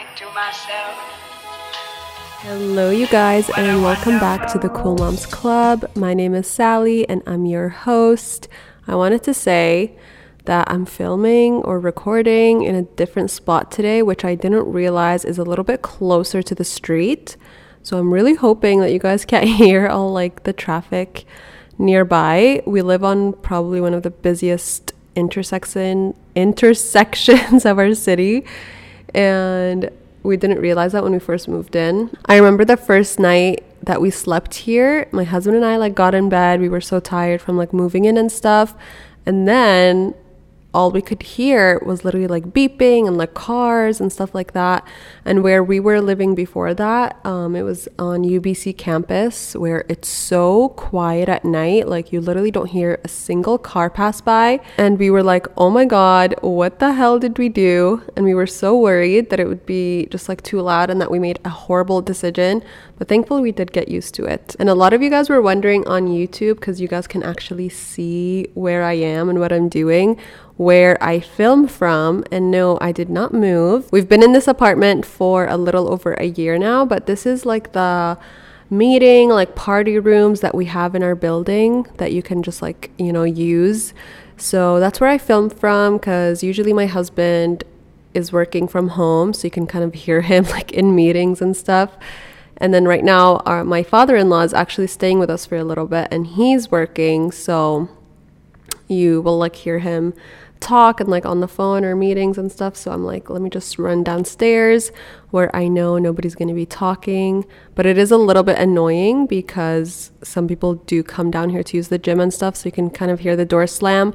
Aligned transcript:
into 0.00 0.24
myself. 0.34 0.96
Hello, 2.40 2.90
you 2.90 3.06
guys, 3.08 3.50
and 3.56 3.82
welcome 3.82 4.18
back 4.18 4.50
to 4.52 4.58
the 4.58 4.68
Cool 4.68 4.96
Moms 4.96 5.26
Club. 5.26 5.90
My 5.94 6.14
name 6.14 6.34
is 6.34 6.46
Sali, 6.46 7.08
and 7.08 7.22
I'm 7.26 7.44
your 7.46 7.68
host. 7.68 8.48
I 8.86 8.94
wanted 8.94 9.22
to 9.24 9.34
say 9.34 9.96
that 10.46 10.70
I'm 10.70 10.86
filming 10.86 11.54
or 11.62 11.78
recording 11.78 12.62
in 12.62 12.74
a 12.74 12.82
different 12.82 13.30
spot 13.30 13.70
today, 13.70 14.02
which 14.02 14.24
I 14.24 14.34
didn't 14.34 14.72
realize 14.72 15.24
is 15.24 15.38
a 15.38 15.44
little 15.44 15.64
bit 15.64 15.82
closer 15.82 16.42
to 16.42 16.54
the 16.54 16.64
street. 16.64 17.36
So 17.82 17.98
I'm 17.98 18.12
really 18.12 18.34
hoping 18.34 18.80
that 18.80 18.92
you 18.92 18.98
guys 18.98 19.24
can't 19.24 19.48
hear 19.60 19.88
all 19.88 20.12
like 20.12 20.44
the 20.44 20.52
traffic 20.52 21.24
nearby. 21.78 22.62
We 22.66 22.82
live 22.82 23.04
on 23.04 23.34
probably 23.34 23.80
one 23.80 23.94
of 23.94 24.02
the 24.02 24.10
busiest 24.10 24.92
intersection 25.14 26.14
intersections 26.34 27.66
of 27.66 27.78
our 27.78 27.94
city, 27.94 28.44
and 29.14 29.90
we 30.22 30.36
didn't 30.36 30.60
realize 30.60 30.92
that 30.92 31.02
when 31.02 31.12
we 31.12 31.18
first 31.18 31.48
moved 31.48 31.74
in. 31.74 32.10
I 32.26 32.36
remember 32.36 32.64
the 32.64 32.76
first 32.76 33.18
night 33.18 33.64
that 33.82 34.00
we 34.00 34.10
slept 34.10 34.54
here, 34.54 35.08
my 35.10 35.24
husband 35.24 35.56
and 35.56 35.64
I 35.64 35.76
like 35.76 35.94
got 35.94 36.14
in 36.14 36.28
bed. 36.28 36.60
We 36.60 36.68
were 36.68 36.80
so 36.80 37.00
tired 37.00 37.40
from 37.40 37.56
like 37.56 37.72
moving 37.72 38.04
in 38.04 38.16
and 38.16 38.30
stuff. 38.30 38.74
And 39.26 39.46
then 39.48 40.14
all 40.74 40.90
we 40.90 41.02
could 41.02 41.22
hear 41.22 41.78
was 41.84 42.04
literally 42.04 42.26
like 42.26 42.46
beeping 42.46 43.06
and 43.06 43.16
like 43.16 43.34
cars 43.34 44.00
and 44.00 44.12
stuff 44.12 44.34
like 44.34 44.52
that. 44.52 44.86
And 45.24 45.42
where 45.42 45.62
we 45.62 45.78
were 45.78 46.00
living 46.00 46.34
before 46.34 46.72
that, 46.74 47.20
um, 47.24 47.54
it 47.54 47.62
was 47.62 47.88
on 47.98 48.24
UBC 48.24 48.76
campus 48.78 49.54
where 49.54 49.84
it's 49.88 50.08
so 50.08 50.70
quiet 50.70 51.28
at 51.28 51.44
night. 51.44 51.88
Like 51.88 52.12
you 52.12 52.20
literally 52.20 52.50
don't 52.50 52.66
hear 52.66 53.00
a 53.04 53.08
single 53.08 53.58
car 53.58 53.90
pass 53.90 54.20
by. 54.20 54.60
And 54.78 54.98
we 54.98 55.10
were 55.10 55.22
like, 55.22 55.46
oh 55.58 55.68
my 55.68 55.84
God, 55.84 56.34
what 56.40 56.78
the 56.78 56.92
hell 56.94 57.18
did 57.18 57.38
we 57.38 57.48
do? 57.50 58.02
And 58.16 58.24
we 58.24 58.34
were 58.34 58.46
so 58.46 58.78
worried 58.78 59.28
that 59.30 59.40
it 59.40 59.46
would 59.46 59.66
be 59.66 60.06
just 60.06 60.28
like 60.28 60.42
too 60.42 60.60
loud 60.60 60.88
and 60.88 61.00
that 61.00 61.10
we 61.10 61.18
made 61.18 61.38
a 61.44 61.50
horrible 61.50 62.00
decision. 62.00 62.62
But 62.96 63.08
thankfully, 63.08 63.42
we 63.42 63.52
did 63.52 63.72
get 63.72 63.88
used 63.88 64.14
to 64.14 64.24
it. 64.24 64.56
And 64.58 64.68
a 64.68 64.74
lot 64.74 64.92
of 64.92 65.02
you 65.02 65.10
guys 65.10 65.28
were 65.28 65.42
wondering 65.42 65.86
on 65.86 66.06
YouTube 66.06 66.56
because 66.56 66.80
you 66.80 66.88
guys 66.88 67.06
can 67.06 67.22
actually 67.22 67.68
see 67.68 68.46
where 68.54 68.84
I 68.84 68.94
am 68.94 69.28
and 69.28 69.38
what 69.38 69.52
I'm 69.52 69.68
doing 69.68 70.18
where 70.56 71.02
I 71.02 71.20
film 71.20 71.66
from. 71.66 72.24
And 72.30 72.50
no, 72.50 72.78
I 72.80 72.92
did 72.92 73.08
not 73.08 73.32
move. 73.32 73.90
We've 73.92 74.08
been 74.08 74.22
in 74.22 74.32
this 74.32 74.48
apartment 74.48 75.06
for 75.06 75.46
a 75.46 75.56
little 75.56 75.90
over 75.90 76.14
a 76.14 76.26
year 76.26 76.58
now, 76.58 76.84
but 76.84 77.06
this 77.06 77.26
is 77.26 77.44
like 77.46 77.72
the 77.72 78.18
meeting, 78.70 79.28
like 79.28 79.54
party 79.54 79.98
rooms 79.98 80.40
that 80.40 80.54
we 80.54 80.64
have 80.64 80.94
in 80.94 81.02
our 81.02 81.14
building 81.14 81.86
that 81.98 82.12
you 82.12 82.22
can 82.22 82.42
just 82.42 82.62
like, 82.62 82.90
you 82.98 83.12
know, 83.12 83.24
use. 83.24 83.92
So 84.36 84.80
that's 84.80 85.00
where 85.00 85.10
I 85.10 85.18
film 85.18 85.50
from 85.50 85.98
because 85.98 86.42
usually 86.42 86.72
my 86.72 86.86
husband 86.86 87.64
is 88.14 88.32
working 88.32 88.68
from 88.68 88.88
home, 88.88 89.32
so 89.32 89.46
you 89.46 89.50
can 89.50 89.66
kind 89.66 89.84
of 89.84 89.94
hear 89.94 90.20
him 90.32 90.44
like 90.44 90.72
in 90.72 90.94
meetings 90.94 91.40
and 91.40 91.56
stuff. 91.56 91.96
And 92.56 92.72
then 92.72 92.86
right 92.86 93.02
now, 93.02 93.38
our, 93.38 93.64
my 93.64 93.82
father 93.82 94.16
in 94.16 94.30
law 94.30 94.42
is 94.42 94.54
actually 94.54 94.86
staying 94.86 95.18
with 95.18 95.30
us 95.30 95.44
for 95.44 95.56
a 95.56 95.64
little 95.64 95.86
bit 95.86 96.08
and 96.10 96.26
he's 96.26 96.70
working. 96.70 97.32
So 97.32 97.88
you 98.92 99.20
will 99.20 99.38
like 99.38 99.56
hear 99.56 99.78
him 99.78 100.14
talk 100.62 101.00
and 101.00 101.10
like 101.10 101.26
on 101.26 101.40
the 101.40 101.48
phone 101.48 101.84
or 101.84 101.94
meetings 101.94 102.38
and 102.38 102.50
stuff. 102.50 102.76
So 102.76 102.92
I'm 102.92 103.04
like, 103.04 103.28
let 103.28 103.42
me 103.42 103.50
just 103.50 103.78
run 103.78 104.02
downstairs 104.02 104.92
where 105.30 105.54
I 105.54 105.68
know 105.68 105.98
nobody's 105.98 106.34
going 106.34 106.48
to 106.48 106.54
be 106.54 106.66
talking. 106.66 107.44
But 107.74 107.84
it 107.84 107.98
is 107.98 108.10
a 108.10 108.16
little 108.16 108.42
bit 108.42 108.58
annoying 108.58 109.26
because 109.26 110.12
some 110.22 110.48
people 110.48 110.74
do 110.74 111.02
come 111.02 111.30
down 111.30 111.50
here 111.50 111.62
to 111.62 111.76
use 111.76 111.88
the 111.88 111.98
gym 111.98 112.20
and 112.20 112.32
stuff. 112.32 112.56
So 112.56 112.66
you 112.68 112.72
can 112.72 112.88
kind 112.90 113.10
of 113.10 113.20
hear 113.20 113.36
the 113.36 113.44
door 113.44 113.66
slam. 113.66 114.14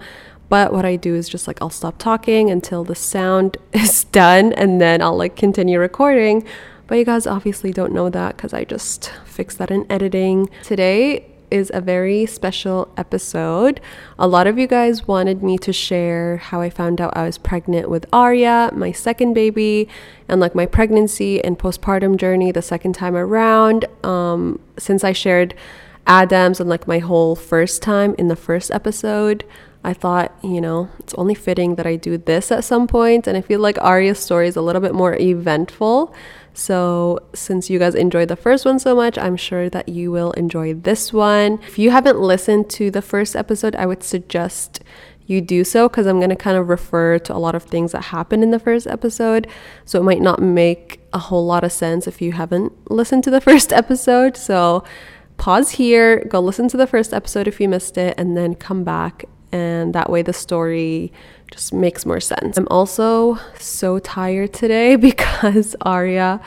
But 0.49 0.71
what 0.71 0.85
I 0.85 0.95
do 0.95 1.13
is 1.13 1.27
just 1.27 1.45
like 1.45 1.61
I'll 1.61 1.69
stop 1.69 1.97
talking 1.97 2.49
until 2.49 2.85
the 2.85 2.95
sound 2.95 3.57
is 3.73 4.05
done 4.05 4.53
and 4.53 4.81
then 4.81 5.01
I'll 5.01 5.17
like 5.17 5.35
continue 5.35 5.79
recording. 5.79 6.45
But 6.87 6.95
you 6.95 7.03
guys 7.03 7.27
obviously 7.27 7.71
don't 7.73 7.91
know 7.91 8.09
that 8.09 8.37
because 8.37 8.53
I 8.53 8.63
just 8.63 9.11
fixed 9.25 9.57
that 9.57 9.69
in 9.69 9.85
editing. 9.91 10.49
Today, 10.63 11.25
is 11.49 11.71
a 11.73 11.81
very 11.81 12.25
special 12.25 12.91
episode. 12.97 13.79
A 14.19 14.27
lot 14.27 14.47
of 14.47 14.57
you 14.57 14.67
guys 14.67 15.07
wanted 15.07 15.41
me 15.43 15.57
to 15.59 15.73
share 15.73 16.37
how 16.37 16.61
I 16.61 16.69
found 16.69 16.99
out 16.99 17.15
I 17.15 17.23
was 17.23 17.37
pregnant 17.37 17.89
with 17.89 18.05
Arya, 18.11 18.71
my 18.73 18.91
second 18.91 19.33
baby, 19.33 19.87
and 20.27 20.41
like 20.41 20.55
my 20.55 20.65
pregnancy 20.65 21.43
and 21.43 21.57
postpartum 21.57 22.17
journey 22.17 22.51
the 22.51 22.61
second 22.61 22.93
time 22.93 23.15
around. 23.15 23.85
Um, 24.05 24.59
since 24.77 25.03
I 25.03 25.13
shared 25.13 25.53
Adams 26.05 26.59
and 26.59 26.69
like 26.69 26.87
my 26.87 26.99
whole 26.99 27.35
first 27.35 27.81
time 27.81 28.15
in 28.17 28.27
the 28.27 28.35
first 28.35 28.71
episode, 28.71 29.43
I 29.83 29.93
thought, 29.93 30.37
you 30.43 30.59
know, 30.59 30.89
it's 30.99 31.13
only 31.13 31.33
fitting 31.33 31.75
that 31.75 31.85
I 31.85 31.95
do 31.95 32.17
this 32.17 32.51
at 32.51 32.63
some 32.63 32.87
point. 32.87 33.27
And 33.27 33.37
I 33.37 33.41
feel 33.41 33.59
like 33.59 33.77
Arya's 33.79 34.19
story 34.19 34.47
is 34.47 34.55
a 34.55 34.61
little 34.61 34.81
bit 34.81 34.93
more 34.93 35.15
eventful. 35.15 36.13
So, 36.57 37.19
since 37.35 37.69
you 37.69 37.77
guys 37.77 37.93
enjoyed 37.93 38.29
the 38.29 38.35
first 38.35 38.65
one 38.65 38.79
so 38.79 38.95
much, 38.95 39.15
I'm 39.15 39.37
sure 39.37 39.69
that 39.69 39.89
you 39.89 40.11
will 40.11 40.31
enjoy 40.31 40.73
this 40.73 41.13
one. 41.13 41.59
If 41.67 41.77
you 41.77 41.91
haven't 41.91 42.19
listened 42.19 42.67
to 42.71 42.89
the 42.89 43.03
first 43.03 43.35
episode, 43.35 43.75
I 43.75 43.85
would 43.85 44.01
suggest 44.01 44.81
you 45.27 45.39
do 45.39 45.63
so 45.63 45.87
because 45.87 46.07
I'm 46.07 46.17
going 46.17 46.31
to 46.31 46.35
kind 46.35 46.57
of 46.57 46.67
refer 46.67 47.19
to 47.19 47.35
a 47.35 47.37
lot 47.37 47.53
of 47.53 47.61
things 47.61 47.91
that 47.91 48.05
happened 48.05 48.41
in 48.41 48.49
the 48.49 48.57
first 48.57 48.87
episode. 48.87 49.45
So, 49.85 49.99
it 49.99 50.03
might 50.03 50.19
not 50.19 50.41
make 50.41 50.99
a 51.13 51.19
whole 51.19 51.45
lot 51.45 51.63
of 51.63 51.71
sense 51.71 52.07
if 52.07 52.23
you 52.23 52.31
haven't 52.31 52.89
listened 52.89 53.23
to 53.25 53.29
the 53.29 53.41
first 53.49 53.71
episode. 53.71 54.35
So, 54.35 54.83
pause 55.37 55.69
here, 55.69 56.25
go 56.25 56.39
listen 56.39 56.67
to 56.69 56.77
the 56.77 56.87
first 56.87 57.13
episode 57.13 57.47
if 57.47 57.61
you 57.61 57.69
missed 57.69 57.99
it, 57.99 58.15
and 58.17 58.35
then 58.35 58.55
come 58.55 58.83
back. 58.83 59.25
And 59.51 59.93
that 59.93 60.09
way, 60.09 60.23
the 60.23 60.33
story 60.33 61.13
just 61.51 61.73
makes 61.73 62.05
more 62.05 62.19
sense. 62.19 62.57
I'm 62.57 62.67
also 62.69 63.39
so 63.59 63.99
tired 63.99 64.53
today 64.53 64.95
because 65.09 65.75
Arya, 65.81 66.41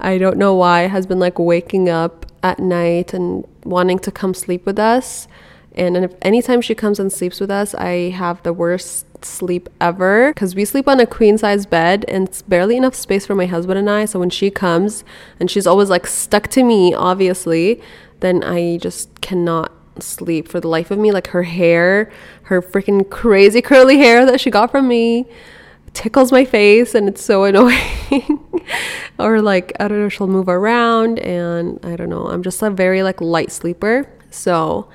I 0.00 0.18
don't 0.18 0.36
know 0.36 0.54
why, 0.54 0.82
has 0.82 1.06
been 1.06 1.18
like 1.18 1.38
waking 1.38 1.88
up 1.88 2.26
at 2.42 2.58
night 2.58 3.12
and 3.12 3.46
wanting 3.64 3.98
to 4.00 4.10
come 4.10 4.34
sleep 4.34 4.64
with 4.64 4.78
us. 4.78 5.28
And, 5.74 5.96
and 5.96 6.04
if 6.04 6.14
anytime 6.22 6.60
she 6.60 6.74
comes 6.74 6.98
and 6.98 7.12
sleeps 7.12 7.40
with 7.40 7.50
us, 7.50 7.74
I 7.74 8.10
have 8.10 8.42
the 8.42 8.52
worst 8.52 9.06
sleep 9.24 9.68
ever 9.80 10.32
because 10.32 10.54
we 10.54 10.64
sleep 10.64 10.88
on 10.88 11.00
a 11.00 11.06
queen 11.06 11.38
size 11.38 11.66
bed 11.66 12.04
and 12.08 12.28
it's 12.28 12.42
barely 12.42 12.76
enough 12.76 12.94
space 12.94 13.26
for 13.26 13.34
my 13.34 13.46
husband 13.46 13.78
and 13.78 13.90
I. 13.90 14.04
So 14.04 14.18
when 14.18 14.30
she 14.30 14.50
comes 14.50 15.04
and 15.38 15.50
she's 15.50 15.66
always 15.66 15.90
like 15.90 16.06
stuck 16.06 16.48
to 16.48 16.62
me, 16.62 16.94
obviously, 16.94 17.80
then 18.20 18.42
I 18.42 18.78
just 18.78 19.20
cannot 19.20 19.72
sleep 20.00 20.48
for 20.48 20.60
the 20.60 20.68
life 20.68 20.90
of 20.90 20.98
me. 20.98 21.12
Like 21.12 21.28
her 21.28 21.44
hair, 21.44 22.10
her 22.48 22.62
freaking 22.62 23.08
crazy 23.10 23.60
curly 23.60 23.98
hair 23.98 24.24
that 24.24 24.40
she 24.40 24.50
got 24.50 24.70
from 24.70 24.88
me 24.88 25.26
tickles 25.92 26.32
my 26.32 26.44
face 26.44 26.94
and 26.94 27.08
it's 27.08 27.22
so 27.22 27.44
annoying. 27.50 28.44
or 29.18 29.42
like, 29.42 29.72
I 29.78 29.88
don't 29.88 30.00
know, 30.00 30.08
she'll 30.08 30.26
move 30.26 30.48
around 30.48 31.18
and 31.18 31.78
I 31.84 31.96
don't 31.96 32.08
know. 32.08 32.26
I'm 32.26 32.42
just 32.42 32.62
a 32.62 32.70
very 32.70 33.02
like 33.02 33.20
light 33.20 33.52
sleeper. 33.52 34.08
So 34.30 34.88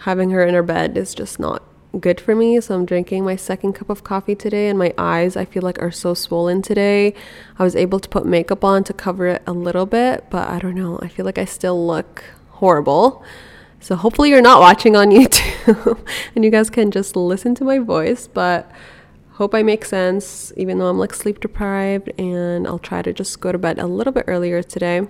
having 0.00 0.30
her 0.30 0.44
in 0.44 0.54
her 0.54 0.62
bed 0.62 0.96
is 0.96 1.14
just 1.14 1.38
not 1.38 1.62
good 1.98 2.20
for 2.20 2.34
me. 2.34 2.60
So 2.60 2.74
I'm 2.74 2.84
drinking 2.84 3.24
my 3.24 3.36
second 3.36 3.72
cup 3.72 3.88
of 3.88 4.04
coffee 4.04 4.34
today 4.34 4.68
and 4.68 4.78
my 4.78 4.92
eyes 4.98 5.36
I 5.36 5.44
feel 5.46 5.62
like 5.62 5.80
are 5.80 5.90
so 5.90 6.12
swollen 6.12 6.60
today. 6.60 7.14
I 7.58 7.64
was 7.64 7.76
able 7.76 7.98
to 7.98 8.08
put 8.08 8.26
makeup 8.26 8.62
on 8.62 8.84
to 8.84 8.92
cover 8.92 9.26
it 9.26 9.42
a 9.46 9.52
little 9.52 9.86
bit, 9.86 10.26
but 10.28 10.48
I 10.48 10.58
don't 10.58 10.74
know. 10.74 10.98
I 11.00 11.08
feel 11.08 11.24
like 11.24 11.38
I 11.38 11.46
still 11.46 11.86
look 11.86 12.24
horrible. 12.50 13.24
So 13.80 13.96
hopefully 13.96 14.28
you're 14.28 14.42
not 14.42 14.60
watching 14.60 14.94
on 14.94 15.10
YouTube 15.10 16.06
and 16.34 16.44
you 16.44 16.50
guys 16.50 16.70
can 16.70 16.90
just 16.90 17.16
listen 17.16 17.54
to 17.56 17.64
my 17.64 17.78
voice, 17.78 18.28
but 18.28 18.70
hope 19.32 19.54
I 19.54 19.62
make 19.62 19.86
sense 19.86 20.52
even 20.56 20.78
though 20.78 20.88
I'm 20.88 20.98
like 20.98 21.14
sleep 21.14 21.40
deprived 21.40 22.10
and 22.18 22.66
I'll 22.66 22.78
try 22.78 23.00
to 23.00 23.12
just 23.12 23.40
go 23.40 23.52
to 23.52 23.58
bed 23.58 23.78
a 23.78 23.86
little 23.86 24.12
bit 24.12 24.24
earlier 24.28 24.62
today. 24.62 25.08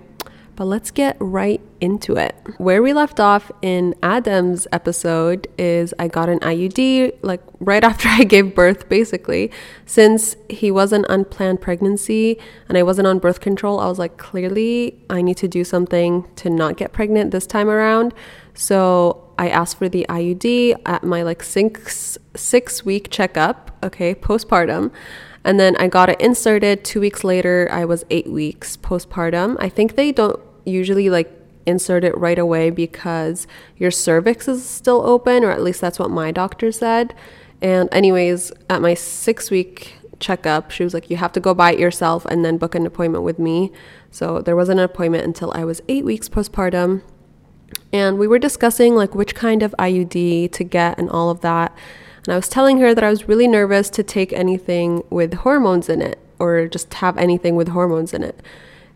But 0.55 0.65
let's 0.65 0.91
get 0.91 1.17
right 1.19 1.61
into 1.79 2.17
it. 2.17 2.35
Where 2.57 2.83
we 2.83 2.93
left 2.93 3.19
off 3.19 3.51
in 3.61 3.95
Adam's 4.03 4.67
episode 4.71 5.47
is 5.57 5.93
I 5.97 6.07
got 6.07 6.29
an 6.29 6.39
IUD 6.39 7.17
like 7.23 7.41
right 7.59 7.83
after 7.91 8.07
I 8.09 8.23
gave 8.23 8.53
birth, 8.53 8.87
basically. 8.87 9.51
Since 9.85 10.35
he 10.49 10.69
was 10.69 10.93
an 10.93 11.05
unplanned 11.09 11.61
pregnancy 11.61 12.37
and 12.69 12.77
I 12.77 12.83
wasn't 12.83 13.07
on 13.07 13.19
birth 13.19 13.39
control, 13.39 13.79
I 13.79 13.87
was 13.87 13.97
like, 13.97 14.17
clearly 14.17 15.03
I 15.09 15.21
need 15.21 15.37
to 15.37 15.47
do 15.47 15.63
something 15.63 16.27
to 16.35 16.49
not 16.49 16.77
get 16.77 16.93
pregnant 16.93 17.31
this 17.31 17.47
time 17.47 17.69
around. 17.69 18.13
So 18.53 19.33
I 19.37 19.49
asked 19.49 19.77
for 19.77 19.89
the 19.89 20.05
IUD 20.09 20.75
at 20.85 21.03
my 21.03 21.23
like 21.23 21.43
six 21.43 22.17
six 22.35 22.85
week 22.85 23.09
checkup, 23.09 23.77
okay, 23.83 24.13
postpartum. 24.13 24.91
And 25.43 25.59
then 25.59 25.75
I 25.77 25.87
got 25.87 26.09
it 26.09 26.21
inserted. 26.21 26.83
Two 26.83 26.99
weeks 26.99 27.23
later, 27.23 27.67
I 27.71 27.85
was 27.85 28.05
eight 28.09 28.29
weeks 28.29 28.77
postpartum. 28.77 29.57
I 29.59 29.69
think 29.69 29.95
they 29.95 30.11
don't 30.11 30.39
usually 30.65 31.09
like 31.09 31.31
insert 31.65 32.03
it 32.03 32.17
right 32.17 32.37
away 32.37 32.69
because 32.69 33.47
your 33.77 33.91
cervix 33.91 34.47
is 34.47 34.67
still 34.67 35.01
open, 35.05 35.43
or 35.43 35.51
at 35.51 35.61
least 35.61 35.81
that's 35.81 35.99
what 35.99 36.11
my 36.11 36.31
doctor 36.31 36.71
said. 36.71 37.15
And, 37.61 37.89
anyways, 37.91 38.51
at 38.69 38.81
my 38.81 38.93
six 38.93 39.51
week 39.51 39.97
checkup, 40.19 40.71
she 40.71 40.83
was 40.83 40.93
like, 40.93 41.09
You 41.09 41.17
have 41.17 41.31
to 41.33 41.39
go 41.39 41.53
buy 41.53 41.73
it 41.73 41.79
yourself 41.79 42.25
and 42.25 42.45
then 42.45 42.57
book 42.57 42.75
an 42.75 42.85
appointment 42.85 43.23
with 43.23 43.39
me. 43.39 43.71
So 44.11 44.41
there 44.41 44.55
wasn't 44.55 44.79
an 44.79 44.85
appointment 44.85 45.25
until 45.25 45.51
I 45.53 45.63
was 45.63 45.81
eight 45.87 46.05
weeks 46.05 46.29
postpartum. 46.29 47.01
And 47.93 48.17
we 48.17 48.27
were 48.27 48.39
discussing 48.39 48.95
like 48.95 49.15
which 49.15 49.35
kind 49.35 49.63
of 49.63 49.75
IUD 49.77 50.51
to 50.51 50.63
get 50.63 50.97
and 50.97 51.09
all 51.09 51.29
of 51.29 51.41
that. 51.41 51.75
And 52.25 52.33
I 52.33 52.37
was 52.37 52.49
telling 52.49 52.79
her 52.79 52.93
that 52.93 53.03
I 53.03 53.09
was 53.09 53.27
really 53.27 53.47
nervous 53.47 53.89
to 53.91 54.03
take 54.03 54.31
anything 54.31 55.03
with 55.09 55.33
hormones 55.33 55.89
in 55.89 56.01
it, 56.01 56.19
or 56.39 56.67
just 56.67 56.93
have 56.95 57.17
anything 57.17 57.55
with 57.55 57.69
hormones 57.69 58.13
in 58.13 58.23
it. 58.23 58.41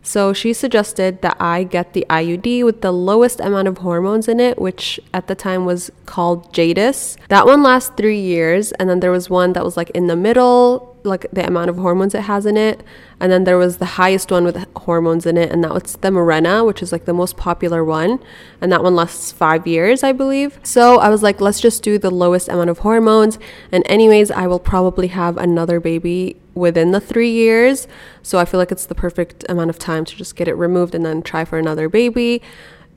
So 0.06 0.32
she 0.32 0.52
suggested 0.52 1.20
that 1.22 1.36
I 1.40 1.64
get 1.64 1.92
the 1.92 2.06
IUD 2.08 2.64
with 2.64 2.80
the 2.80 2.92
lowest 2.92 3.40
amount 3.40 3.66
of 3.66 3.78
hormones 3.78 4.28
in 4.28 4.38
it, 4.38 4.56
which 4.56 5.00
at 5.12 5.26
the 5.26 5.34
time 5.34 5.64
was 5.64 5.90
called 6.06 6.52
Jaydess. 6.52 7.16
That 7.28 7.44
one 7.44 7.64
lasts 7.64 7.90
three 7.96 8.20
years, 8.20 8.70
and 8.72 8.88
then 8.88 9.00
there 9.00 9.10
was 9.10 9.28
one 9.28 9.52
that 9.54 9.64
was 9.64 9.76
like 9.76 9.90
in 9.90 10.06
the 10.06 10.14
middle, 10.14 10.95
like 11.06 11.26
the 11.32 11.46
amount 11.46 11.70
of 11.70 11.76
hormones 11.76 12.14
it 12.14 12.22
has 12.22 12.44
in 12.44 12.56
it. 12.56 12.82
And 13.18 13.32
then 13.32 13.44
there 13.44 13.56
was 13.56 13.78
the 13.78 13.86
highest 13.86 14.30
one 14.30 14.44
with 14.44 14.66
hormones 14.76 15.24
in 15.24 15.36
it, 15.38 15.50
and 15.50 15.64
that 15.64 15.72
was 15.72 15.96
the 15.96 16.08
Mirena, 16.08 16.66
which 16.66 16.82
is 16.82 16.92
like 16.92 17.06
the 17.06 17.14
most 17.14 17.36
popular 17.36 17.82
one. 17.82 18.18
And 18.60 18.70
that 18.72 18.82
one 18.82 18.94
lasts 18.94 19.32
five 19.32 19.66
years, 19.66 20.02
I 20.02 20.12
believe. 20.12 20.58
So 20.62 20.98
I 20.98 21.08
was 21.08 21.22
like, 21.22 21.40
let's 21.40 21.60
just 21.60 21.82
do 21.82 21.98
the 21.98 22.10
lowest 22.10 22.48
amount 22.48 22.68
of 22.68 22.80
hormones. 22.80 23.38
And, 23.72 23.82
anyways, 23.86 24.30
I 24.30 24.46
will 24.46 24.58
probably 24.58 25.08
have 25.08 25.38
another 25.38 25.80
baby 25.80 26.36
within 26.54 26.90
the 26.90 27.00
three 27.00 27.30
years. 27.30 27.86
So 28.22 28.38
I 28.38 28.44
feel 28.44 28.58
like 28.58 28.72
it's 28.72 28.86
the 28.86 28.94
perfect 28.94 29.44
amount 29.48 29.70
of 29.70 29.78
time 29.78 30.04
to 30.04 30.16
just 30.16 30.36
get 30.36 30.48
it 30.48 30.54
removed 30.54 30.94
and 30.94 31.04
then 31.04 31.22
try 31.22 31.44
for 31.44 31.58
another 31.58 31.88
baby. 31.88 32.42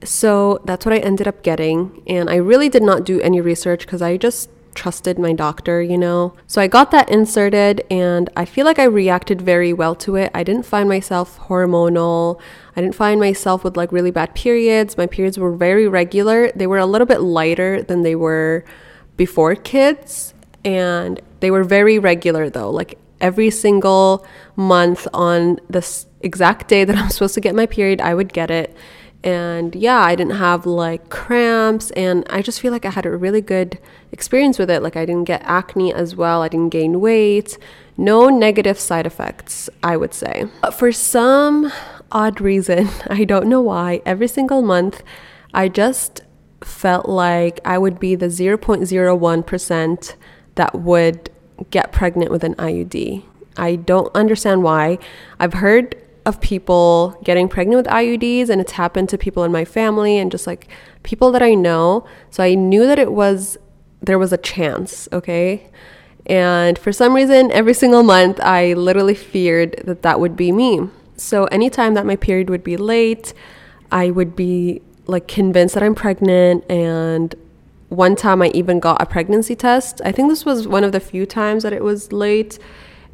So 0.03 0.61
that's 0.65 0.85
what 0.85 0.93
I 0.93 0.99
ended 0.99 1.27
up 1.27 1.43
getting. 1.43 2.03
And 2.07 2.29
I 2.29 2.35
really 2.35 2.69
did 2.69 2.83
not 2.83 3.03
do 3.03 3.21
any 3.21 3.41
research 3.41 3.81
because 3.81 4.01
I 4.01 4.17
just 4.17 4.49
trusted 4.75 5.19
my 5.19 5.33
doctor, 5.33 5.81
you 5.81 5.97
know. 5.97 6.33
So 6.47 6.61
I 6.61 6.67
got 6.67 6.91
that 6.91 7.09
inserted 7.09 7.85
and 7.89 8.29
I 8.35 8.45
feel 8.45 8.65
like 8.65 8.79
I 8.79 8.85
reacted 8.85 9.41
very 9.41 9.73
well 9.73 9.95
to 9.95 10.15
it. 10.15 10.31
I 10.33 10.43
didn't 10.43 10.65
find 10.65 10.87
myself 10.87 11.39
hormonal. 11.39 12.39
I 12.75 12.81
didn't 12.81 12.95
find 12.95 13.19
myself 13.19 13.63
with 13.63 13.75
like 13.75 13.91
really 13.91 14.11
bad 14.11 14.35
periods. 14.35 14.97
My 14.97 15.07
periods 15.07 15.37
were 15.37 15.51
very 15.51 15.87
regular. 15.87 16.51
They 16.51 16.67
were 16.67 16.77
a 16.77 16.85
little 16.85 17.07
bit 17.07 17.21
lighter 17.21 17.83
than 17.83 18.03
they 18.03 18.15
were 18.15 18.63
before 19.17 19.55
kids 19.55 20.33
and 20.63 21.19
they 21.39 21.51
were 21.51 21.63
very 21.63 21.99
regular 21.99 22.49
though. 22.49 22.69
Like 22.69 22.97
every 23.21 23.49
single 23.49 24.25
month 24.55 25.07
on 25.13 25.59
this 25.69 26.05
exact 26.21 26.67
day 26.67 26.83
that 26.83 26.95
I'm 26.95 27.09
supposed 27.09 27.33
to 27.35 27.41
get 27.41 27.55
my 27.55 27.65
period, 27.65 28.01
I 28.01 28.13
would 28.13 28.33
get 28.33 28.51
it. 28.51 28.75
And 29.23 29.75
yeah, 29.75 29.99
I 29.99 30.15
didn't 30.15 30.37
have 30.37 30.65
like 30.65 31.09
cramps, 31.09 31.91
and 31.91 32.25
I 32.29 32.41
just 32.41 32.61
feel 32.61 32.71
like 32.71 32.85
I 32.85 32.91
had 32.91 33.05
a 33.05 33.15
really 33.15 33.41
good 33.41 33.77
experience 34.11 34.57
with 34.57 34.69
it. 34.69 34.81
Like, 34.81 34.95
I 34.95 35.05
didn't 35.05 35.25
get 35.25 35.41
acne 35.43 35.93
as 35.93 36.15
well, 36.15 36.41
I 36.41 36.47
didn't 36.47 36.69
gain 36.69 37.01
weight, 37.01 37.57
no 37.97 38.29
negative 38.29 38.79
side 38.79 39.05
effects, 39.05 39.69
I 39.83 39.97
would 39.97 40.13
say. 40.13 40.45
But 40.61 40.73
for 40.73 40.91
some 40.93 41.71
odd 42.11 42.39
reason, 42.39 42.89
I 43.07 43.25
don't 43.25 43.47
know 43.47 43.61
why, 43.61 44.01
every 44.05 44.27
single 44.27 44.61
month, 44.61 45.03
I 45.53 45.67
just 45.67 46.21
felt 46.61 47.07
like 47.07 47.59
I 47.65 47.77
would 47.77 47.99
be 47.99 48.15
the 48.15 48.27
0.01% 48.27 50.15
that 50.55 50.75
would 50.75 51.29
get 51.71 51.91
pregnant 51.91 52.31
with 52.31 52.43
an 52.43 52.55
IUD. 52.55 53.23
I 53.57 53.75
don't 53.75 54.13
understand 54.15 54.63
why. 54.63 54.97
I've 55.39 55.53
heard 55.53 55.95
of 56.29 56.39
people 56.39 57.19
getting 57.25 57.49
pregnant 57.49 57.85
with 57.85 57.93
IUDs 57.93 58.49
and 58.49 58.61
it's 58.61 58.71
happened 58.73 59.09
to 59.09 59.17
people 59.17 59.43
in 59.43 59.51
my 59.51 59.65
family 59.65 60.17
and 60.17 60.31
just 60.31 60.47
like 60.47 60.69
people 61.03 61.31
that 61.33 61.43
I 61.43 61.55
know. 61.55 62.07
So 62.29 62.41
I 62.43 62.53
knew 62.55 62.85
that 62.85 62.97
it 62.97 63.11
was 63.11 63.57
there 64.01 64.17
was 64.17 64.31
a 64.31 64.37
chance, 64.37 65.09
okay? 65.11 65.69
And 66.25 66.79
for 66.79 66.93
some 66.93 67.13
reason 67.13 67.51
every 67.51 67.73
single 67.73 68.03
month 68.03 68.39
I 68.41 68.73
literally 68.73 69.15
feared 69.15 69.83
that 69.85 70.03
that 70.03 70.21
would 70.21 70.37
be 70.37 70.53
me. 70.53 70.87
So 71.17 71.45
anytime 71.45 71.95
that 71.95 72.05
my 72.05 72.15
period 72.15 72.49
would 72.49 72.63
be 72.63 72.77
late, 72.77 73.33
I 73.91 74.11
would 74.11 74.35
be 74.35 74.81
like 75.07 75.27
convinced 75.27 75.73
that 75.73 75.83
I'm 75.83 75.95
pregnant 75.95 76.63
and 76.69 77.35
one 77.89 78.15
time 78.15 78.41
I 78.43 78.49
even 78.49 78.79
got 78.79 79.01
a 79.01 79.05
pregnancy 79.05 79.55
test. 79.55 79.99
I 80.05 80.11
think 80.11 80.29
this 80.29 80.45
was 80.45 80.67
one 80.67 80.83
of 80.83 80.91
the 80.91 80.99
few 80.99 81.25
times 81.25 81.63
that 81.63 81.73
it 81.73 81.83
was 81.83 82.11
late 82.13 82.59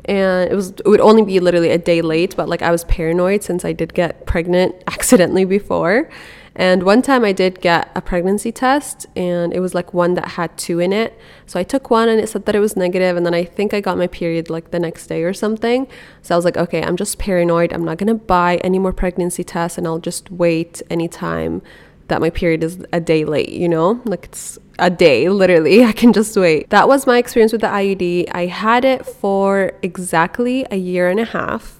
and 0.06 0.52
it 0.52 0.56
was 0.56 0.72
it 0.72 0.88
would 0.88 1.02
only 1.02 1.24
be 1.24 1.40
literally 1.40 1.72
a 1.72 1.78
day 1.78 2.02
late, 2.02 2.36
but 2.36 2.48
like 2.48 2.62
I 2.62 2.72
was 2.72 2.84
paranoid 2.86 3.44
since 3.44 3.66
I 3.66 3.74
did 3.74 3.94
get 3.94 4.25
pregnant 4.25 4.75
accidentally 4.88 5.46
before. 5.46 6.10
And 6.57 6.84
one 6.84 7.02
time 7.02 7.25
I 7.25 7.34
did 7.34 7.60
get 7.60 7.92
a 7.96 8.02
pregnancy 8.02 8.50
test 8.50 9.07
and 9.13 9.54
it 9.54 9.60
was 9.60 9.75
like 9.75 9.94
one 9.94 10.13
that 10.13 10.30
had 10.30 10.57
two 10.57 10.80
in 10.80 10.94
it. 10.94 11.19
So 11.46 11.60
I 11.60 11.63
took 11.63 11.90
one 11.90 12.07
and 12.07 12.18
it 12.18 12.30
said 12.30 12.46
that 12.46 12.56
it 12.56 12.62
was 12.62 12.78
negative 12.78 13.18
and 13.18 13.25
then 13.25 13.34
I 13.34 13.44
think 13.44 13.74
I 13.74 13.81
got 13.81 13.98
my 13.98 14.07
period 14.07 14.50
like 14.50 14.72
the 14.72 14.80
next 14.80 15.07
day 15.07 15.24
or 15.24 15.34
something. 15.34 15.86
So 16.22 16.34
I 16.34 16.38
was 16.38 16.46
like, 16.46 16.56
okay, 16.56 16.81
I'm 16.81 16.96
just 16.96 17.19
paranoid. 17.19 17.74
I'm 17.74 17.84
not 17.84 17.98
going 17.98 18.07
to 18.07 18.13
buy 18.13 18.56
any 18.57 18.80
more 18.80 18.94
pregnancy 18.94 19.44
tests 19.44 19.78
and 19.78 19.86
I'll 19.86 20.00
just 20.00 20.31
wait 20.31 20.81
anytime 20.90 21.62
that 22.07 22.22
my 22.22 22.30
period 22.30 22.63
is 22.63 22.84
a 22.94 23.00
day 23.00 23.25
late, 23.25 23.50
you 23.50 23.68
know? 23.68 24.02
Like 24.06 24.25
it's 24.25 24.60
a 24.80 24.90
day, 24.90 25.30
literally. 25.30 25.84
I 25.92 25.92
can 25.92 26.13
just 26.13 26.36
wait. 26.38 26.69
That 26.69 26.88
was 26.88 27.07
my 27.07 27.18
experience 27.18 27.52
with 27.52 27.62
the 27.62 27.68
IUD. 27.68 28.30
I 28.31 28.46
had 28.46 28.86
it 28.86 29.06
for 29.06 29.72
exactly 29.81 30.66
a 30.72 30.78
year 30.78 31.10
and 31.10 31.19
a 31.19 31.25
half 31.25 31.80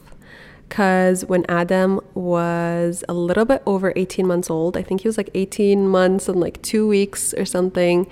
because 0.68 1.24
when 1.26 1.46
Adam 1.48 2.02
was 2.16 3.04
a 3.08 3.14
little 3.14 3.46
bit 3.46 3.62
over 3.66 3.94
18 3.96 4.26
months 4.26 4.50
old, 4.50 4.76
I 4.76 4.84
think 4.84 5.02
he 5.02 5.08
was 5.08 5.18
like 5.18 5.30
18 5.34 5.88
months 5.88 6.28
and 6.28 6.40
like 6.40 6.62
two 6.62 6.88
weeks 6.88 7.34
or 7.36 7.46
something. 7.46 8.08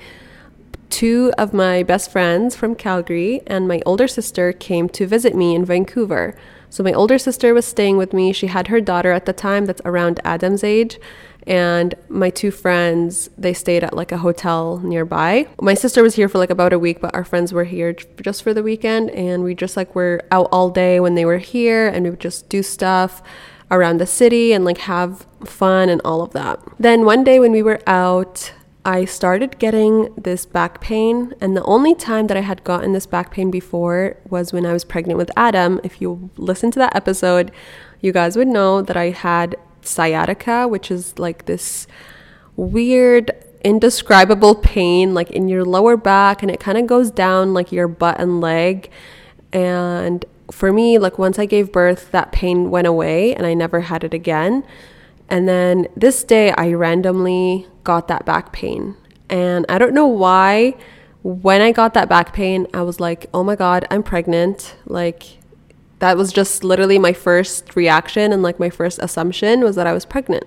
Two 0.90 1.34
of 1.40 1.54
my 1.54 1.82
best 1.82 2.12
friends 2.12 2.56
from 2.56 2.76
Calgary 2.76 3.42
and 3.48 3.68
my 3.68 3.82
older 3.86 4.08
sister 4.08 4.54
came 4.54 4.88
to 4.90 5.08
visit 5.08 5.36
me 5.36 5.56
in 5.56 5.66
Vancouver. 5.66 6.36
So, 6.70 6.84
my 6.84 6.94
older 6.94 7.18
sister 7.18 7.54
was 7.54 7.66
staying 7.66 7.98
with 7.98 8.14
me. 8.14 8.34
She 8.34 8.48
had 8.48 8.68
her 8.68 8.82
daughter 8.82 9.12
at 9.12 9.26
the 9.26 9.34
time 9.34 9.66
that's 9.66 9.82
around 9.86 10.20
Adam's 10.24 10.64
age 10.64 11.00
and 11.48 11.96
my 12.10 12.30
two 12.30 12.52
friends 12.52 13.30
they 13.38 13.54
stayed 13.54 13.84
at 13.84 13.96
like 13.96 14.12
a 14.12 14.18
hotel 14.18 14.80
nearby. 14.80 15.48
My 15.62 15.74
sister 15.74 16.02
was 16.04 16.16
here 16.16 16.30
for 16.30 16.38
like 16.38 16.50
about 16.50 16.74
a 16.74 16.80
week 16.80 17.02
but 17.02 17.14
our 17.14 17.24
friends 17.24 17.54
were 17.54 17.64
here 17.64 17.94
just 17.94 18.44
for 18.44 18.54
the 18.54 18.64
weekend. 18.64 19.10
And 19.12 19.44
we 19.44 19.56
just 19.56 19.78
like 19.78 19.96
were 19.96 20.22
out 20.32 20.50
all 20.52 20.70
day 20.70 21.00
when 21.00 21.16
they 21.16 21.26
were 21.26 21.38
here 21.38 21.88
and 21.88 22.04
we 22.04 22.10
would 22.10 22.20
just 22.20 22.50
do 22.50 22.64
stuff 22.64 23.22
around 23.72 23.98
the 23.98 24.06
city 24.06 24.54
and 24.54 24.66
like 24.66 24.78
have 24.80 25.26
fun 25.46 25.90
and 25.90 26.02
all 26.06 26.22
of 26.22 26.32
that. 26.34 26.60
Then 26.80 27.06
one 27.06 27.24
day 27.24 27.40
when 27.40 27.52
we 27.52 27.64
were 27.64 27.82
out 27.88 28.54
I 28.86 29.06
started 29.06 29.60
getting 29.60 30.14
this 30.16 30.46
back 30.46 30.82
pain, 30.82 31.34
and 31.40 31.56
the 31.56 31.64
only 31.64 31.96
time 31.96 32.28
that 32.28 32.36
I 32.36 32.42
had 32.42 32.66
gotten 32.66 32.92
this 32.92 33.06
back 33.06 33.32
pain 33.32 33.50
before 33.50 34.18
was 34.30 34.52
when 34.52 34.66
I 34.66 34.74
was 34.74 34.84
pregnant 34.84 35.18
with 35.18 35.32
Adam. 35.38 35.80
If 35.86 36.02
you 36.02 36.30
listen 36.36 36.70
to 36.72 36.80
that 36.80 36.94
episode, 36.94 37.54
you 38.02 38.12
guys 38.12 38.36
would 38.36 38.50
know 38.50 38.82
that 38.82 38.98
I 38.98 39.12
had 39.12 39.56
sciatica, 39.88 40.68
which 40.68 40.92
is 40.92 41.18
like 41.20 41.46
this 41.46 41.88
weird, 42.56 43.32
indescribable 43.64 44.56
pain, 44.56 45.14
like 45.14 45.32
in 45.32 45.48
your 45.48 45.64
lower 45.64 45.98
back, 45.98 46.42
and 46.42 46.52
it 46.52 46.60
kind 46.60 46.78
of 46.78 46.88
goes 46.88 47.12
down 47.12 47.54
like 47.54 47.72
your 47.72 47.88
butt 47.88 48.20
and 48.20 48.42
leg. 48.42 48.90
And 49.52 50.26
for 50.52 50.74
me, 50.74 50.98
like 50.98 51.18
once 51.18 51.40
I 51.40 51.46
gave 51.46 51.72
birth, 51.72 52.12
that 52.12 52.32
pain 52.32 52.70
went 52.70 52.88
away 52.88 53.34
and 53.36 53.46
I 53.46 53.54
never 53.54 53.82
had 53.82 54.04
it 54.04 54.14
again. 54.14 54.64
And 55.30 55.48
then 55.48 55.88
this 55.96 56.24
day, 56.24 56.52
I 56.52 56.74
randomly 56.74 57.68
got 57.84 58.08
that 58.08 58.26
back 58.26 58.52
pain. 58.52 58.96
And 59.30 59.66
I 59.70 59.78
don't 59.78 59.94
know 59.94 60.06
why, 60.06 60.76
when 61.24 61.62
I 61.62 61.72
got 61.72 61.94
that 61.94 62.10
back 62.10 62.34
pain, 62.34 62.68
I 62.74 62.82
was 62.82 63.00
like, 63.00 63.28
oh 63.34 63.44
my 63.44 63.56
God, 63.56 63.88
I'm 63.90 64.04
pregnant. 64.04 64.76
Like, 64.86 65.40
that 66.04 66.18
was 66.18 66.34
just 66.34 66.66
literally 66.66 67.00
my 67.00 67.14
first 67.14 67.78
reaction 67.78 68.34
and 68.34 68.44
like 68.44 68.60
my 68.60 68.70
first 68.70 69.00
assumption 69.02 69.62
was 69.62 69.78
that 69.78 69.88
I 69.88 69.94
was 69.94 70.04
pregnant. 70.04 70.44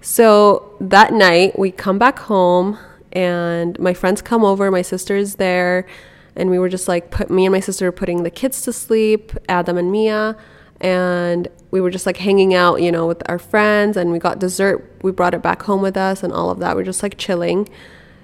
So 0.00 0.76
that 0.80 1.12
night 1.12 1.58
we 1.58 1.72
come 1.72 1.98
back 1.98 2.20
home 2.20 2.78
and 3.10 3.76
my 3.80 3.94
friends 3.94 4.22
come 4.22 4.44
over, 4.44 4.70
my 4.70 4.82
sister's 4.82 5.34
there, 5.34 5.88
and 6.36 6.50
we 6.50 6.60
were 6.60 6.68
just 6.68 6.86
like 6.86 7.10
put 7.10 7.30
me 7.30 7.46
and 7.46 7.52
my 7.52 7.58
sister 7.58 7.86
were 7.86 7.90
putting 7.90 8.22
the 8.22 8.30
kids 8.30 8.62
to 8.62 8.72
sleep, 8.72 9.32
Adam 9.48 9.76
and 9.76 9.90
Mia, 9.90 10.36
and 10.80 11.48
we 11.72 11.80
were 11.80 11.90
just 11.90 12.06
like 12.06 12.18
hanging 12.18 12.54
out, 12.54 12.80
you 12.80 12.92
know, 12.92 13.08
with 13.08 13.28
our 13.28 13.40
friends 13.40 13.96
and 13.96 14.12
we 14.12 14.20
got 14.20 14.38
dessert. 14.38 14.88
We 15.02 15.10
brought 15.10 15.34
it 15.34 15.42
back 15.42 15.62
home 15.62 15.82
with 15.82 15.96
us 15.96 16.22
and 16.22 16.32
all 16.32 16.50
of 16.50 16.60
that. 16.60 16.76
We're 16.76 16.84
just 16.84 17.02
like 17.02 17.18
chilling. 17.18 17.68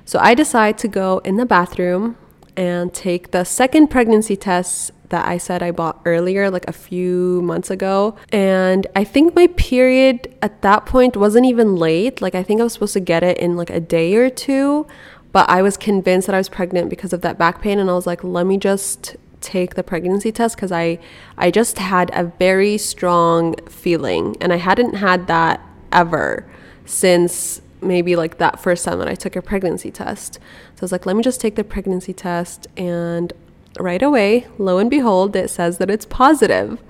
So 0.04 0.20
I 0.20 0.34
decide 0.34 0.78
to 0.78 0.86
go 0.86 1.18
in 1.24 1.38
the 1.38 1.46
bathroom 1.46 2.16
and 2.56 2.94
take 2.94 3.32
the 3.32 3.42
second 3.42 3.88
pregnancy 3.88 4.36
test 4.36 4.92
that 5.10 5.28
I 5.28 5.38
said 5.38 5.62
I 5.62 5.70
bought 5.70 6.00
earlier, 6.04 6.50
like 6.50 6.66
a 6.66 6.72
few 6.72 7.42
months 7.42 7.70
ago. 7.70 8.16
And 8.32 8.86
I 8.96 9.04
think 9.04 9.34
my 9.34 9.46
period 9.48 10.34
at 10.40 10.62
that 10.62 10.86
point 10.86 11.16
wasn't 11.16 11.46
even 11.46 11.76
late. 11.76 12.22
Like, 12.22 12.34
I 12.34 12.42
think 12.42 12.60
I 12.60 12.64
was 12.64 12.72
supposed 12.72 12.94
to 12.94 13.00
get 13.00 13.22
it 13.22 13.38
in 13.38 13.56
like 13.56 13.70
a 13.70 13.80
day 13.80 14.14
or 14.14 14.30
two, 14.30 14.86
but 15.32 15.48
I 15.48 15.62
was 15.62 15.76
convinced 15.76 16.26
that 16.26 16.34
I 16.34 16.38
was 16.38 16.48
pregnant 16.48 16.90
because 16.90 17.12
of 17.12 17.20
that 17.20 17.38
back 17.38 17.60
pain. 17.60 17.78
And 17.78 17.90
I 17.90 17.94
was 17.94 18.06
like, 18.06 18.24
let 18.24 18.46
me 18.46 18.56
just 18.56 19.16
take 19.40 19.74
the 19.74 19.82
pregnancy 19.82 20.32
test 20.32 20.56
because 20.56 20.72
I, 20.72 20.98
I 21.36 21.50
just 21.50 21.78
had 21.78 22.10
a 22.14 22.24
very 22.38 22.78
strong 22.78 23.54
feeling. 23.66 24.36
And 24.40 24.52
I 24.52 24.56
hadn't 24.56 24.94
had 24.94 25.26
that 25.26 25.60
ever 25.92 26.46
since 26.84 27.62
maybe 27.82 28.14
like 28.16 28.38
that 28.38 28.60
first 28.60 28.84
time 28.84 28.98
that 28.98 29.08
I 29.08 29.14
took 29.14 29.36
a 29.36 29.42
pregnancy 29.42 29.90
test. 29.90 30.34
So 30.34 30.82
I 30.82 30.84
was 30.84 30.92
like, 30.92 31.06
let 31.06 31.16
me 31.16 31.22
just 31.22 31.40
take 31.40 31.56
the 31.56 31.64
pregnancy 31.64 32.12
test. 32.12 32.66
And 32.76 33.32
right 33.78 34.02
away, 34.02 34.46
lo 34.58 34.78
and 34.78 34.90
behold, 34.90 35.36
it 35.36 35.50
says 35.50 35.78
that 35.78 35.90
it's 35.90 36.06
positive. 36.06 36.80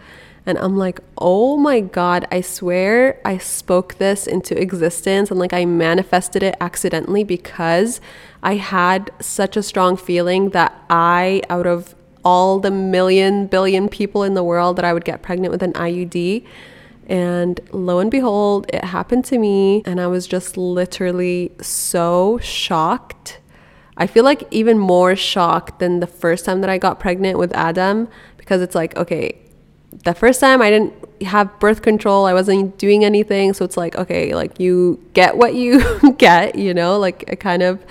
And 0.46 0.56
I'm 0.58 0.76
like, 0.76 1.00
oh 1.18 1.56
my 1.56 1.80
God, 1.80 2.26
I 2.32 2.40
swear 2.40 3.20
I 3.24 3.38
spoke 3.38 3.96
this 3.96 4.26
into 4.26 4.60
existence 4.60 5.30
and 5.30 5.38
like 5.38 5.52
I 5.52 5.64
manifested 5.66 6.42
it 6.42 6.56
accidentally 6.60 7.24
because 7.24 8.00
I 8.42 8.54
had 8.54 9.10
such 9.20 9.56
a 9.56 9.62
strong 9.62 9.96
feeling 9.96 10.50
that 10.50 10.72
I, 10.88 11.42
out 11.50 11.66
of 11.66 11.94
all 12.24 12.58
the 12.58 12.70
million 12.70 13.46
billion 13.46 13.88
people 13.88 14.22
in 14.22 14.34
the 14.34 14.44
world 14.44 14.76
that 14.76 14.84
I 14.84 14.92
would 14.92 15.04
get 15.04 15.22
pregnant 15.22 15.52
with 15.52 15.62
an 15.62 15.72
IUD. 15.74 16.44
And 17.06 17.60
lo 17.72 17.98
and 17.98 18.10
behold, 18.10 18.66
it 18.72 18.84
happened 18.84 19.24
to 19.26 19.38
me, 19.38 19.82
and 19.84 20.00
I 20.00 20.06
was 20.06 20.28
just 20.28 20.56
literally 20.56 21.50
so 21.60 22.38
shocked. 22.38 23.40
I 24.00 24.06
feel 24.06 24.24
like 24.24 24.48
even 24.50 24.78
more 24.78 25.14
shocked 25.14 25.78
than 25.78 26.00
the 26.00 26.06
first 26.06 26.46
time 26.46 26.62
that 26.62 26.70
I 26.70 26.78
got 26.78 26.98
pregnant 26.98 27.38
with 27.38 27.54
Adam 27.54 28.08
because 28.38 28.62
it's 28.62 28.74
like, 28.74 28.96
okay, 28.96 29.38
the 30.04 30.14
first 30.14 30.40
time 30.40 30.62
I 30.62 30.70
didn't 30.70 30.94
have 31.22 31.60
birth 31.60 31.82
control, 31.82 32.24
I 32.24 32.32
wasn't 32.32 32.78
doing 32.78 33.04
anything. 33.04 33.52
So 33.52 33.62
it's 33.62 33.76
like, 33.76 33.96
okay, 33.96 34.34
like 34.34 34.58
you 34.58 35.04
get 35.12 35.36
what 35.36 35.54
you 35.54 36.00
get, 36.18 36.54
you 36.54 36.72
know, 36.72 36.98
like 36.98 37.24
it 37.28 37.40
kind 37.40 37.62
of 37.62 37.84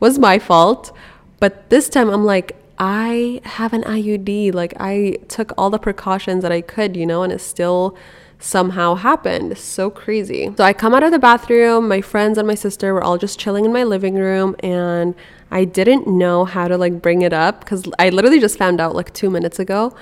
was 0.00 0.18
my 0.18 0.38
fault. 0.38 0.94
But 1.40 1.70
this 1.70 1.88
time 1.88 2.10
I'm 2.10 2.26
like, 2.26 2.56
I 2.78 3.40
have 3.44 3.72
an 3.72 3.84
IUD. 3.84 4.52
Like 4.52 4.74
I 4.78 5.16
took 5.28 5.52
all 5.56 5.70
the 5.70 5.78
precautions 5.78 6.42
that 6.42 6.52
I 6.52 6.60
could, 6.60 6.94
you 6.94 7.06
know, 7.06 7.22
and 7.22 7.32
it 7.32 7.40
still 7.40 7.96
somehow 8.38 8.96
happened. 8.96 9.56
So 9.56 9.88
crazy. 9.88 10.52
So 10.56 10.64
I 10.64 10.74
come 10.74 10.94
out 10.94 11.02
of 11.02 11.10
the 11.12 11.18
bathroom, 11.18 11.88
my 11.88 12.02
friends 12.02 12.36
and 12.36 12.46
my 12.46 12.54
sister 12.54 12.92
were 12.92 13.02
all 13.02 13.16
just 13.16 13.38
chilling 13.38 13.64
in 13.64 13.72
my 13.72 13.84
living 13.84 14.16
room 14.16 14.54
and 14.60 15.14
I 15.54 15.64
didn't 15.64 16.06
know 16.06 16.44
how 16.44 16.68
to 16.68 16.76
like 16.76 17.00
bring 17.00 17.22
it 17.22 17.32
up 17.32 17.64
cuz 17.64 17.84
I 17.98 18.10
literally 18.10 18.40
just 18.40 18.58
found 18.58 18.80
out 18.80 18.94
like 18.94 19.12
2 19.14 19.30
minutes 19.30 19.58
ago. 19.58 19.94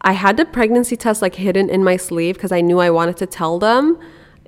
I 0.00 0.12
had 0.12 0.38
the 0.38 0.46
pregnancy 0.46 0.96
test 0.96 1.20
like 1.20 1.34
hidden 1.34 1.68
in 1.68 1.84
my 1.84 1.96
sleeve 1.96 2.38
cuz 2.38 2.50
I 2.50 2.62
knew 2.62 2.80
I 2.80 2.90
wanted 2.90 3.18
to 3.18 3.26
tell 3.26 3.58
them 3.58 3.98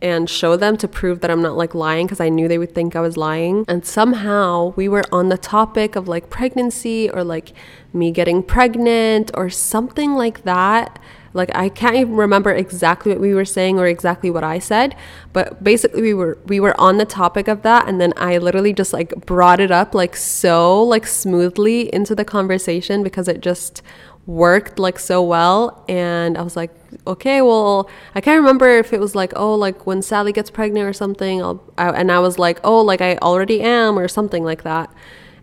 and 0.02 0.28
show 0.28 0.56
them 0.56 0.76
to 0.76 0.88
prove 0.88 1.20
that 1.20 1.30
I'm 1.30 1.42
not 1.42 1.56
like 1.56 1.74
lying 1.74 2.06
because 2.06 2.20
I 2.20 2.28
knew 2.28 2.48
they 2.48 2.58
would 2.58 2.74
think 2.74 2.96
I 2.96 3.00
was 3.00 3.16
lying. 3.16 3.64
And 3.68 3.86
somehow 3.86 4.72
we 4.74 4.88
were 4.88 5.04
on 5.12 5.28
the 5.28 5.38
topic 5.38 5.94
of 5.94 6.08
like 6.08 6.28
pregnancy 6.28 7.08
or 7.08 7.22
like 7.22 7.52
me 7.92 8.10
getting 8.10 8.42
pregnant 8.42 9.30
or 9.34 9.48
something 9.48 10.14
like 10.14 10.42
that. 10.42 10.98
Like 11.34 11.50
I 11.54 11.68
can't 11.68 11.96
even 11.96 12.14
remember 12.14 12.52
exactly 12.52 13.12
what 13.12 13.20
we 13.20 13.34
were 13.34 13.44
saying 13.44 13.78
or 13.78 13.86
exactly 13.86 14.30
what 14.30 14.44
I 14.44 14.58
said, 14.58 14.94
but 15.32 15.62
basically 15.62 16.02
we 16.02 16.14
were 16.14 16.38
we 16.46 16.60
were 16.60 16.78
on 16.80 16.98
the 16.98 17.04
topic 17.04 17.48
of 17.48 17.62
that 17.62 17.88
and 17.88 18.00
then 18.00 18.12
I 18.16 18.38
literally 18.38 18.72
just 18.72 18.92
like 18.92 19.14
brought 19.26 19.60
it 19.60 19.70
up 19.70 19.94
like 19.94 20.16
so 20.16 20.82
like 20.82 21.06
smoothly 21.06 21.92
into 21.92 22.14
the 22.14 22.24
conversation 22.24 23.02
because 23.02 23.28
it 23.28 23.40
just 23.40 23.82
worked 24.26 24.78
like 24.78 25.00
so 25.00 25.20
well 25.20 25.84
and 25.88 26.38
i 26.38 26.42
was 26.42 26.54
like 26.54 26.70
okay 27.08 27.42
well 27.42 27.90
i 28.14 28.20
can't 28.20 28.38
remember 28.38 28.68
if 28.78 28.92
it 28.92 29.00
was 29.00 29.16
like 29.16 29.32
oh 29.34 29.52
like 29.52 29.84
when 29.84 30.00
Sali 30.00 30.32
gets 30.32 30.48
pregnant 30.48 30.88
or 30.88 30.92
something 30.92 31.42
I'll, 31.42 31.60
I, 31.76 31.90
and 31.90 32.12
i 32.12 32.20
was 32.20 32.38
like 32.38 32.60
oh 32.62 32.82
like 32.82 33.00
i 33.00 33.16
already 33.16 33.60
am 33.60 33.98
or 33.98 34.06
something 34.06 34.44
like 34.44 34.62
that. 34.62 34.92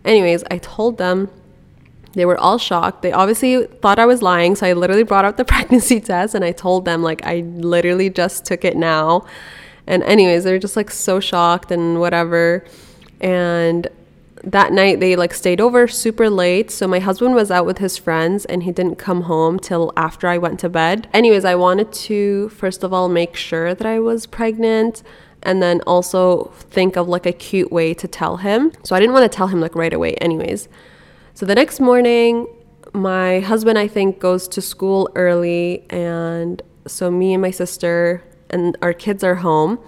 Anyways 0.02 0.44
i 0.50 0.56
told 0.56 0.96
them 0.96 1.28
they 2.14 2.24
were 2.24 2.38
all 2.38 2.58
shocked. 2.58 3.02
They 3.02 3.12
obviously 3.12 3.66
thought 3.66 3.98
I 3.98 4.06
was 4.06 4.22
lying, 4.22 4.56
so 4.56 4.66
I 4.66 4.72
literally 4.72 5.04
brought 5.04 5.24
out 5.24 5.36
the 5.36 5.44
pregnancy 5.54 6.00
test 6.00 6.34
and 6.34 6.44
I 6.44 6.52
told 6.52 6.84
them 6.84 7.02
like 7.02 7.24
I 7.24 7.40
literally 7.40 8.10
just 8.10 8.44
took 8.44 8.64
it 8.64 8.76
now. 8.76 9.26
And 9.86 10.02
anyways, 10.02 10.44
they're 10.44 10.58
just 10.58 10.76
like 10.76 10.90
so 10.90 11.20
shocked 11.20 11.70
and 11.70 12.00
whatever. 12.00 12.64
And 13.20 13.88
that 14.42 14.72
night 14.72 15.00
they 15.00 15.16
like 15.16 15.34
stayed 15.34 15.60
over 15.60 15.86
super 15.86 16.30
late 16.30 16.70
so 16.70 16.86
my 16.88 16.98
husband 16.98 17.34
was 17.34 17.50
out 17.50 17.66
with 17.66 17.78
his 17.78 17.98
friends 17.98 18.46
and 18.46 18.62
he 18.62 18.72
didn't 18.72 18.96
come 18.96 19.22
home 19.22 19.58
till 19.58 19.92
after 19.96 20.26
i 20.26 20.38
went 20.38 20.58
to 20.58 20.68
bed 20.68 21.06
anyways 21.12 21.44
i 21.44 21.54
wanted 21.54 21.92
to 21.92 22.48
first 22.48 22.82
of 22.82 22.90
all 22.92 23.08
make 23.08 23.36
sure 23.36 23.74
that 23.74 23.86
i 23.86 23.98
was 23.98 24.24
pregnant 24.26 25.02
and 25.42 25.62
then 25.62 25.80
also 25.82 26.44
think 26.54 26.96
of 26.96 27.06
like 27.06 27.26
a 27.26 27.32
cute 27.32 27.70
way 27.70 27.92
to 27.92 28.08
tell 28.08 28.38
him 28.38 28.72
so 28.82 28.96
i 28.96 28.98
didn't 29.00 29.12
want 29.12 29.30
to 29.30 29.36
tell 29.36 29.48
him 29.48 29.60
like 29.60 29.74
right 29.74 29.92
away 29.92 30.14
anyways 30.14 30.68
so 31.34 31.46
the 31.46 31.54
next 31.54 31.80
morning, 31.80 32.46
my 32.92 33.40
husband, 33.40 33.78
I 33.78 33.88
think, 33.88 34.18
goes 34.18 34.48
to 34.48 34.60
school 34.60 35.10
early. 35.14 35.84
And 35.90 36.62
so 36.86 37.10
me 37.10 37.34
and 37.34 37.42
my 37.42 37.50
sister 37.50 38.22
and 38.50 38.76
our 38.82 38.92
kids 38.92 39.22
are 39.22 39.36
home. 39.36 39.78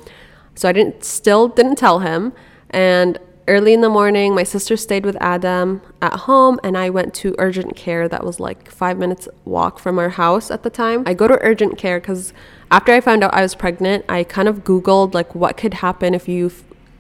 So 0.55 0.69
I 0.69 0.73
didn't 0.73 1.05
still 1.05 1.49
didn't 1.49 1.77
tell 1.77 2.01
him. 2.01 2.33
And 2.71 3.19
early 3.49 3.73
in 3.73 3.81
the 3.81 3.89
morning, 3.89 4.35
my 4.35 4.45
sister 4.45 4.77
stayed 4.77 5.05
with 5.05 5.17
Adam 5.21 5.83
at 6.01 6.13
home 6.13 6.61
and 6.63 6.79
I 6.79 6.91
went 6.91 7.13
to 7.15 7.35
urgent 7.39 7.75
care 7.75 8.09
that 8.09 8.25
was 8.25 8.39
like 8.39 8.71
5 8.71 8.99
minutes 8.99 9.29
walk 9.45 9.79
from 9.79 9.99
our 9.99 10.11
house 10.11 10.51
at 10.51 10.63
the 10.63 10.71
time. 10.71 11.03
I 11.07 11.15
go 11.15 11.27
to 11.27 11.39
urgent 11.41 11.77
care 11.77 12.01
cuz 12.01 12.33
after 12.71 12.93
I 12.93 13.01
found 13.01 13.25
out 13.25 13.35
I 13.35 13.43
was 13.43 13.55
pregnant, 13.55 14.05
I 14.09 14.25
kind 14.25 14.49
of 14.49 14.65
googled 14.65 15.15
like 15.15 15.35
what 15.35 15.57
could 15.57 15.75
happen 15.75 16.15
if 16.15 16.29
you 16.29 16.51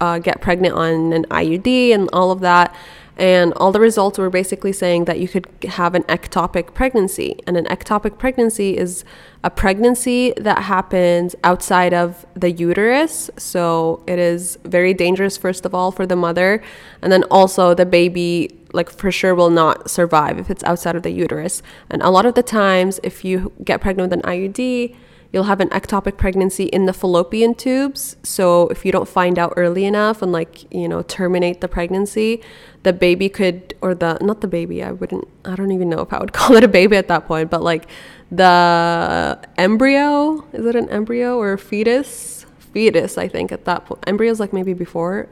uh, 0.01 0.19
get 0.19 0.41
pregnant 0.41 0.75
on 0.75 1.13
an 1.13 1.25
IUD 1.31 1.95
and 1.95 2.09
all 2.13 2.33
of 2.33 2.41
that. 2.41 2.75
And 3.17 3.53
all 3.55 3.73
the 3.73 3.81
results 3.81 4.19
were 4.19 4.31
basically 4.31 4.73
saying 4.73 5.05
that 5.05 5.21
you 5.21 5.29
could 5.29 5.47
have 5.69 5.95
an 5.95 6.03
ectopic 6.05 6.73
pregnancy. 6.73 7.39
And 7.47 7.57
an 7.57 7.67
ectopic 7.67 8.19
pregnancy 8.19 8.77
is 8.77 9.05
a 9.45 9.51
pregnancy 9.51 10.33
that 10.39 10.63
happens 10.63 11.37
outside 11.45 11.93
of 11.93 12.25
the 12.35 12.51
uterus. 12.51 13.31
So 13.37 14.03
it 14.07 14.19
is 14.19 14.59
very 14.65 14.95
dangerous, 14.95 15.37
first 15.37 15.67
of 15.67 15.75
all, 15.75 15.91
for 15.91 16.07
the 16.07 16.17
mother. 16.17 16.63
And 17.03 17.13
then 17.13 17.25
also 17.25 17.75
the 17.75 17.87
baby, 17.87 18.59
like 18.73 18.89
for 18.91 19.13
sure, 19.13 19.35
will 19.35 19.51
not 19.51 19.91
survive 19.91 20.39
if 20.39 20.49
it's 20.49 20.65
outside 20.65 20.97
of 20.97 21.03
the 21.03 21.11
uterus. 21.11 21.63
And 21.91 22.03
a 22.03 22.11
lot 22.11 22.25
of 22.25 22.35
the 22.35 22.43
times, 22.43 22.99
if 23.03 23.25
you 23.25 23.53
get 23.63 23.83
pregnant 23.83 24.11
with 24.11 24.25
an 24.25 24.31
IUD, 24.31 24.97
you'll 25.33 25.45
have 25.45 25.61
an 25.61 25.71
ectopic 25.71 26.17
pregnancy 26.17 26.65
in 26.65 26.85
the 26.85 26.93
fallopian 26.93 27.55
tubes. 27.55 28.17
So 28.23 28.69
if 28.69 28.85
you 28.85 28.93
don't 28.93 29.09
find 29.09 29.39
out 29.39 29.55
early 29.57 29.87
enough 29.87 30.21
and 30.21 30.31
like, 30.31 30.73
you 30.73 30.87
know, 30.87 31.03
terminate 31.03 31.61
the 31.63 31.69
pregnancy, 31.69 32.43
the 32.83 32.93
baby 32.93 33.29
could 33.29 33.75
or 33.81 33.95
the 33.95 34.19
not 34.21 34.43
the 34.43 34.49
baby, 34.49 34.83
I 34.83 34.93
wouldn't 34.93 35.27
I 35.45 35.55
don't 35.55 35.73
even 35.73 35.89
know 35.89 36.01
if 36.01 36.13
I 36.13 36.19
would 36.19 36.33
call 36.39 36.57
it 36.57 36.65
a 36.65 36.69
baby 36.69 36.97
at 36.97 37.09
that 37.09 37.27
point, 37.27 37.51
but 37.51 37.63
like 37.63 37.87
the 38.31 39.39
embryo, 39.57 40.45
is 40.53 40.67
it 40.67 40.77
an 40.77 40.89
embryo 40.91 41.39
or 41.39 41.55
a 41.55 41.59
fetus? 41.59 42.47
Fetus, 42.73 43.19
I 43.19 43.29
think 43.29 43.53
at 43.53 43.65
that 43.67 43.85
point. 43.87 44.03
Embryo 44.07 44.31
is 44.31 44.41
like 44.41 44.53
maybe 44.53 44.73
before. 44.73 45.29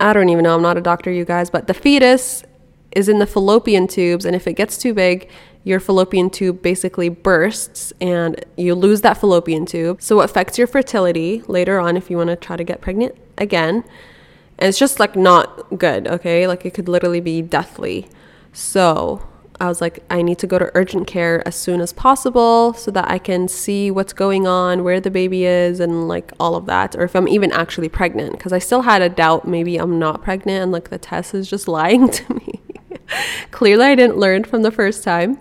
I 0.00 0.12
don't 0.12 0.28
even 0.28 0.44
know. 0.44 0.54
I'm 0.54 0.62
not 0.62 0.76
a 0.76 0.80
doctor, 0.80 1.10
you 1.10 1.24
guys, 1.24 1.50
but 1.50 1.66
the 1.66 1.74
fetus 1.74 2.44
is 2.92 3.08
in 3.08 3.18
the 3.18 3.26
fallopian 3.26 3.86
tubes 3.86 4.24
and 4.24 4.34
if 4.36 4.46
it 4.46 4.54
gets 4.54 4.78
too 4.78 4.94
big, 4.94 5.28
your 5.68 5.80
fallopian 5.80 6.30
tube 6.30 6.62
basically 6.62 7.10
bursts 7.10 7.92
and 8.00 8.42
you 8.56 8.74
lose 8.74 9.02
that 9.02 9.18
fallopian 9.18 9.66
tube. 9.66 10.00
So 10.00 10.22
it 10.22 10.24
affects 10.24 10.56
your 10.56 10.66
fertility 10.66 11.42
later 11.46 11.78
on 11.78 11.94
if 11.96 12.10
you 12.10 12.16
want 12.16 12.30
to 12.30 12.36
try 12.36 12.56
to 12.56 12.64
get 12.64 12.80
pregnant 12.80 13.14
again. 13.36 13.84
And 14.58 14.68
it's 14.68 14.78
just 14.78 14.98
like 14.98 15.14
not 15.14 15.78
good, 15.78 16.08
okay? 16.08 16.46
Like 16.46 16.64
it 16.64 16.72
could 16.72 16.88
literally 16.88 17.20
be 17.20 17.42
deathly. 17.42 18.08
So 18.50 19.28
I 19.60 19.68
was 19.68 19.82
like, 19.82 20.02
I 20.08 20.22
need 20.22 20.38
to 20.38 20.46
go 20.46 20.58
to 20.58 20.70
urgent 20.74 21.06
care 21.06 21.46
as 21.46 21.54
soon 21.54 21.82
as 21.82 21.92
possible 21.92 22.72
so 22.72 22.90
that 22.92 23.10
I 23.10 23.18
can 23.18 23.46
see 23.46 23.90
what's 23.90 24.14
going 24.14 24.46
on, 24.46 24.84
where 24.84 25.00
the 25.00 25.10
baby 25.10 25.44
is, 25.44 25.80
and 25.80 26.08
like 26.08 26.32
all 26.40 26.54
of 26.54 26.64
that, 26.64 26.96
or 26.96 27.02
if 27.02 27.14
I'm 27.14 27.28
even 27.28 27.52
actually 27.52 27.90
pregnant. 27.90 28.32
Because 28.32 28.54
I 28.54 28.58
still 28.58 28.82
had 28.82 29.02
a 29.02 29.10
doubt 29.10 29.46
maybe 29.46 29.76
I'm 29.76 29.98
not 29.98 30.22
pregnant 30.22 30.62
and 30.62 30.72
like 30.72 30.88
the 30.88 30.98
test 30.98 31.34
is 31.34 31.50
just 31.50 31.68
lying 31.78 32.08
to 32.08 32.34
me. 32.34 32.60
Clearly, 33.50 33.84
I 33.84 33.94
didn't 33.94 34.16
learn 34.16 34.44
from 34.44 34.62
the 34.62 34.70
first 34.70 35.04
time. 35.04 35.38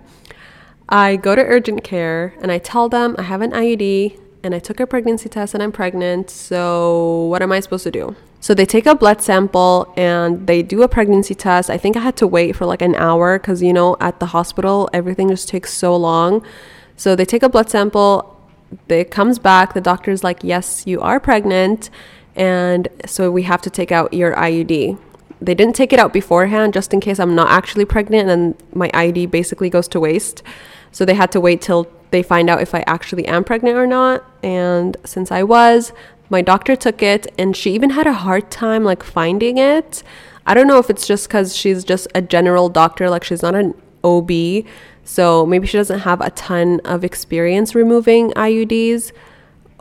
I 0.90 1.18
go 1.18 1.36
to 1.36 1.42
urgent 1.42 1.84
care 1.84 2.34
and 2.42 2.52
I 2.52 2.60
tell 2.60 2.88
them 2.88 3.16
I 3.18 3.24
have 3.24 3.42
an 3.42 3.52
IUD 3.52 4.20
and 4.44 4.56
I 4.56 4.60
took 4.60 4.80
a 4.80 4.88
pregnancy 4.88 5.28
test 5.28 5.54
and 5.54 5.62
I'm 5.62 5.72
pregnant. 5.72 6.30
So, 6.30 7.26
what 7.26 7.42
am 7.42 7.52
I 7.52 7.60
supposed 7.60 7.84
to 7.84 7.92
do? 7.92 8.16
So, 8.40 8.54
they 8.54 8.66
take 8.66 8.86
a 8.86 8.96
blood 8.96 9.22
sample 9.22 9.94
and 9.98 10.48
they 10.48 10.64
do 10.64 10.84
a 10.84 10.88
pregnancy 10.88 11.36
test. 11.36 11.70
I 11.70 11.78
think 11.78 11.98
I 11.98 12.00
had 12.00 12.16
to 12.18 12.28
wait 12.28 12.56
for 12.56 12.66
like 12.66 12.82
an 12.82 12.96
hour 12.96 13.38
because, 13.38 13.62
you 13.62 13.74
know, 13.74 13.98
at 14.00 14.20
the 14.20 14.28
hospital, 14.28 14.90
everything 14.94 15.30
just 15.30 15.50
takes 15.50 15.74
so 15.74 15.96
long. 15.96 16.44
So, 16.96 17.16
they 17.16 17.26
take 17.26 17.44
a 17.44 17.50
blood 17.50 17.70
sample, 17.70 18.40
it 18.88 19.12
comes 19.12 19.40
back. 19.40 19.74
The 19.74 19.82
doctor's 19.82 20.24
like, 20.24 20.40
Yes, 20.42 20.88
you 20.88 21.02
are 21.02 21.20
pregnant. 21.20 21.90
And 22.36 22.88
so, 23.06 23.30
we 23.30 23.44
have 23.44 23.62
to 23.64 23.70
take 23.70 23.92
out 23.92 24.14
your 24.14 24.34
IUD 24.36 25.00
they 25.40 25.54
didn't 25.54 25.76
take 25.76 25.94
it 25.94 26.00
out 26.00 26.14
beforehand 26.14 26.74
just 26.74 26.94
in 26.94 27.00
case 27.00 27.20
I'm 27.20 27.36
not 27.36 27.50
actually 27.52 27.86
pregnant 27.86 28.30
and 28.30 28.56
my 28.74 28.90
IUD 28.90 29.30
basically 29.30 29.70
goes 29.70 29.88
to 29.90 30.00
waste. 30.00 30.42
So 30.98 31.06
they 31.06 31.14
had 31.14 31.32
to 31.34 31.40
wait 31.40 31.62
till 31.62 31.86
they 32.10 32.24
find 32.24 32.50
out 32.50 32.60
if 32.60 32.74
I 32.74 32.84
actually 32.88 33.28
am 33.28 33.44
pregnant 33.44 33.78
or 33.78 33.86
not. 33.86 34.26
And 34.42 34.98
since 35.06 35.32
I 35.32 35.44
was, 35.44 35.94
my 36.32 36.42
doctor 36.42 36.76
took 36.76 37.04
it 37.04 37.28
and 37.38 37.56
she 37.56 37.76
even 37.76 37.92
had 37.92 38.08
a 38.08 38.14
hard 38.14 38.50
time 38.50 38.84
like 38.84 39.04
finding 39.04 39.60
it. 39.60 40.02
I 40.48 40.56
don't 40.56 40.66
know 40.66 40.80
if 40.80 40.90
it's 40.90 41.06
just 41.06 41.28
because 41.28 41.56
she's 41.56 41.84
just 41.84 42.08
a 42.16 42.22
general 42.24 42.68
doctor, 42.68 43.12
like 43.12 43.24
she's 43.24 43.44
not 43.44 43.54
an 43.54 43.80
OB. 44.04 44.66
So 45.04 45.46
maybe 45.46 45.68
she 45.68 45.78
doesn't 45.78 46.00
have 46.00 46.20
a 46.20 46.32
ton 46.32 46.80
of 46.80 47.04
experience 47.04 47.76
removing 47.76 48.32
IUDs 48.32 49.12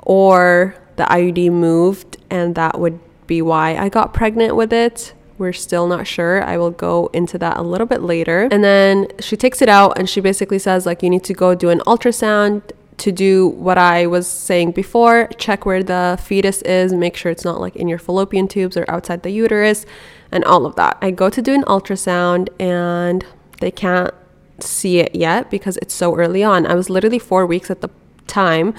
or 0.02 0.74
the 0.96 1.04
IUD 1.04 1.50
moved 1.50 2.18
and 2.28 2.54
that 2.56 2.78
would 2.78 3.00
be 3.26 3.40
why 3.40 3.74
I 3.78 3.88
got 3.88 4.12
pregnant 4.12 4.54
with 4.54 4.70
it. 4.70 5.14
We're 5.38 5.52
still 5.52 5.86
not 5.86 6.06
sure. 6.06 6.42
I 6.42 6.56
will 6.56 6.70
go 6.70 7.10
into 7.12 7.38
that 7.38 7.56
a 7.56 7.62
little 7.62 7.86
bit 7.86 8.02
later. 8.02 8.48
And 8.50 8.64
then 8.64 9.08
she 9.20 9.36
takes 9.36 9.60
it 9.60 9.68
out 9.68 9.98
and 9.98 10.08
she 10.08 10.20
basically 10.20 10.58
says, 10.58 10.86
like, 10.86 11.02
you 11.02 11.10
need 11.10 11.24
to 11.24 11.34
go 11.34 11.54
do 11.54 11.68
an 11.68 11.80
ultrasound 11.80 12.62
to 12.98 13.12
do 13.12 13.48
what 13.48 13.76
I 13.76 14.06
was 14.06 14.26
saying 14.26 14.72
before 14.72 15.28
check 15.36 15.66
where 15.66 15.82
the 15.82 16.18
fetus 16.22 16.62
is, 16.62 16.92
make 16.92 17.16
sure 17.16 17.30
it's 17.30 17.44
not 17.44 17.60
like 17.60 17.76
in 17.76 17.88
your 17.88 17.98
fallopian 17.98 18.48
tubes 18.48 18.76
or 18.76 18.86
outside 18.88 19.22
the 19.22 19.30
uterus, 19.30 19.84
and 20.32 20.44
all 20.44 20.64
of 20.64 20.76
that. 20.76 20.96
I 21.02 21.10
go 21.10 21.28
to 21.28 21.42
do 21.42 21.52
an 21.52 21.62
ultrasound 21.64 22.48
and 22.58 23.24
they 23.60 23.70
can't 23.70 24.14
see 24.60 24.98
it 24.98 25.14
yet 25.14 25.50
because 25.50 25.76
it's 25.78 25.94
so 25.94 26.16
early 26.16 26.42
on. 26.42 26.66
I 26.66 26.74
was 26.74 26.88
literally 26.88 27.18
four 27.18 27.44
weeks 27.44 27.70
at 27.70 27.82
the 27.82 27.90
time 28.26 28.74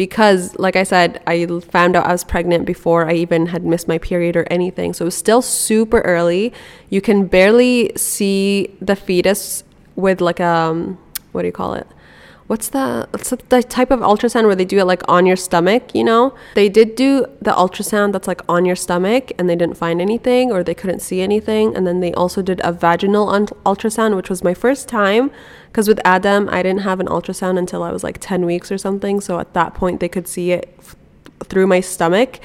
because, 0.00 0.58
like 0.58 0.76
I 0.76 0.82
said, 0.82 1.22
I 1.26 1.44
found 1.60 1.94
out 1.94 2.06
I 2.06 2.12
was 2.12 2.24
pregnant 2.24 2.64
before 2.64 3.06
I 3.06 3.12
even 3.12 3.44
had 3.44 3.66
missed 3.66 3.86
my 3.86 3.98
period 3.98 4.34
or 4.34 4.46
anything. 4.50 4.94
So 4.94 5.04
it 5.04 5.08
was 5.12 5.14
still 5.14 5.42
super 5.42 6.00
early. 6.00 6.54
You 6.88 7.02
can 7.02 7.26
barely 7.26 7.92
see 7.96 8.74
the 8.80 8.96
fetus 8.96 9.62
with 9.96 10.22
like 10.22 10.40
a, 10.40 10.46
um, 10.46 10.98
what 11.32 11.42
do 11.42 11.48
you 11.48 11.52
call 11.52 11.74
it? 11.74 11.86
What's 12.50 12.68
the 12.70 13.06
what's 13.12 13.30
the 13.30 13.62
type 13.62 13.92
of 13.92 14.00
ultrasound 14.00 14.44
where 14.44 14.56
they 14.56 14.64
do 14.64 14.80
it 14.80 14.84
like 14.84 15.04
on 15.06 15.24
your 15.24 15.36
stomach 15.36 15.94
you 15.94 16.02
know? 16.02 16.34
They 16.56 16.68
did 16.68 16.96
do 16.96 17.26
the 17.40 17.52
ultrasound 17.52 18.10
that's 18.12 18.26
like 18.26 18.42
on 18.48 18.64
your 18.64 18.74
stomach 18.74 19.30
and 19.38 19.48
they 19.48 19.54
didn't 19.54 19.76
find 19.76 20.00
anything 20.00 20.50
or 20.50 20.64
they 20.64 20.74
couldn't 20.74 20.98
see 20.98 21.20
anything. 21.20 21.76
And 21.76 21.86
then 21.86 22.00
they 22.00 22.12
also 22.12 22.42
did 22.42 22.60
a 22.64 22.72
vaginal 22.72 23.28
un- 23.28 23.46
ultrasound 23.64 24.16
which 24.16 24.28
was 24.28 24.42
my 24.42 24.52
first 24.52 24.88
time 24.88 25.30
because 25.68 25.86
with 25.86 26.00
adam 26.04 26.48
i 26.50 26.60
didn't 26.60 26.80
have 26.80 26.98
an 26.98 27.06
ultrasound 27.06 27.56
until 27.56 27.84
i 27.84 27.92
was 27.92 28.02
like 28.02 28.18
10 28.18 28.44
weeks 28.44 28.72
or 28.72 28.78
something. 28.78 29.20
So 29.20 29.38
at 29.38 29.54
that 29.54 29.72
point 29.74 30.00
they 30.00 30.08
could 30.08 30.26
see 30.26 30.50
it 30.50 30.74
f- 30.80 30.96
through 31.44 31.68
my 31.68 31.78
stomach. 31.78 32.40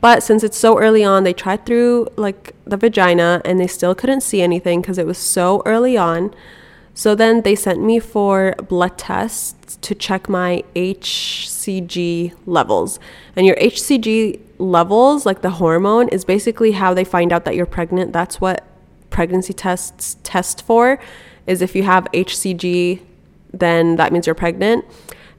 But 0.00 0.24
since 0.24 0.42
it's 0.42 0.58
so 0.58 0.80
early 0.80 1.04
on 1.04 1.22
they 1.22 1.32
tried 1.32 1.64
through 1.64 2.08
like 2.16 2.56
the 2.64 2.76
vagina 2.76 3.40
and 3.44 3.60
they 3.60 3.68
still 3.68 3.94
couldn't 3.94 4.22
see 4.22 4.42
anything 4.42 4.80
because 4.80 4.98
it 4.98 5.06
was 5.06 5.16
so 5.16 5.62
early 5.64 5.96
on 5.96 6.34
so 6.94 7.16
then 7.16 7.42
they 7.42 7.56
sent 7.56 7.82
me 7.82 7.98
for 7.98 8.54
blood 8.68 8.96
tests 8.96 9.76
to 9.82 9.94
check 9.94 10.28
my 10.28 10.62
HCG 10.76 12.32
levels. 12.46 13.00
And 13.34 13.44
your 13.46 13.56
HCG 13.56 14.40
levels, 14.58 15.26
like 15.26 15.42
the 15.42 15.50
hormone, 15.50 16.08
is 16.08 16.24
basically 16.24 16.72
how 16.72 16.94
they 16.94 17.04
find 17.04 17.32
out 17.32 17.44
that 17.44 17.56
you're 17.56 17.66
pregnant. 17.66 18.12
That's 18.12 18.40
what 18.40 18.64
pregnancy 19.10 19.52
tests 19.52 20.16
test 20.22 20.62
for 20.62 21.00
is 21.46 21.60
if 21.60 21.74
you 21.74 21.82
have 21.82 22.06
HCG, 22.12 23.00
then 23.52 23.96
that 23.96 24.12
means 24.12 24.26
you're 24.26 24.34
pregnant. 24.34 24.84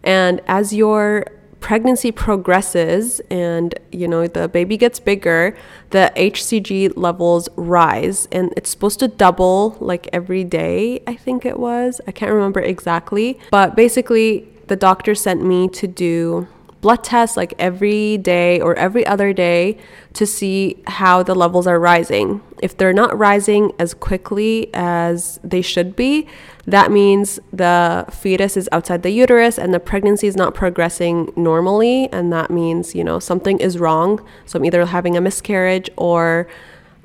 And 0.03 0.41
as 0.47 0.73
your 0.73 1.25
pregnancy 1.65 2.11
progresses 2.11 3.19
and 3.31 3.73
you 3.91 4.07
know 4.07 4.27
the 4.27 4.47
baby 4.47 4.77
gets 4.77 4.99
bigger 4.99 5.57
the 5.89 6.13
hcg 6.15 6.93
levels 6.95 7.49
rise. 7.55 8.27
And 8.31 8.53
it's 8.55 8.69
supposed 8.69 8.99
to 8.99 9.07
double 9.07 9.75
like 9.79 10.07
every 10.13 10.43
day 10.43 11.01
i 11.07 11.15
think 11.15 11.43
it 11.43 11.59
was. 11.59 11.99
I 12.05 12.11
can't 12.11 12.31
remember 12.31 12.59
exactly. 12.59 13.39
But 13.49 13.75
basically 13.75 14.47
the 14.67 14.75
doctor 14.75 15.15
sent 15.15 15.43
me 15.43 15.67
to 15.69 15.87
do 15.87 16.47
blood 16.85 17.03
tests 17.03 17.35
like 17.35 17.51
every 17.57 18.15
day 18.19 18.61
or 18.61 18.75
every 18.75 19.03
other 19.07 19.33
day 19.33 19.75
to 20.13 20.23
see 20.23 20.83
how 20.85 21.23
the 21.23 21.33
levels 21.33 21.65
are 21.65 21.79
rising. 21.79 22.39
If 22.61 22.77
they're 22.77 22.93
not 22.93 23.17
rising 23.17 23.71
as 23.79 23.95
quickly 23.95 24.69
as 24.71 25.39
they 25.43 25.63
should 25.63 25.95
be, 25.95 26.27
that 26.67 26.91
means 26.91 27.39
the 27.51 28.05
fetus 28.11 28.55
is 28.55 28.69
outside 28.71 29.01
the 29.01 29.09
uterus 29.09 29.57
and 29.57 29.73
the 29.73 29.79
pregnancy 29.79 30.27
is 30.27 30.35
not 30.35 30.53
progressing 30.53 31.33
normally. 31.35 32.07
And 32.11 32.31
that 32.31 32.51
means, 32.51 32.93
you 32.93 33.03
know, 33.03 33.17
something 33.17 33.57
is 33.57 33.79
wrong. 33.79 34.23
So 34.45 34.59
I'm 34.59 34.65
either 34.65 34.85
having 34.85 35.17
a 35.17 35.21
miscarriage 35.21 35.89
or 35.97 36.47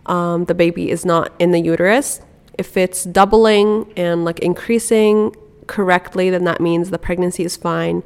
um, 0.05 0.45
the 0.45 0.55
baby 0.55 0.91
is 0.91 1.07
not 1.07 1.33
in 1.39 1.53
the 1.53 1.61
uterus. 1.61 2.21
If 2.59 2.77
it's 2.77 3.05
doubling 3.05 3.91
and 3.97 4.27
like 4.27 4.41
increasing 4.41 5.35
correctly, 5.69 6.29
then 6.29 6.45
that 6.45 6.61
means 6.61 6.91
the 6.91 6.99
pregnancy 6.99 7.45
is 7.45 7.57
fine 7.57 8.03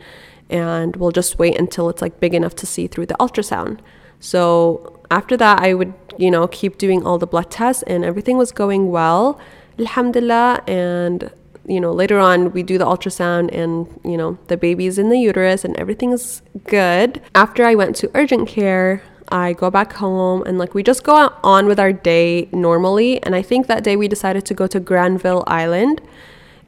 and 0.55 0.95
we'll 0.95 1.11
just 1.11 1.37
wait 1.37 1.59
until 1.59 1.89
it's 1.91 2.01
like 2.01 2.21
big 2.21 2.33
enough 2.33 2.55
to 2.55 2.65
see 2.65 2.87
through 2.87 3.07
the 3.07 3.15
ultrasound. 3.15 3.81
So 4.21 5.01
after 5.11 5.37
that, 5.37 5.59
I 5.61 5.75
would, 5.75 5.93
you 6.17 6.31
know, 6.31 6.47
keep 6.47 6.79
doing 6.79 7.05
all 7.05 7.19
the 7.19 7.27
blood 7.27 7.51
tests 7.51 7.83
and 7.83 8.05
everything 8.05 8.39
was 8.39 8.53
going 8.53 8.93
well. 8.93 9.41
Alhamdulillah. 9.81 10.63
And, 10.69 11.33
you 11.67 11.81
know, 11.81 11.91
later 11.93 12.21
on, 12.21 12.53
we 12.53 12.63
do 12.63 12.79
the 12.79 12.87
ultrasound 12.87 13.53
and, 13.53 13.89
you 14.05 14.17
know, 14.17 14.39
the 14.47 14.57
baby's 14.57 14.97
in 14.97 15.09
the 15.09 15.19
uterus 15.19 15.65
and 15.65 15.77
everything's 15.77 16.41
good. 16.69 17.21
After 17.35 17.65
I 17.65 17.75
went 17.75 17.97
to 17.97 18.11
urgent 18.15 18.47
care, 18.47 19.03
I 19.31 19.55
go 19.55 19.71
back 19.73 19.95
home 19.95 20.45
and 20.47 20.57
like 20.57 20.73
we 20.73 20.85
just 20.85 21.03
go 21.03 21.33
on 21.43 21.67
with 21.67 21.81
our 21.81 21.93
day 21.93 22.49
normally. 22.53 23.21
And 23.25 23.35
I 23.35 23.43
think 23.43 23.67
that 23.67 23.83
day 23.83 23.97
we 23.97 24.07
decided 24.07 24.47
to 24.47 24.55
go 24.55 24.69
to 24.69 24.79
Granville 24.79 25.43
Island. 25.49 26.01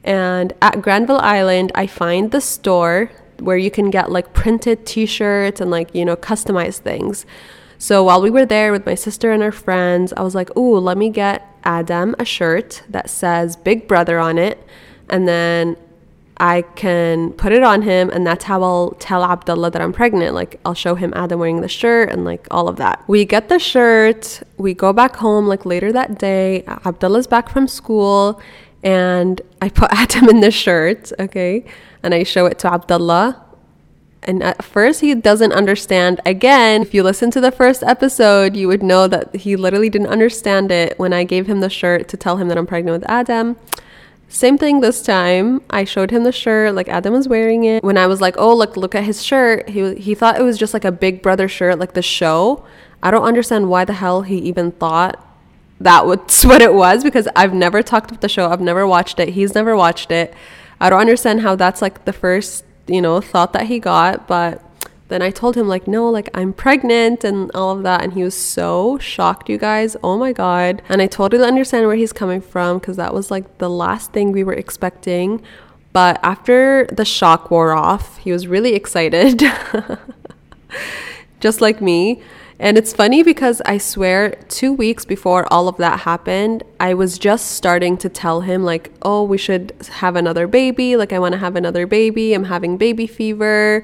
And 0.03 0.51
at 0.61 0.81
Granville 0.81 1.21
Island, 1.21 1.71
I 1.73 1.87
find 1.87 2.31
the 2.31 2.41
store 2.41 3.11
where 3.41 3.57
you 3.57 3.71
can 3.71 3.89
get 3.89 4.11
like 4.11 4.33
printed 4.33 4.85
t-shirts 4.85 5.61
and 5.61 5.71
like 5.71 5.93
you 5.93 6.05
know 6.05 6.15
customized 6.15 6.79
things 6.79 7.25
so 7.77 8.03
while 8.03 8.21
we 8.21 8.29
were 8.29 8.45
there 8.45 8.71
with 8.71 8.85
my 8.85 8.95
sister 8.95 9.31
and 9.31 9.43
our 9.43 9.51
friends 9.51 10.13
i 10.17 10.21
was 10.21 10.35
like 10.35 10.55
ooh 10.57 10.77
let 10.77 10.97
me 10.97 11.09
get 11.09 11.47
adam 11.63 12.15
a 12.19 12.25
shirt 12.25 12.83
that 12.89 13.09
says 13.09 13.55
big 13.55 13.87
brother 13.87 14.19
on 14.19 14.37
it 14.37 14.63
and 15.09 15.27
then 15.27 15.75
I 16.39 16.61
can 16.61 17.31
put 17.33 17.51
it 17.51 17.63
on 17.63 17.81
him, 17.81 18.09
and 18.11 18.25
that's 18.25 18.43
how 18.43 18.61
I'll 18.61 18.91
tell 18.99 19.23
Abdullah 19.23 19.71
that 19.71 19.81
I'm 19.81 19.91
pregnant. 19.91 20.35
Like, 20.35 20.59
I'll 20.65 20.75
show 20.75 20.93
him 20.93 21.11
Adam 21.15 21.39
wearing 21.39 21.61
the 21.61 21.67
shirt 21.67 22.11
and 22.11 22.25
like 22.25 22.47
all 22.51 22.67
of 22.67 22.75
that. 22.77 23.03
We 23.07 23.25
get 23.25 23.49
the 23.49 23.57
shirt, 23.57 24.41
we 24.57 24.73
go 24.73 24.93
back 24.93 25.15
home 25.15 25.47
like 25.47 25.65
later 25.65 25.91
that 25.91 26.19
day. 26.19 26.63
Abdullah's 26.85 27.27
back 27.27 27.49
from 27.49 27.67
school, 27.67 28.39
and 28.87 29.41
I 29.61 29.67
put 29.67 29.89
Adam 29.91 30.29
in 30.29 30.39
the 30.39 30.51
shirt, 30.51 31.11
okay? 31.19 31.65
and 32.03 32.13
I 32.13 32.23
show 32.23 32.45
it 32.45 32.57
to 32.59 32.71
Abdullah. 32.71 33.43
And 34.23 34.41
at 34.43 34.63
first, 34.63 35.01
he 35.01 35.13
doesn't 35.13 35.51
understand. 35.51 36.21
Again, 36.25 36.81
if 36.81 36.93
you 36.93 37.03
listen 37.03 37.31
to 37.31 37.41
the 37.41 37.51
first 37.51 37.83
episode, 37.83 38.55
you 38.55 38.67
would 38.67 38.83
know 38.83 39.07
that 39.07 39.35
he 39.35 39.55
literally 39.55 39.89
didn't 39.89 40.07
understand 40.07 40.71
it 40.71 40.97
when 40.99 41.11
I 41.11 41.23
gave 41.23 41.47
him 41.47 41.59
the 41.59 41.69
shirt 41.69 42.07
to 42.09 42.17
tell 42.17 42.37
him 42.37 42.47
that 42.47 42.57
I'm 42.57 42.67
pregnant 42.67 43.01
with 43.01 43.09
Adam. 43.09 43.57
Same 44.29 44.57
thing 44.57 44.79
this 44.79 45.01
time. 45.01 45.61
I 45.69 45.83
showed 45.83 46.11
him 46.11 46.23
the 46.23 46.31
shirt, 46.31 46.75
like 46.75 46.87
Adam 46.89 47.13
was 47.13 47.27
wearing 47.27 47.63
it. 47.63 47.83
When 47.83 47.97
I 47.97 48.07
was 48.07 48.21
like, 48.21 48.35
"Oh, 48.37 48.53
look, 48.53 48.75
look 48.77 48.95
at 48.95 49.05
his 49.05 49.23
shirt," 49.23 49.69
he 49.69 49.95
he 49.95 50.15
thought 50.15 50.39
it 50.39 50.43
was 50.43 50.57
just 50.57 50.73
like 50.73 50.85
a 50.85 50.91
Big 50.91 51.21
Brother 51.21 51.47
shirt, 51.47 51.79
like 51.79 51.93
the 51.93 52.01
show. 52.01 52.65
I 53.01 53.11
don't 53.11 53.23
understand 53.23 53.69
why 53.69 53.85
the 53.85 53.93
hell 53.93 54.23
he 54.23 54.37
even 54.39 54.71
thought 54.71 55.26
that 55.79 56.05
was 56.05 56.43
what 56.45 56.61
it 56.61 56.73
was 56.73 57.03
because 57.03 57.27
I've 57.35 57.53
never 57.53 57.81
talked 57.83 58.11
about 58.11 58.21
the 58.21 58.29
show. 58.29 58.49
I've 58.49 58.61
never 58.61 58.85
watched 58.87 59.19
it. 59.19 59.29
He's 59.29 59.53
never 59.55 59.75
watched 59.75 60.11
it. 60.11 60.33
I 60.79 60.89
don't 60.89 60.99
understand 60.99 61.41
how 61.41 61.55
that's 61.55 61.81
like 61.81 62.05
the 62.05 62.13
first, 62.13 62.63
you 62.87 63.01
know, 63.01 63.19
thought 63.21 63.53
that 63.53 63.65
he 63.67 63.79
got, 63.79 64.27
but 64.27 64.63
then 65.07 65.21
I 65.21 65.31
told 65.31 65.55
him 65.55 65.67
like 65.67 65.87
no 65.87 66.09
like 66.09 66.29
I'm 66.33 66.53
pregnant 66.53 67.23
and 67.23 67.51
all 67.55 67.75
of 67.75 67.83
that 67.83 68.03
and 68.03 68.13
he 68.13 68.23
was 68.23 68.35
so 68.35 68.97
shocked 68.97 69.49
you 69.49 69.57
guys 69.57 69.95
oh 70.03 70.17
my 70.17 70.33
god 70.33 70.81
and 70.89 71.01
I 71.01 71.07
totally 71.07 71.45
understand 71.45 71.87
where 71.87 71.95
he's 71.95 72.13
coming 72.13 72.41
from 72.41 72.79
because 72.79 72.97
that 72.97 73.13
was 73.13 73.31
like 73.31 73.57
the 73.57 73.69
last 73.69 74.11
thing 74.11 74.31
we 74.31 74.43
were 74.43 74.53
expecting 74.53 75.41
but 75.93 76.19
after 76.23 76.85
the 76.91 77.05
shock 77.05 77.49
wore 77.49 77.73
off 77.73 78.17
he 78.17 78.31
was 78.31 78.47
really 78.47 78.73
excited 78.81 79.41
just 81.39 81.61
like 81.61 81.81
me 81.81 82.21
and 82.59 82.75
it's 82.75 82.91
funny 82.91 83.21
because 83.21 83.61
I 83.65 83.77
swear, 83.77 84.31
two 84.49 84.73
weeks 84.73 85.05
before 85.05 85.51
all 85.53 85.67
of 85.67 85.77
that 85.77 86.01
happened, 86.01 86.63
I 86.79 86.95
was 86.95 87.19
just 87.19 87.51
starting 87.51 87.97
to 87.97 88.09
tell 88.09 88.41
him, 88.41 88.63
like, 88.63 88.91
oh, 89.03 89.23
we 89.23 89.37
should 89.37 89.73
have 89.97 90.15
another 90.15 90.47
baby. 90.47 90.95
Like, 90.97 91.13
I 91.13 91.19
want 91.19 91.33
to 91.33 91.37
have 91.37 91.55
another 91.55 91.85
baby. 91.85 92.33
I'm 92.33 92.45
having 92.45 92.75
baby 92.77 93.05
fever. 93.05 93.83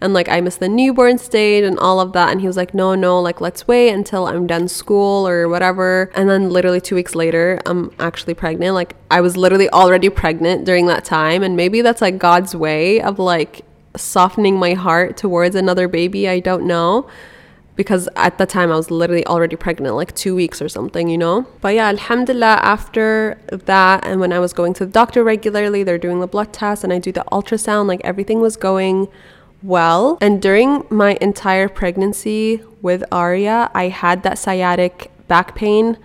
And 0.00 0.14
like, 0.14 0.30
I 0.30 0.40
miss 0.40 0.56
the 0.56 0.70
newborn 0.70 1.18
stage 1.18 1.64
and 1.64 1.78
all 1.78 2.00
of 2.00 2.14
that. 2.14 2.30
And 2.30 2.40
he 2.40 2.46
was 2.46 2.56
like, 2.56 2.72
no, 2.72 2.94
no, 2.94 3.20
like, 3.20 3.42
let's 3.42 3.68
wait 3.68 3.90
until 3.90 4.26
I'm 4.26 4.46
done 4.46 4.68
school 4.68 5.28
or 5.28 5.46
whatever. 5.46 6.10
And 6.14 6.28
then 6.28 6.48
literally 6.48 6.80
two 6.80 6.94
weeks 6.94 7.14
later, 7.14 7.60
I'm 7.66 7.90
actually 7.98 8.34
pregnant. 8.34 8.74
Like, 8.74 8.96
I 9.10 9.20
was 9.20 9.36
literally 9.36 9.68
already 9.68 10.08
pregnant 10.08 10.64
during 10.64 10.86
that 10.86 11.04
time. 11.04 11.42
And 11.42 11.56
maybe 11.56 11.82
that's 11.82 12.00
like 12.00 12.16
God's 12.16 12.56
way 12.56 13.02
of 13.02 13.18
like 13.18 13.66
softening 13.96 14.58
my 14.58 14.72
heart 14.72 15.18
towards 15.18 15.54
another 15.54 15.88
baby. 15.88 16.26
I 16.26 16.40
don't 16.40 16.66
know 16.66 17.06
because 17.76 18.08
at 18.16 18.38
the 18.38 18.46
time 18.46 18.70
I 18.70 18.76
was 18.76 18.90
literally 18.90 19.26
already 19.26 19.56
pregnant, 19.56 19.96
like 19.96 20.14
two 20.14 20.34
weeks 20.34 20.62
or 20.62 20.68
something, 20.68 21.08
you 21.08 21.18
know? 21.18 21.46
But 21.60 21.74
yeah, 21.74 21.88
Alhamdulillah, 21.88 22.58
after 22.62 23.38
that, 23.50 24.06
and 24.06 24.20
when 24.20 24.32
I 24.32 24.38
was 24.38 24.52
going 24.52 24.74
to 24.74 24.86
the 24.86 24.92
doctor 24.92 25.24
regularly, 25.24 25.82
they're 25.82 25.98
doing 25.98 26.20
the 26.20 26.26
blood 26.26 26.52
test 26.52 26.84
and 26.84 26.92
I 26.92 26.98
do 26.98 27.10
the 27.10 27.24
ultrasound, 27.32 27.86
like 27.88 28.00
everything 28.04 28.40
was 28.40 28.56
going 28.56 29.08
well. 29.62 30.18
And 30.20 30.40
during 30.40 30.84
my 30.90 31.18
entire 31.20 31.68
pregnancy 31.68 32.62
with 32.80 33.02
Arya, 33.10 33.70
I 33.74 33.88
had 33.88 34.22
that 34.22 34.38
sciatic 34.38 35.10
back 35.26 35.54
pain, 35.54 35.98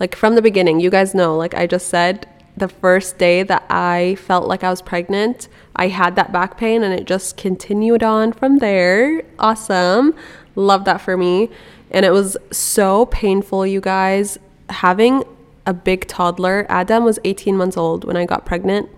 like 0.00 0.16
from 0.16 0.34
the 0.34 0.42
beginning. 0.42 0.80
You 0.80 0.90
guys 0.90 1.14
know, 1.14 1.36
like 1.36 1.54
I 1.54 1.66
just 1.66 1.88
said, 1.88 2.26
the 2.56 2.68
first 2.68 3.18
day 3.18 3.42
that 3.42 3.64
I 3.70 4.16
felt 4.16 4.46
like 4.46 4.62
I 4.62 4.70
was 4.70 4.82
pregnant, 4.82 5.48
I 5.74 5.88
had 5.88 6.16
that 6.16 6.32
back 6.32 6.58
pain 6.58 6.82
and 6.82 6.92
it 6.92 7.06
just 7.06 7.36
continued 7.36 8.02
on 8.02 8.32
from 8.32 8.58
there. 8.58 9.22
Awesome. 9.38 10.14
Love 10.54 10.84
that 10.84 11.00
for 11.00 11.16
me. 11.16 11.50
And 11.90 12.04
it 12.04 12.10
was 12.10 12.36
so 12.50 13.06
painful, 13.06 13.66
you 13.66 13.80
guys. 13.80 14.38
Having 14.68 15.24
a 15.66 15.72
big 15.72 16.08
toddler, 16.08 16.66
Adam 16.68 17.04
was 17.04 17.18
18 17.24 17.56
months 17.56 17.76
old 17.76 18.04
when 18.04 18.16
I 18.16 18.24
got 18.24 18.44
pregnant. 18.44 18.88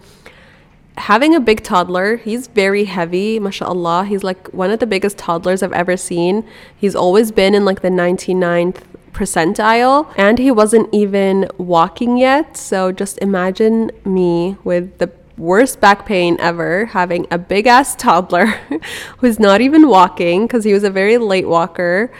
Having 0.97 1.35
a 1.35 1.41
big 1.41 1.65
toddler, 1.65 2.17
he's 2.17 2.47
very 2.47 2.85
heavy, 2.85 3.41
mashallah. 3.41 4.05
He's 4.05 4.23
like 4.23 4.47
one 4.49 4.71
of 4.71 4.79
the 4.79 4.87
biggest 4.87 5.19
toddlers 5.19 5.63
I've 5.63 5.73
ever 5.73 5.97
seen. 5.97 6.45
He's 6.77 6.95
always 6.95 7.33
been 7.33 7.55
in 7.55 7.65
like 7.65 7.83
the 7.83 7.89
99th 7.89 8.83
percentile 9.13 10.13
and 10.17 10.39
he 10.39 10.51
wasn't 10.51 10.89
even 10.93 11.49
walking 11.59 12.17
yet. 12.17 12.57
So 12.57 12.93
just 12.93 13.19
imagine 13.19 13.91
me 14.05 14.57
with 14.63 14.99
the 14.99 15.11
worst 15.37 15.81
back 15.81 16.07
pain 16.07 16.37
ever 16.39 16.87
having 16.87 17.27
a 17.31 17.39
big 17.39 17.67
ass 17.67 17.97
toddler 17.97 18.47
who's 19.19 19.41
not 19.41 19.61
even 19.61 19.89
walking 19.89 20.47
because 20.47 20.65
he 20.65 20.73
was 20.73 20.85
a 20.85 20.91
very 20.91 21.19
late 21.19 21.49
walker 21.49 22.11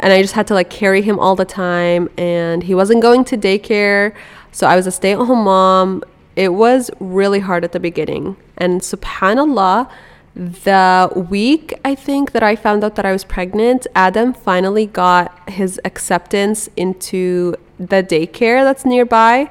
and 0.00 0.12
I 0.12 0.20
just 0.20 0.34
had 0.34 0.46
to 0.48 0.54
like 0.54 0.68
carry 0.68 1.00
him 1.02 1.18
all 1.18 1.36
the 1.36 1.44
time 1.44 2.08
and 2.18 2.62
he 2.62 2.74
wasn't 2.74 3.02
going 3.02 3.24
to 3.26 3.36
daycare 3.36 4.14
so 4.52 4.66
I 4.66 4.74
was 4.74 4.86
a 4.86 4.90
stay-at-home 4.90 5.44
mom. 5.44 6.02
It 6.34 6.54
was 6.54 6.90
really 6.98 7.40
hard 7.40 7.62
at 7.62 7.72
the 7.72 7.80
beginning 7.80 8.36
and 8.56 8.80
subhanallah 8.80 9.88
the 10.34 11.26
week 11.30 11.72
I 11.84 11.94
think 11.94 12.32
that 12.32 12.42
I 12.42 12.56
found 12.56 12.84
out 12.84 12.96
that 12.96 13.06
I 13.06 13.12
was 13.12 13.24
pregnant 13.24 13.86
Adam 13.94 14.34
finally 14.34 14.86
got 14.86 15.48
his 15.48 15.80
acceptance 15.84 16.68
into 16.76 17.54
the 17.78 18.02
daycare 18.02 18.64
that's 18.64 18.84
nearby 18.84 19.50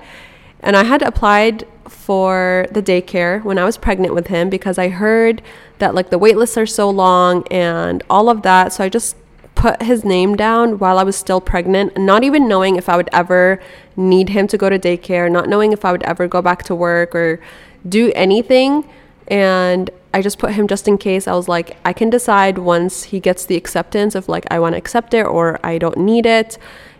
and 0.60 0.76
I 0.76 0.84
had 0.84 1.02
applied 1.02 1.66
for 1.88 2.68
the 2.72 2.82
daycare 2.82 3.44
when 3.44 3.58
I 3.58 3.64
was 3.64 3.78
pregnant 3.78 4.14
with 4.14 4.28
him 4.28 4.50
because 4.50 4.78
I 4.78 4.90
heard 4.90 5.42
that 5.80 5.96
like 5.96 6.10
the 6.10 6.18
wait 6.18 6.38
lists 6.38 6.58
are 6.58 6.66
so 6.66 6.90
long 6.90 7.48
and 7.50 8.04
all 8.10 8.30
of 8.30 8.42
that. 8.44 8.74
So 8.74 8.84
I 8.84 8.90
just 8.90 9.16
put 9.56 9.82
his 9.82 10.04
name 10.04 10.36
down 10.36 10.80
while 10.80 11.00
I 11.00 11.04
was 11.04 11.16
still 11.16 11.42
pregnant, 11.42 11.98
not 11.98 12.24
even 12.24 12.48
knowing 12.48 12.76
if 12.76 12.90
I 12.90 12.98
would 12.98 13.10
ever 13.12 13.60
need 13.96 14.30
him 14.30 14.48
to 14.48 14.58
go 14.58 14.70
to 14.70 14.78
daycare, 14.78 15.32
not 15.32 15.48
knowing 15.48 15.74
if 15.74 15.86
I 15.86 15.92
would 15.92 16.04
ever 16.04 16.28
go 16.28 16.42
back 16.42 16.64
to 16.64 16.76
work 16.76 17.16
or 17.16 17.40
do 17.88 18.12
anything. 18.16 18.88
And 19.28 19.90
I 20.14 20.22
just 20.22 20.38
put 20.38 20.54
him 20.54 20.68
just 20.68 20.88
in 20.88 20.98
case. 20.98 21.28
I 21.28 21.34
was 21.34 21.48
like, 21.48 21.78
I 21.84 21.94
can 21.94 22.10
decide 22.10 22.58
once 22.58 23.04
he 23.04 23.20
gets 23.20 23.46
the 23.46 23.56
acceptance 23.56 24.16
of 24.16 24.30
like, 24.30 24.46
I 24.52 24.60
want 24.60 24.74
to 24.74 24.78
accept 24.78 25.14
it 25.14 25.26
or 25.26 25.60
I 25.64 25.78
don't 25.78 25.98
need 25.98 26.26
it. 26.26 26.58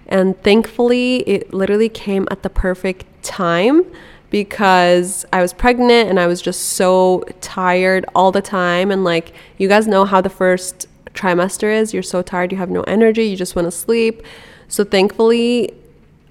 And 0.08 0.42
thankfully, 0.44 1.18
it 1.28 1.54
literally 1.54 1.90
came 1.90 2.28
at 2.32 2.44
the 2.44 2.50
perfect 2.50 3.06
time 3.24 3.86
because 4.36 5.26
I 5.32 5.42
was 5.42 5.54
pregnant 5.54 6.10
and 6.10 6.20
I 6.20 6.28
was 6.28 6.42
just 6.42 6.62
so 6.72 7.24
tired 7.40 8.06
all 8.14 8.34
the 8.34 8.42
time. 8.42 8.92
And 8.92 9.06
like, 9.06 9.34
you 9.58 9.70
guys 9.70 9.88
know 9.88 10.04
how 10.04 10.20
the 10.20 10.30
first 10.30 10.88
trimester 11.14 11.74
is 11.74 11.94
you're 11.94 12.04
so 12.04 12.22
tired, 12.22 12.52
you 12.52 12.58
have 12.58 12.70
no 12.70 12.82
energy, 12.82 13.24
you 13.24 13.38
just 13.38 13.56
want 13.56 13.66
to 13.66 13.72
sleep. 13.72 14.24
So, 14.68 14.84
thankfully, 14.84 15.74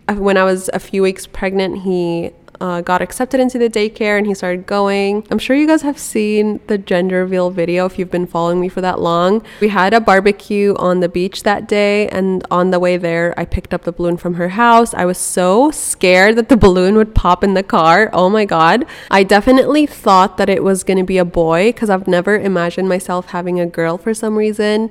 uh, 0.06 0.16
when 0.16 0.36
I 0.36 0.44
was 0.44 0.68
a 0.74 0.78
few 0.80 1.00
weeks 1.00 1.26
pregnant, 1.26 1.78
he 1.78 2.32
uh, 2.64 2.80
got 2.80 3.02
accepted 3.02 3.40
into 3.40 3.58
the 3.58 3.68
daycare 3.68 4.16
and 4.16 4.26
he 4.26 4.32
started 4.32 4.64
going. 4.64 5.26
I'm 5.30 5.38
sure 5.38 5.54
you 5.54 5.66
guys 5.66 5.82
have 5.82 5.98
seen 5.98 6.60
the 6.66 6.78
gender 6.78 7.20
reveal 7.20 7.50
video 7.50 7.84
if 7.84 7.98
you've 7.98 8.10
been 8.10 8.26
following 8.26 8.58
me 8.58 8.70
for 8.70 8.80
that 8.80 9.00
long. 9.00 9.44
We 9.60 9.68
had 9.68 9.92
a 9.92 10.00
barbecue 10.00 10.74
on 10.76 11.00
the 11.00 11.10
beach 11.10 11.42
that 11.42 11.68
day, 11.68 12.08
and 12.08 12.42
on 12.50 12.70
the 12.70 12.80
way 12.80 12.96
there, 12.96 13.34
I 13.36 13.44
picked 13.44 13.74
up 13.74 13.82
the 13.82 13.92
balloon 13.92 14.16
from 14.16 14.34
her 14.34 14.48
house. 14.48 14.94
I 14.94 15.04
was 15.04 15.18
so 15.18 15.70
scared 15.72 16.36
that 16.36 16.48
the 16.48 16.56
balloon 16.56 16.94
would 16.94 17.14
pop 17.14 17.44
in 17.44 17.52
the 17.52 17.62
car. 17.62 18.08
Oh 18.14 18.30
my 18.30 18.46
god. 18.46 18.86
I 19.10 19.24
definitely 19.24 19.84
thought 19.84 20.38
that 20.38 20.48
it 20.48 20.64
was 20.64 20.84
going 20.84 20.98
to 20.98 21.04
be 21.04 21.18
a 21.18 21.24
boy 21.26 21.68
because 21.68 21.90
I've 21.90 22.08
never 22.08 22.38
imagined 22.38 22.88
myself 22.88 23.26
having 23.26 23.60
a 23.60 23.66
girl 23.66 23.98
for 23.98 24.14
some 24.14 24.38
reason. 24.38 24.90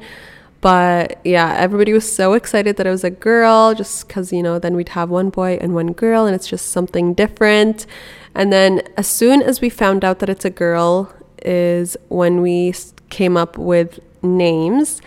But 0.63 1.19
yeah, 1.25 1.53
everybody 1.57 1.91
was 1.91 2.09
so 2.09 2.33
excited 2.33 2.77
that 2.77 2.87
it 2.87 2.89
was 2.89 3.03
a 3.03 3.11
girl 3.11 3.75
just 3.75 4.07
because, 4.07 4.31
you 4.31 4.41
know, 4.41 4.57
then 4.57 4.75
we'd 4.75 4.89
have 4.89 5.09
one 5.09 5.29
boy 5.29 5.59
and 5.59 5.75
one 5.75 5.91
girl 5.91 6.25
and 6.25 6.33
it's 6.33 6.47
just 6.47 6.71
something 6.71 7.13
different. 7.13 7.85
And 8.33 8.51
then 8.51 8.81
as 8.95 9.05
soon 9.05 9.43
as 9.43 9.59
we 9.59 9.69
found 9.69 10.05
out 10.05 10.19
that 10.19 10.29
it's 10.29 10.45
a 10.45 10.49
girl, 10.49 11.13
is 11.43 11.97
when 12.09 12.41
we 12.41 12.73
came 13.09 13.37
up 13.37 13.57
with 13.57 13.99
names. 14.21 15.01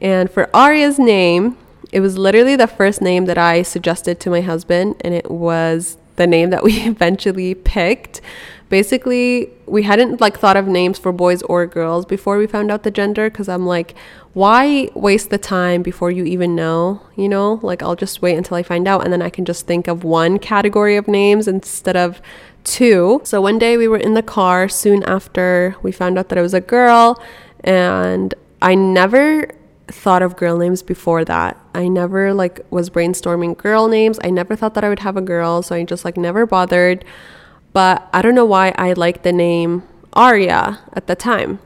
And 0.00 0.30
for 0.30 0.48
Arya's 0.54 0.98
name, 0.98 1.56
it 1.92 2.00
was 2.00 2.18
literally 2.18 2.56
the 2.56 2.66
first 2.66 3.02
name 3.02 3.26
that 3.26 3.38
I 3.38 3.62
suggested 3.62 4.18
to 4.20 4.30
my 4.30 4.40
husband, 4.40 4.96
and 5.02 5.14
it 5.14 5.30
was 5.30 5.98
the 6.16 6.26
name 6.26 6.50
that 6.50 6.62
we 6.62 6.72
eventually 6.86 7.54
picked 7.54 8.20
basically 8.72 9.50
we 9.66 9.82
hadn't 9.82 10.18
like 10.18 10.38
thought 10.38 10.56
of 10.56 10.66
names 10.66 10.98
for 10.98 11.12
boys 11.12 11.42
or 11.42 11.66
girls 11.66 12.06
before 12.06 12.38
we 12.38 12.46
found 12.46 12.70
out 12.70 12.84
the 12.84 12.90
gender 12.90 13.28
because 13.28 13.46
i'm 13.46 13.66
like 13.66 13.94
why 14.32 14.88
waste 14.94 15.28
the 15.28 15.36
time 15.36 15.82
before 15.82 16.10
you 16.10 16.24
even 16.24 16.54
know 16.54 16.98
you 17.14 17.28
know 17.28 17.60
like 17.62 17.82
i'll 17.82 17.94
just 17.94 18.22
wait 18.22 18.34
until 18.34 18.56
i 18.56 18.62
find 18.62 18.88
out 18.88 19.04
and 19.04 19.12
then 19.12 19.20
i 19.20 19.28
can 19.28 19.44
just 19.44 19.66
think 19.66 19.88
of 19.88 20.04
one 20.04 20.38
category 20.38 20.96
of 20.96 21.06
names 21.06 21.46
instead 21.46 21.98
of 21.98 22.22
two 22.64 23.20
so 23.24 23.42
one 23.42 23.58
day 23.58 23.76
we 23.76 23.86
were 23.86 23.98
in 23.98 24.14
the 24.14 24.22
car 24.22 24.70
soon 24.70 25.02
after 25.02 25.76
we 25.82 25.92
found 25.92 26.18
out 26.18 26.30
that 26.30 26.38
it 26.38 26.42
was 26.42 26.54
a 26.54 26.60
girl 26.62 27.22
and 27.62 28.32
i 28.62 28.74
never 28.74 29.46
thought 29.88 30.22
of 30.22 30.36
girl 30.36 30.56
names 30.56 30.82
before 30.82 31.22
that. 31.24 31.58
I 31.74 31.88
never 31.88 32.32
like 32.32 32.60
was 32.70 32.88
brainstorming 32.88 33.58
girl 33.58 33.88
names. 33.88 34.18
I 34.24 34.30
never 34.30 34.56
thought 34.56 34.72
that 34.74 34.84
I 34.84 34.88
would 34.88 35.00
have 35.00 35.16
a 35.16 35.20
girl, 35.20 35.60
so 35.62 35.74
I 35.74 35.84
just 35.84 36.04
like 36.04 36.16
never 36.16 36.46
bothered. 36.46 37.04
But 37.72 38.08
I 38.12 38.22
don't 38.22 38.34
know 38.34 38.44
why 38.44 38.74
I 38.76 38.92
liked 38.92 39.22
the 39.22 39.32
name 39.32 39.82
Arya 40.12 40.80
at 40.92 41.06
the 41.06 41.16
time. 41.16 41.58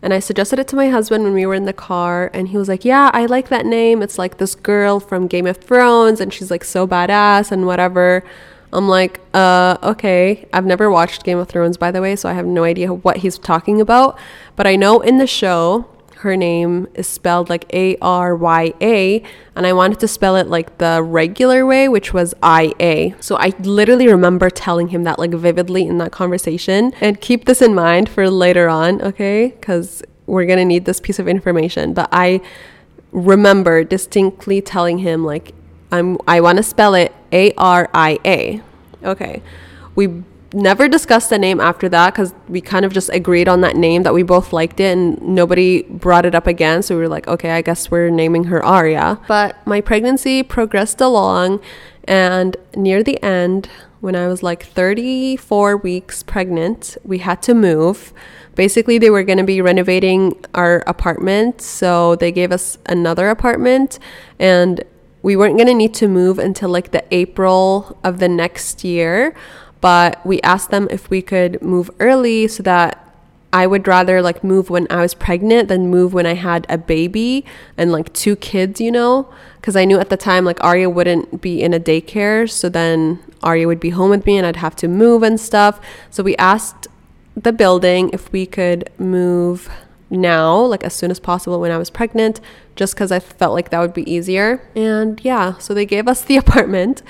And 0.00 0.14
I 0.14 0.20
suggested 0.20 0.60
it 0.60 0.68
to 0.68 0.76
my 0.76 0.90
husband 0.90 1.24
when 1.24 1.34
we 1.34 1.44
were 1.44 1.54
in 1.54 1.64
the 1.64 1.72
car, 1.72 2.30
and 2.32 2.48
he 2.48 2.56
was 2.56 2.68
like, 2.68 2.84
Yeah, 2.84 3.10
I 3.12 3.26
like 3.26 3.48
that 3.48 3.66
name. 3.66 4.00
It's 4.00 4.18
like 4.18 4.38
this 4.38 4.54
girl 4.54 5.00
from 5.00 5.26
Game 5.26 5.46
of 5.46 5.56
Thrones, 5.56 6.20
and 6.20 6.32
she's 6.32 6.50
like 6.50 6.62
so 6.64 6.86
badass 6.86 7.50
and 7.50 7.66
whatever. 7.66 8.22
I'm 8.72 8.88
like, 8.88 9.20
uh, 9.34 9.78
okay. 9.82 10.46
I've 10.52 10.66
never 10.66 10.90
watched 10.90 11.24
Game 11.24 11.38
of 11.38 11.48
Thrones, 11.48 11.76
by 11.76 11.90
the 11.90 12.02
way, 12.02 12.16
so 12.16 12.28
I 12.28 12.34
have 12.34 12.46
no 12.46 12.64
idea 12.64 12.92
what 12.92 13.18
he's 13.18 13.38
talking 13.38 13.80
about. 13.80 14.18
But 14.56 14.66
I 14.66 14.76
know 14.76 15.00
in 15.00 15.18
the 15.18 15.26
show, 15.26 15.88
her 16.18 16.36
name 16.36 16.88
is 16.94 17.06
spelled 17.06 17.48
like 17.48 17.72
A 17.72 17.96
R 18.02 18.34
Y 18.34 18.74
A, 18.80 19.22
and 19.54 19.66
I 19.66 19.72
wanted 19.72 20.00
to 20.00 20.08
spell 20.08 20.34
it 20.36 20.48
like 20.48 20.78
the 20.78 21.02
regular 21.02 21.64
way, 21.64 21.88
which 21.88 22.12
was 22.12 22.34
I 22.42 22.74
A. 22.80 23.14
So 23.20 23.36
I 23.36 23.52
literally 23.60 24.08
remember 24.08 24.50
telling 24.50 24.88
him 24.88 25.04
that 25.04 25.18
like 25.18 25.30
vividly 25.30 25.86
in 25.86 25.98
that 25.98 26.10
conversation. 26.10 26.92
And 27.00 27.20
keep 27.20 27.44
this 27.44 27.62
in 27.62 27.74
mind 27.74 28.08
for 28.08 28.28
later 28.28 28.68
on, 28.68 29.00
okay? 29.00 29.48
Because 29.48 30.02
we're 30.26 30.46
gonna 30.46 30.64
need 30.64 30.86
this 30.86 31.00
piece 31.00 31.20
of 31.20 31.28
information. 31.28 31.94
But 31.94 32.08
I 32.10 32.40
remember 33.12 33.84
distinctly 33.84 34.60
telling 34.60 34.98
him 34.98 35.24
like 35.24 35.54
I'm 35.92 36.18
I 36.26 36.40
want 36.40 36.56
to 36.58 36.62
spell 36.62 36.94
it 36.94 37.14
A 37.32 37.52
R 37.52 37.88
I 37.94 38.18
A. 38.24 38.60
Okay. 39.04 39.42
We 39.94 40.22
never 40.52 40.88
discussed 40.88 41.30
the 41.30 41.38
name 41.38 41.60
after 41.60 41.88
that 41.88 42.14
because 42.14 42.32
we 42.48 42.60
kind 42.60 42.84
of 42.84 42.92
just 42.92 43.10
agreed 43.12 43.48
on 43.48 43.60
that 43.60 43.76
name 43.76 44.02
that 44.04 44.14
we 44.14 44.22
both 44.22 44.52
liked 44.52 44.80
it 44.80 44.96
and 44.96 45.20
nobody 45.20 45.82
brought 45.82 46.24
it 46.24 46.34
up 46.34 46.46
again. 46.46 46.82
So 46.82 46.94
we 46.94 47.02
were 47.02 47.08
like, 47.08 47.28
okay, 47.28 47.50
I 47.50 47.62
guess 47.62 47.90
we're 47.90 48.10
naming 48.10 48.44
her 48.44 48.64
Arya. 48.64 49.20
But 49.28 49.64
my 49.66 49.80
pregnancy 49.80 50.42
progressed 50.42 51.00
along, 51.00 51.60
and 52.04 52.56
near 52.74 53.02
the 53.02 53.22
end, 53.22 53.68
when 54.00 54.16
I 54.16 54.28
was 54.28 54.42
like 54.42 54.64
34 54.64 55.76
weeks 55.76 56.22
pregnant, 56.22 56.96
we 57.04 57.18
had 57.18 57.42
to 57.42 57.54
move. 57.54 58.12
Basically, 58.54 58.98
they 58.98 59.10
were 59.10 59.22
going 59.22 59.38
to 59.38 59.44
be 59.44 59.60
renovating 59.60 60.42
our 60.54 60.82
apartment. 60.86 61.60
So 61.60 62.16
they 62.16 62.32
gave 62.32 62.50
us 62.50 62.78
another 62.86 63.28
apartment 63.28 63.98
and 64.38 64.82
we 65.22 65.36
weren't 65.36 65.56
going 65.56 65.68
to 65.68 65.74
need 65.74 65.94
to 65.94 66.08
move 66.08 66.38
until 66.38 66.68
like 66.68 66.92
the 66.92 67.04
April 67.12 67.98
of 68.04 68.20
the 68.20 68.28
next 68.28 68.84
year 68.84 69.34
but 69.80 70.24
we 70.26 70.40
asked 70.42 70.70
them 70.70 70.88
if 70.90 71.10
we 71.10 71.22
could 71.22 71.60
move 71.62 71.90
early 72.00 72.48
so 72.48 72.62
that 72.62 73.04
I 73.52 73.66
would 73.66 73.88
rather 73.88 74.20
like 74.20 74.44
move 74.44 74.68
when 74.68 74.86
I 74.90 75.00
was 75.00 75.14
pregnant 75.14 75.68
than 75.68 75.88
move 75.88 76.12
when 76.12 76.26
I 76.26 76.34
had 76.34 76.66
a 76.68 76.76
baby 76.76 77.46
and 77.76 77.90
like 77.90 78.12
two 78.12 78.36
kids, 78.36 78.80
you 78.80 78.92
know? 78.92 79.32
Because 79.56 79.74
I 79.74 79.84
knew 79.84 79.98
at 79.98 80.10
the 80.10 80.16
time 80.16 80.44
like 80.44 80.62
Arya 80.62 80.90
wouldn't 80.90 81.40
be 81.40 81.62
in 81.62 81.72
a 81.72 81.80
daycare. 81.80 82.48
So 82.50 82.68
then 82.68 83.20
Arya 83.42 83.66
would 83.66 83.80
be 83.80 83.90
home 83.90 84.10
with 84.10 84.26
me 84.26 84.36
and 84.36 84.46
I'd 84.46 84.56
have 84.56 84.76
to 84.76 84.88
move 84.88 85.22
and 85.22 85.40
stuff. 85.40 85.80
So 86.10 86.22
we 86.22 86.36
asked 86.36 86.88
the 87.34 87.52
building 87.52 88.10
if 88.12 88.30
we 88.32 88.44
could 88.44 88.90
move 88.98 89.70
now, 90.10 90.56
like 90.58 90.84
as 90.84 90.94
soon 90.94 91.10
as 91.10 91.20
possible 91.20 91.60
when 91.60 91.70
I 91.70 91.78
was 91.78 91.90
pregnant, 91.90 92.40
just 92.76 92.94
because 92.94 93.12
I 93.12 93.18
felt 93.18 93.54
like 93.54 93.70
that 93.70 93.80
would 93.80 93.94
be 93.94 94.10
easier. 94.10 94.68
And 94.74 95.22
yeah, 95.24 95.56
so 95.58 95.72
they 95.72 95.86
gave 95.86 96.06
us 96.06 96.22
the 96.22 96.36
apartment 96.44 97.02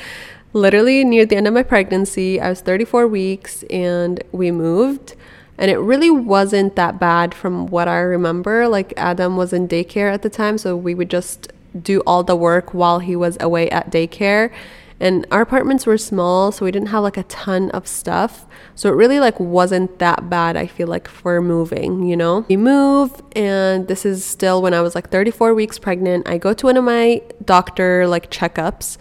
literally 0.52 1.04
near 1.04 1.26
the 1.26 1.36
end 1.36 1.46
of 1.46 1.54
my 1.54 1.62
pregnancy. 1.62 2.40
I 2.40 2.50
was 2.50 2.60
34 2.60 3.06
weeks 3.06 3.64
and 3.70 4.22
we 4.32 4.50
moved. 4.50 5.14
And 5.58 5.70
it 5.70 5.78
really 5.78 6.10
wasn't 6.10 6.76
that 6.76 7.00
bad 7.00 7.34
from 7.34 7.66
what 7.66 7.88
I 7.88 7.98
remember. 7.98 8.68
Like, 8.68 8.94
Adam 8.96 9.36
was 9.36 9.52
in 9.52 9.66
daycare 9.66 10.12
at 10.12 10.22
the 10.22 10.30
time, 10.30 10.56
so 10.56 10.76
we 10.76 10.94
would 10.94 11.10
just 11.10 11.52
do 11.80 12.00
all 12.06 12.22
the 12.22 12.36
work 12.36 12.72
while 12.72 13.00
he 13.00 13.16
was 13.16 13.36
away 13.40 13.68
at 13.70 13.90
daycare. 13.90 14.52
And 15.00 15.26
our 15.30 15.40
apartments 15.40 15.84
were 15.84 15.98
small, 15.98 16.50
so 16.50 16.64
we 16.64 16.70
didn't 16.70 16.88
have 16.88 17.02
like 17.02 17.16
a 17.16 17.22
ton 17.24 17.70
of 17.70 17.86
stuff. 17.86 18.46
So 18.74 18.88
it 18.88 18.94
really 18.94 19.20
like 19.20 19.38
wasn't 19.38 19.98
that 19.98 20.28
bad, 20.28 20.56
I 20.56 20.66
feel 20.66 20.88
like, 20.88 21.08
for 21.08 21.40
moving, 21.40 22.04
you 22.04 22.16
know? 22.16 22.44
We 22.48 22.56
move 22.56 23.20
and 23.34 23.86
this 23.86 24.04
is 24.04 24.24
still 24.24 24.60
when 24.60 24.74
I 24.74 24.80
was 24.80 24.94
like 24.94 25.10
34 25.10 25.54
weeks 25.54 25.78
pregnant. 25.78 26.28
I 26.28 26.38
go 26.38 26.52
to 26.52 26.66
one 26.66 26.76
of 26.76 26.84
my 26.84 27.22
doctor 27.44 28.08
like 28.08 28.30
checkups 28.30 28.98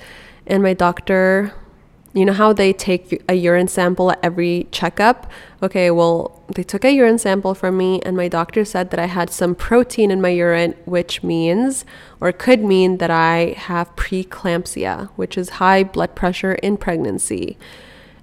and 0.47 0.63
my 0.63 0.73
doctor 0.73 1.53
you 2.17 2.25
know 2.25 2.33
how 2.33 2.51
they 2.51 2.73
take 2.73 3.23
a 3.29 3.35
urine 3.35 3.67
sample 3.67 4.11
at 4.11 4.19
every 4.23 4.67
checkup? 4.71 5.29
Okay, 5.61 5.91
well, 5.91 6.43
they 6.55 6.63
took 6.63 6.83
a 6.83 6.91
urine 6.91 7.19
sample 7.19 7.53
from 7.53 7.77
me, 7.77 8.01
and 8.01 8.17
my 8.17 8.27
doctor 8.27 8.65
said 8.65 8.89
that 8.89 8.99
I 8.99 9.05
had 9.05 9.29
some 9.29 9.53
protein 9.53 10.09
in 10.09 10.19
my 10.19 10.29
urine, 10.29 10.73
which 10.85 11.21
means, 11.21 11.85
or 12.19 12.31
could 12.31 12.63
mean, 12.63 12.97
that 12.97 13.11
I 13.11 13.53
have 13.57 13.95
preeclampsia, 13.95 15.09
which 15.15 15.37
is 15.37 15.49
high 15.61 15.83
blood 15.83 16.15
pressure 16.15 16.53
in 16.53 16.77
pregnancy. 16.77 17.55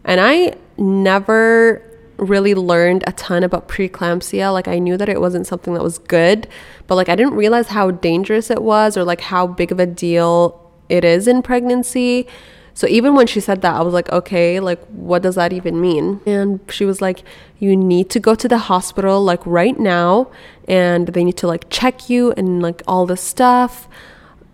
And 0.03 0.21
I 0.21 0.57
never 0.77 1.81
really 2.17 2.55
learned 2.55 3.05
a 3.07 3.13
ton 3.13 3.45
about 3.45 3.69
preeclampsia. 3.69 4.53
Like 4.53 4.67
I 4.67 4.81
knew 4.81 4.97
that 4.97 5.09
it 5.09 5.21
wasn't 5.21 5.47
something 5.47 5.75
that 5.75 5.83
was 5.83 5.99
good, 5.99 6.49
but 6.89 6.97
like 6.97 7.09
I 7.09 7.15
didn't 7.15 7.35
realize 7.35 7.69
how 7.69 7.93
dangerous 7.93 8.51
it 8.51 8.63
was 8.63 8.97
or 8.97 9.05
like 9.05 9.21
how 9.21 9.47
big 9.47 9.71
of 9.71 9.79
a 9.79 9.87
deal 9.87 10.64
it 10.95 11.05
is 11.05 11.27
in 11.27 11.43
pregnancy. 11.43 12.27
So 12.73 12.87
even 12.89 13.15
when 13.15 13.27
she 13.27 13.41
said 13.41 13.63
that, 13.63 13.75
I 13.75 13.83
was 13.83 13.95
like, 13.95 14.11
okay, 14.11 14.61
like 14.61 14.81
what 14.87 15.23
does 15.23 15.35
that 15.35 15.53
even 15.53 15.81
mean? 15.81 16.21
And 16.27 16.61
she 16.69 16.85
was 16.85 17.01
like, 17.01 17.23
you 17.59 17.77
need 17.77 18.11
to 18.11 18.21
go 18.21 18.35
to 18.35 18.49
the 18.49 18.59
hospital 18.59 19.23
like 19.23 19.45
right 19.45 19.79
now 19.79 20.31
and 20.67 21.09
they 21.09 21.25
need 21.25 21.37
to 21.39 21.47
like 21.47 21.65
check 21.71 22.11
you 22.11 22.33
and 22.33 22.63
like 22.63 22.83
all 22.87 23.07
this 23.07 23.21
stuff. 23.21 23.89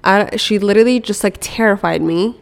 I, 0.05 0.37
she 0.37 0.59
literally 0.59 1.00
just 1.00 1.24
like 1.24 1.38
terrified 1.40 2.03
me. 2.03 2.38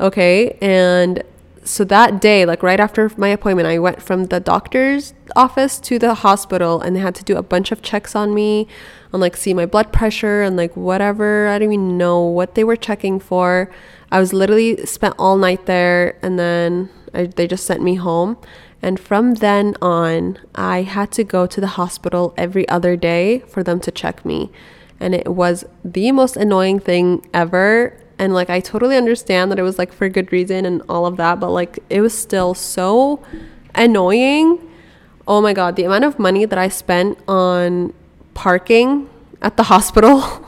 Okay. 0.00 0.56
And 0.60 1.22
so 1.66 1.84
that 1.84 2.20
day, 2.20 2.46
like 2.46 2.62
right 2.62 2.78
after 2.78 3.10
my 3.16 3.28
appointment, 3.28 3.66
I 3.66 3.78
went 3.78 4.00
from 4.00 4.26
the 4.26 4.38
doctor's 4.38 5.14
office 5.34 5.78
to 5.80 5.98
the 5.98 6.14
hospital 6.14 6.80
and 6.80 6.94
they 6.94 7.00
had 7.00 7.14
to 7.16 7.24
do 7.24 7.36
a 7.36 7.42
bunch 7.42 7.72
of 7.72 7.82
checks 7.82 8.14
on 8.14 8.34
me 8.34 8.68
and 9.12 9.20
like 9.20 9.36
see 9.36 9.52
my 9.52 9.66
blood 9.66 9.92
pressure 9.92 10.42
and 10.42 10.56
like 10.56 10.76
whatever. 10.76 11.48
I 11.48 11.58
don't 11.58 11.72
even 11.72 11.98
know 11.98 12.22
what 12.22 12.54
they 12.54 12.62
were 12.62 12.76
checking 12.76 13.18
for. 13.18 13.70
I 14.12 14.20
was 14.20 14.32
literally 14.32 14.86
spent 14.86 15.16
all 15.18 15.36
night 15.36 15.66
there 15.66 16.16
and 16.22 16.38
then 16.38 16.88
I, 17.12 17.26
they 17.26 17.48
just 17.48 17.66
sent 17.66 17.82
me 17.82 17.96
home. 17.96 18.38
And 18.80 19.00
from 19.00 19.34
then 19.34 19.74
on, 19.82 20.38
I 20.54 20.82
had 20.82 21.10
to 21.12 21.24
go 21.24 21.46
to 21.46 21.60
the 21.60 21.66
hospital 21.66 22.32
every 22.36 22.68
other 22.68 22.94
day 22.94 23.40
for 23.40 23.64
them 23.64 23.80
to 23.80 23.90
check 23.90 24.24
me. 24.24 24.52
And 25.00 25.14
it 25.14 25.28
was 25.28 25.64
the 25.84 26.12
most 26.12 26.36
annoying 26.36 26.78
thing 26.78 27.26
ever 27.34 27.98
and 28.18 28.34
like 28.34 28.50
I 28.50 28.60
totally 28.60 28.96
understand 28.96 29.50
that 29.50 29.58
it 29.58 29.62
was 29.62 29.78
like 29.78 29.92
for 29.92 30.08
good 30.08 30.32
reason 30.32 30.64
and 30.64 30.82
all 30.88 31.06
of 31.06 31.16
that, 31.18 31.40
but 31.40 31.50
like 31.50 31.78
it 31.90 32.00
was 32.00 32.16
still 32.16 32.54
so 32.54 33.22
annoying. 33.74 34.70
Oh 35.28 35.40
my 35.40 35.52
god, 35.52 35.76
the 35.76 35.84
amount 35.84 36.04
of 36.04 36.18
money 36.18 36.44
that 36.44 36.58
I 36.58 36.68
spent 36.68 37.18
on 37.28 37.92
parking 38.34 39.08
at 39.42 39.56
the 39.56 39.62
hospital. 39.74 40.42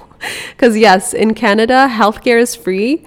Because, 0.51 0.77
yes, 0.77 1.15
in 1.15 1.35
Canada, 1.35 1.89
healthcare 1.89 2.41
is 2.41 2.55
free, 2.57 3.05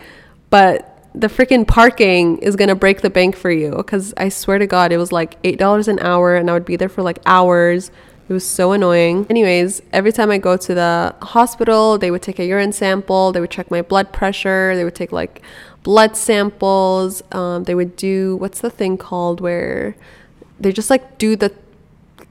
but 0.50 0.88
the 1.14 1.28
freaking 1.28 1.68
parking 1.68 2.38
is 2.38 2.56
going 2.56 2.70
to 2.70 2.76
break 2.76 3.02
the 3.02 3.10
bank 3.10 3.36
for 3.36 3.52
you. 3.52 3.72
Because 3.76 4.14
I 4.16 4.30
swear 4.30 4.60
to 4.60 4.68
God, 4.68 4.94
it 4.94 4.98
was 4.98 5.12
like 5.12 5.42
$8 5.44 5.88
an 5.88 6.00
hour, 6.00 6.36
and 6.36 6.50
I 6.50 6.54
would 6.54 6.66
be 6.66 6.78
there 6.78 6.90
for 6.90 7.02
like 7.02 7.20
hours 7.26 7.92
it 8.32 8.34
was 8.34 8.48
so 8.48 8.72
annoying. 8.72 9.28
Anyways, 9.30 9.82
every 9.92 10.14
time 10.14 10.32
I 10.32 10.38
go 10.38 10.56
to 10.56 10.74
the 10.74 11.14
hospital, 11.22 11.98
they 11.98 12.10
would 12.12 12.22
take 12.22 12.40
a 12.40 12.46
urine 12.46 12.72
sample, 12.72 13.34
they 13.34 13.42
would 13.42 13.52
check 13.52 13.70
my 13.70 13.82
blood 13.82 14.14
pressure, 14.14 14.74
they 14.74 14.86
would 14.86 14.96
take 14.96 15.12
like 15.12 15.42
blood 15.84 16.16
samples. 16.16 17.22
Um, 17.34 17.66
they 17.66 17.76
would 17.76 17.98
do 17.98 18.38
what's 18.38 18.62
the 18.62 18.70
thing 18.70 18.98
called 18.98 19.42
where 19.42 19.98
they 20.62 20.72
just 20.72 20.90
like 20.90 21.18
do 21.18 21.36
the 21.36 21.54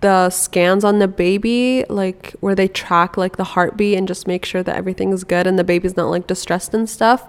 the 0.00 0.30
scans 0.30 0.84
on 0.84 1.00
the 1.00 1.08
baby, 1.08 1.84
like 1.90 2.32
where 2.40 2.54
they 2.54 2.66
track 2.66 3.18
like 3.18 3.36
the 3.36 3.44
heartbeat 3.44 3.98
and 3.98 4.08
just 4.08 4.26
make 4.26 4.46
sure 4.46 4.62
that 4.62 4.76
everything's 4.76 5.22
good 5.24 5.46
and 5.46 5.58
the 5.58 5.64
baby's 5.64 5.98
not 5.98 6.08
like 6.08 6.26
distressed 6.26 6.72
and 6.72 6.88
stuff 6.88 7.28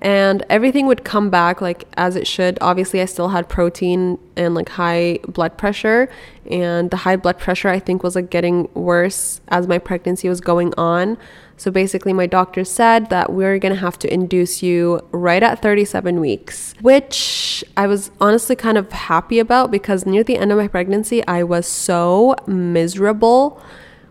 and 0.00 0.44
everything 0.50 0.86
would 0.86 1.04
come 1.04 1.30
back 1.30 1.60
like 1.60 1.84
as 1.96 2.16
it 2.16 2.26
should. 2.26 2.58
Obviously, 2.60 3.00
I 3.00 3.04
still 3.04 3.28
had 3.28 3.48
protein 3.48 4.18
and 4.36 4.54
like 4.54 4.70
high 4.70 5.20
blood 5.28 5.56
pressure, 5.56 6.08
and 6.50 6.90
the 6.90 6.98
high 6.98 7.16
blood 7.16 7.38
pressure 7.38 7.68
I 7.68 7.78
think 7.78 8.02
was 8.02 8.16
like 8.16 8.30
getting 8.30 8.68
worse 8.74 9.40
as 9.48 9.68
my 9.68 9.78
pregnancy 9.78 10.28
was 10.28 10.40
going 10.40 10.74
on. 10.76 11.18
So 11.56 11.70
basically, 11.70 12.12
my 12.12 12.26
doctor 12.26 12.64
said 12.64 13.10
that 13.10 13.32
we're 13.32 13.58
gonna 13.60 13.76
have 13.76 13.96
to 14.00 14.12
induce 14.12 14.64
you 14.64 15.00
right 15.12 15.42
at 15.42 15.62
37 15.62 16.18
weeks, 16.18 16.74
which 16.80 17.62
I 17.76 17.86
was 17.86 18.10
honestly 18.20 18.56
kind 18.56 18.76
of 18.76 18.90
happy 18.90 19.38
about 19.38 19.70
because 19.70 20.04
near 20.04 20.24
the 20.24 20.36
end 20.36 20.50
of 20.50 20.58
my 20.58 20.66
pregnancy, 20.66 21.24
I 21.28 21.44
was 21.44 21.68
so 21.68 22.34
miserable 22.48 23.62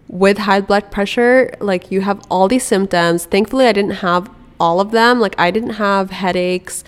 with 0.07 0.37
high 0.37 0.61
blood 0.61 0.91
pressure. 0.91 1.53
Like, 1.59 1.91
you 1.91 2.01
have 2.01 2.21
all 2.29 2.47
these 2.47 2.63
symptoms. 2.63 3.25
Thankfully, 3.25 3.65
I 3.65 3.73
didn't 3.73 3.95
have 3.95 4.29
all 4.61 4.79
of 4.79 4.91
them. 4.91 5.19
Like 5.19 5.35
I 5.37 5.49
didn't 5.51 5.71
have 5.87 6.11
headaches. 6.11 6.83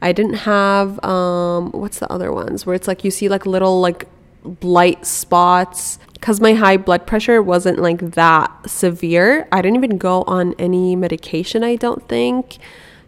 I 0.00 0.12
didn't 0.12 0.40
have 0.52 1.02
um 1.04 1.70
what's 1.72 1.98
the 1.98 2.10
other 2.10 2.32
ones 2.32 2.64
where 2.64 2.74
it's 2.74 2.88
like 2.88 3.04
you 3.04 3.10
see 3.10 3.28
like 3.28 3.44
little 3.46 3.80
like 3.80 4.08
blight 4.44 5.04
spots 5.04 5.98
cuz 6.20 6.40
my 6.40 6.54
high 6.54 6.78
blood 6.78 7.06
pressure 7.06 7.42
wasn't 7.42 7.78
like 7.78 8.12
that 8.22 8.50
severe. 8.66 9.46
I 9.52 9.60
didn't 9.62 9.76
even 9.76 9.98
go 9.98 10.22
on 10.22 10.54
any 10.58 10.96
medication, 10.96 11.62
I 11.62 11.76
don't 11.76 12.08
think. 12.08 12.58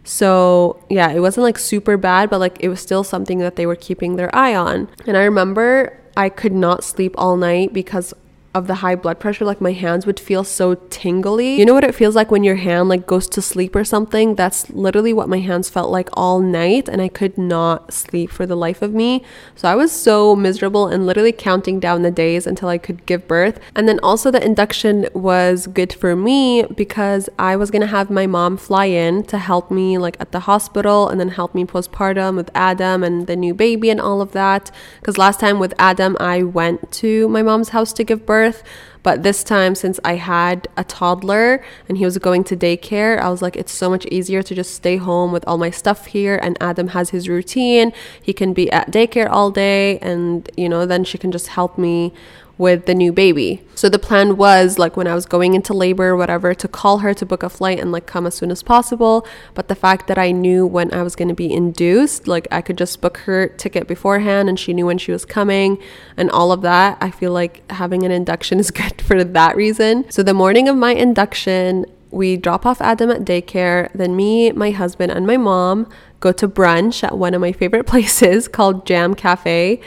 So, 0.03 0.83
yeah, 0.89 1.11
it 1.11 1.19
wasn't 1.19 1.43
like 1.43 1.59
super 1.59 1.95
bad, 1.95 2.29
but 2.29 2.39
like 2.39 2.57
it 2.59 2.69
was 2.69 2.79
still 2.79 3.03
something 3.03 3.39
that 3.39 3.55
they 3.55 3.65
were 3.65 3.75
keeping 3.75 4.15
their 4.15 4.33
eye 4.35 4.55
on. 4.55 4.87
And 5.05 5.15
I 5.15 5.23
remember 5.23 5.97
I 6.17 6.29
could 6.29 6.53
not 6.53 6.83
sleep 6.83 7.13
all 7.17 7.37
night 7.37 7.71
because 7.73 8.13
of 8.53 8.67
the 8.67 8.75
high 8.75 8.95
blood 8.95 9.19
pressure 9.19 9.45
like 9.45 9.61
my 9.61 9.71
hands 9.71 10.05
would 10.05 10.19
feel 10.19 10.43
so 10.43 10.75
tingly. 10.89 11.57
You 11.57 11.65
know 11.65 11.73
what 11.73 11.85
it 11.85 11.95
feels 11.95 12.15
like 12.15 12.31
when 12.31 12.43
your 12.43 12.57
hand 12.57 12.89
like 12.89 13.07
goes 13.07 13.27
to 13.29 13.41
sleep 13.41 13.75
or 13.75 13.85
something? 13.85 14.35
That's 14.35 14.69
literally 14.69 15.13
what 15.13 15.29
my 15.29 15.39
hands 15.39 15.69
felt 15.69 15.89
like 15.89 16.09
all 16.13 16.41
night 16.41 16.89
and 16.89 17.01
i 17.01 17.07
could 17.07 17.37
not 17.37 17.93
sleep 17.93 18.29
for 18.29 18.45
the 18.45 18.55
life 18.55 18.81
of 18.81 18.93
me. 18.93 19.23
So 19.55 19.69
i 19.69 19.75
was 19.75 19.91
so 19.91 20.35
miserable 20.35 20.87
and 20.87 21.05
literally 21.05 21.31
counting 21.31 21.79
down 21.79 22.01
the 22.01 22.11
days 22.11 22.45
until 22.45 22.67
i 22.67 22.77
could 22.77 23.05
give 23.05 23.27
birth. 23.27 23.59
And 23.75 23.87
then 23.87 23.99
also 24.03 24.31
the 24.31 24.43
induction 24.43 25.07
was 25.13 25.67
good 25.67 25.93
for 25.93 26.15
me 26.15 26.63
because 26.63 27.29
i 27.39 27.55
was 27.55 27.71
to 27.71 27.87
have 27.87 28.09
my 28.09 28.27
mom 28.27 28.57
fly 28.57 28.85
in 28.85 29.23
to 29.23 29.37
help 29.37 29.71
me 29.71 29.97
like 29.97 30.17
at 30.19 30.33
the 30.33 30.41
hospital 30.41 31.07
and 31.07 31.19
then 31.19 31.29
help 31.29 31.55
me 31.55 31.63
postpartum 31.63 32.35
with 32.35 32.51
adam 32.53 33.01
and 33.01 33.27
the 33.27 33.35
new 33.35 33.53
baby 33.53 33.89
and 33.89 34.01
all 34.01 34.21
of 34.21 34.33
that. 34.33 34.71
Because 34.99 35.17
last 35.17 35.39
time 35.39 35.57
with 35.57 35.73
adam 35.79 36.17
i 36.19 36.43
went 36.43 36.91
to 36.91 37.29
my 37.29 37.41
mom's 37.41 37.69
house 37.69 37.93
to 37.93 38.03
give 38.03 38.25
birth 38.25 38.40
birth. 38.41 38.63
But 39.03 39.23
this 39.23 39.43
time, 39.43 39.73
since 39.73 39.99
I 40.03 40.15
had 40.15 40.67
a 40.77 40.83
toddler 40.83 41.63
and 41.87 41.97
he 41.97 42.05
was 42.05 42.17
going 42.19 42.43
to 42.45 42.55
daycare, 42.55 43.19
I 43.19 43.29
was 43.29 43.41
like, 43.41 43.55
it's 43.55 43.71
so 43.71 43.89
much 43.89 44.05
easier 44.17 44.43
to 44.43 44.53
just 44.53 44.75
stay 44.75 44.97
home 44.97 45.31
with 45.31 45.43
all 45.47 45.57
my 45.57 45.71
stuff 45.71 46.05
here. 46.05 46.37
And 46.41 46.55
Adam 46.61 46.89
has 46.89 47.09
his 47.09 47.27
routine. 47.27 47.93
He 48.21 48.33
can 48.33 48.53
be 48.53 48.71
at 48.71 48.91
daycare 48.91 49.29
all 49.29 49.49
day. 49.49 49.97
And, 49.99 50.49
you 50.55 50.69
know, 50.69 50.85
then 50.85 51.03
she 51.03 51.17
can 51.17 51.31
just 51.31 51.47
help 51.47 51.77
me 51.77 52.13
with 52.61 52.85
the 52.85 52.93
new 52.93 53.11
baby. 53.11 53.65
So 53.73 53.89
the 53.89 53.97
plan 53.97 54.37
was 54.37 54.77
like 54.77 54.95
when 54.95 55.07
I 55.07 55.15
was 55.15 55.25
going 55.25 55.55
into 55.55 55.73
labor 55.73 56.09
or 56.09 56.15
whatever 56.15 56.53
to 56.53 56.67
call 56.67 56.99
her 56.99 57.11
to 57.11 57.25
book 57.25 57.41
a 57.41 57.49
flight 57.49 57.79
and 57.79 57.91
like 57.91 58.05
come 58.05 58.27
as 58.27 58.35
soon 58.35 58.51
as 58.51 58.61
possible. 58.61 59.25
But 59.55 59.67
the 59.67 59.73
fact 59.73 60.05
that 60.05 60.19
I 60.19 60.31
knew 60.31 60.67
when 60.67 60.93
I 60.93 61.01
was 61.01 61.15
going 61.15 61.29
to 61.29 61.33
be 61.33 61.51
induced, 61.51 62.27
like 62.27 62.47
I 62.51 62.61
could 62.61 62.77
just 62.77 63.01
book 63.01 63.17
her 63.25 63.47
ticket 63.47 63.87
beforehand 63.87 64.47
and 64.47 64.59
she 64.59 64.75
knew 64.75 64.85
when 64.85 64.99
she 64.99 65.11
was 65.11 65.25
coming 65.25 65.79
and 66.15 66.29
all 66.29 66.51
of 66.51 66.61
that, 66.61 66.99
I 67.01 67.09
feel 67.09 67.31
like 67.31 67.69
having 67.71 68.03
an 68.03 68.11
induction 68.11 68.59
is 68.63 68.69
good 68.69 69.01
for 69.01 69.23
that 69.23 69.55
reason. 69.55 70.05
So 70.11 70.21
the 70.21 70.35
morning 70.35 70.69
of 70.69 70.75
my 70.75 70.93
induction, 70.93 71.87
we 72.11 72.37
drop 72.37 72.67
off 72.67 72.79
Adam 72.79 73.09
at 73.09 73.21
daycare. 73.21 73.91
Then 73.93 74.15
me, 74.15 74.51
my 74.51 74.69
husband, 74.69 75.11
and 75.11 75.25
my 75.25 75.37
mom 75.37 75.89
go 76.19 76.31
to 76.33 76.47
brunch 76.47 77.03
at 77.03 77.17
one 77.17 77.33
of 77.33 77.41
my 77.41 77.53
favorite 77.53 77.87
places 77.93 78.47
called 78.47 78.85
Jam 78.85 79.15
Cafe 79.15 79.81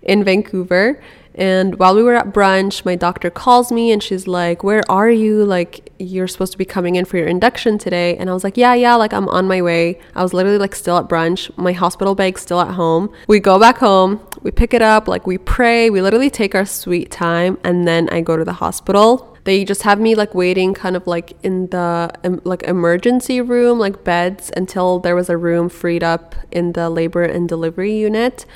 in 0.00 0.24
Vancouver. 0.24 1.02
And 1.34 1.78
while 1.78 1.94
we 1.94 2.02
were 2.02 2.14
at 2.14 2.32
brunch, 2.32 2.84
my 2.84 2.94
doctor 2.94 3.28
calls 3.28 3.72
me 3.72 3.90
and 3.90 4.02
she's 4.02 4.26
like, 4.26 4.62
Where 4.62 4.82
are 4.88 5.10
you? 5.10 5.44
Like, 5.44 5.92
you're 5.98 6.28
supposed 6.28 6.52
to 6.52 6.58
be 6.58 6.64
coming 6.64 6.96
in 6.96 7.04
for 7.04 7.16
your 7.16 7.26
induction 7.26 7.76
today. 7.78 8.16
And 8.16 8.30
I 8.30 8.34
was 8.34 8.44
like, 8.44 8.56
Yeah, 8.56 8.74
yeah, 8.74 8.94
like 8.94 9.12
I'm 9.12 9.28
on 9.28 9.46
my 9.48 9.60
way. 9.60 9.98
I 10.14 10.22
was 10.22 10.32
literally 10.32 10.58
like 10.58 10.74
still 10.74 10.96
at 10.96 11.08
brunch, 11.08 11.56
my 11.56 11.72
hospital 11.72 12.14
bag 12.14 12.38
still 12.38 12.60
at 12.60 12.74
home. 12.74 13.12
We 13.26 13.40
go 13.40 13.58
back 13.58 13.78
home, 13.78 14.20
we 14.42 14.50
pick 14.50 14.74
it 14.74 14.82
up, 14.82 15.08
like 15.08 15.26
we 15.26 15.38
pray, 15.38 15.90
we 15.90 16.00
literally 16.02 16.30
take 16.30 16.54
our 16.54 16.66
sweet 16.66 17.10
time, 17.10 17.58
and 17.64 17.86
then 17.86 18.08
I 18.10 18.20
go 18.20 18.36
to 18.36 18.44
the 18.44 18.54
hospital 18.54 19.34
they 19.44 19.62
just 19.62 19.82
have 19.82 20.00
me 20.00 20.14
like 20.14 20.34
waiting 20.34 20.72
kind 20.72 20.96
of 20.96 21.06
like 21.06 21.36
in 21.42 21.68
the 21.68 22.10
like 22.44 22.62
emergency 22.62 23.40
room 23.40 23.78
like 23.78 24.02
beds 24.02 24.50
until 24.56 24.98
there 24.98 25.14
was 25.14 25.28
a 25.28 25.36
room 25.36 25.68
freed 25.68 26.02
up 26.02 26.34
in 26.50 26.72
the 26.72 26.88
labor 26.88 27.22
and 27.22 27.48
delivery 27.48 27.94
unit 27.94 28.46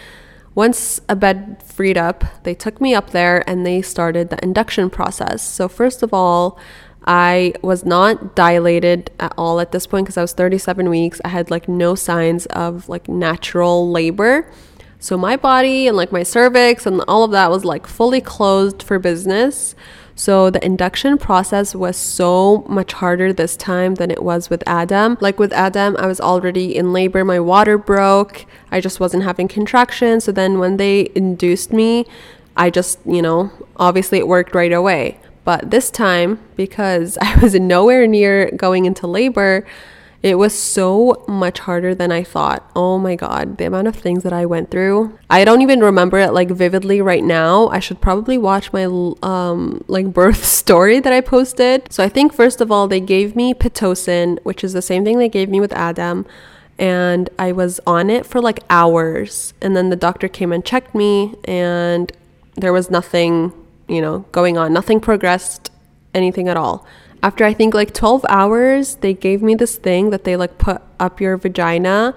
once 0.58 1.00
a 1.08 1.14
bed 1.14 1.62
freed 1.62 1.96
up, 1.96 2.24
they 2.42 2.52
took 2.52 2.80
me 2.80 2.92
up 2.92 3.10
there 3.10 3.48
and 3.48 3.64
they 3.64 3.80
started 3.80 4.28
the 4.28 4.42
induction 4.42 4.90
process. 4.90 5.40
So, 5.40 5.68
first 5.68 6.02
of 6.02 6.12
all, 6.12 6.58
I 7.06 7.54
was 7.62 7.84
not 7.84 8.34
dilated 8.34 9.12
at 9.20 9.32
all 9.38 9.60
at 9.60 9.70
this 9.70 9.86
point 9.86 10.06
because 10.06 10.16
I 10.16 10.22
was 10.22 10.32
37 10.32 10.90
weeks. 10.90 11.20
I 11.24 11.28
had 11.28 11.48
like 11.48 11.68
no 11.68 11.94
signs 11.94 12.46
of 12.46 12.88
like 12.88 13.06
natural 13.08 13.88
labor. 13.88 14.50
So, 14.98 15.16
my 15.16 15.36
body 15.36 15.86
and 15.86 15.96
like 15.96 16.10
my 16.10 16.24
cervix 16.24 16.86
and 16.86 17.02
all 17.06 17.22
of 17.22 17.30
that 17.30 17.52
was 17.52 17.64
like 17.64 17.86
fully 17.86 18.20
closed 18.20 18.82
for 18.82 18.98
business. 18.98 19.76
So 20.18 20.50
the 20.50 20.62
induction 20.66 21.16
process 21.16 21.76
was 21.76 21.96
so 21.96 22.64
much 22.68 22.92
harder 22.94 23.33
this 23.33 23.57
time 23.57 23.94
than 23.94 24.11
it 24.11 24.20
was 24.20 24.50
with 24.50 24.64
Adam. 24.66 25.16
Like 25.20 25.38
with 25.38 25.52
Adam, 25.52 25.96
I 25.96 26.09
was 26.09 26.20
already 26.20 26.74
in 26.74 26.92
labor, 26.92 27.24
my 27.24 27.38
water 27.38 27.78
broke, 27.78 28.44
I 28.72 28.81
just 28.81 28.98
wasn't 28.98 29.22
having 29.22 29.46
contractions. 29.46 30.24
So 30.24 30.33
then 30.33 30.59
when 30.59 30.76
they 30.76 31.12
induced 31.14 31.72
me, 31.72 32.04
I 32.57 32.68
just, 32.68 32.98
you 33.07 33.22
know, 33.22 33.52
obviously 33.76 34.18
it 34.18 34.26
worked 34.26 34.57
right 34.57 34.72
away. 34.72 35.20
But 35.44 35.70
this 35.70 35.88
time, 35.88 36.40
because 36.57 37.16
I 37.22 37.38
was 37.38 37.54
nowhere 37.54 38.09
near 38.09 38.50
going 38.50 38.87
into 38.87 39.07
labor, 39.07 39.64
It 40.20 40.35
was 40.35 40.59
so 40.59 41.24
much 41.28 41.61
harder 41.61 41.94
than 41.94 42.11
I 42.11 42.24
thought. 42.24 42.68
Oh 42.74 42.98
my 42.98 43.14
god, 43.14 43.57
the 43.57 43.66
amount 43.66 43.87
of 43.87 43.94
things 43.94 44.24
that 44.24 44.33
I 44.33 44.46
went 44.46 44.68
through. 44.70 45.16
I 45.31 45.44
don't 45.44 45.62
even 45.62 45.81
remember 45.81 46.18
it 46.18 46.33
like 46.33 46.50
vividly 46.50 47.00
right 47.00 47.22
now. 47.22 47.68
I 47.68 47.78
should 47.78 48.00
probably 48.00 48.37
watch 48.37 48.72
my 48.72 48.85
um 49.22 49.85
like 49.87 50.12
birth 50.12 50.44
story 50.44 50.98
that 50.98 51.12
I 51.12 51.20
posted. 51.20 51.92
So 51.92 52.02
I 52.02 52.09
think 52.09 52.33
first 52.33 52.61
of 52.61 52.72
all 52.72 52.88
they 52.88 53.00
gave 53.00 53.37
me 53.37 53.54
pitocin, 53.54 54.38
which 54.42 54.64
is 54.64 54.72
the 54.72 54.83
same 54.83 55.04
thing 55.04 55.18
they 55.18 55.28
gave 55.28 55.48
me 55.48 55.61
with 55.61 55.72
Adam, 55.72 56.26
and 56.81 57.31
I 57.38 57.52
was 57.52 57.78
on 57.87 58.11
it 58.11 58.26
for 58.26 58.40
like 58.40 58.59
hours. 58.68 59.54
And 59.62 59.76
then 59.76 59.90
the 59.90 59.96
doctor 59.96 60.26
came 60.26 60.52
and 60.52 60.64
checked 60.64 60.96
me 60.96 61.37
and 61.44 62.11
there 62.57 62.72
was 62.72 62.90
nothing, 62.90 63.52
you 63.87 64.00
know, 64.00 64.20
going 64.33 64.59
on. 64.59 64.72
Nothing 64.72 64.98
progressed 64.98 65.70
anything 66.12 66.48
at 66.48 66.57
all 66.57 66.85
after 67.22 67.44
I 67.44 67.52
think 67.52 67.74
like 67.74 67.94
12 67.94 68.24
hours, 68.28 68.96
they 68.96 69.14
gave 69.14 69.42
me 69.42 69.54
this 69.54 69.76
thing 69.76 70.11
that 70.11 70.24
they 70.24 70.37
like 70.37 70.59
put 70.59 70.83
up 71.00 71.20
your 71.20 71.37
vagina 71.37 72.14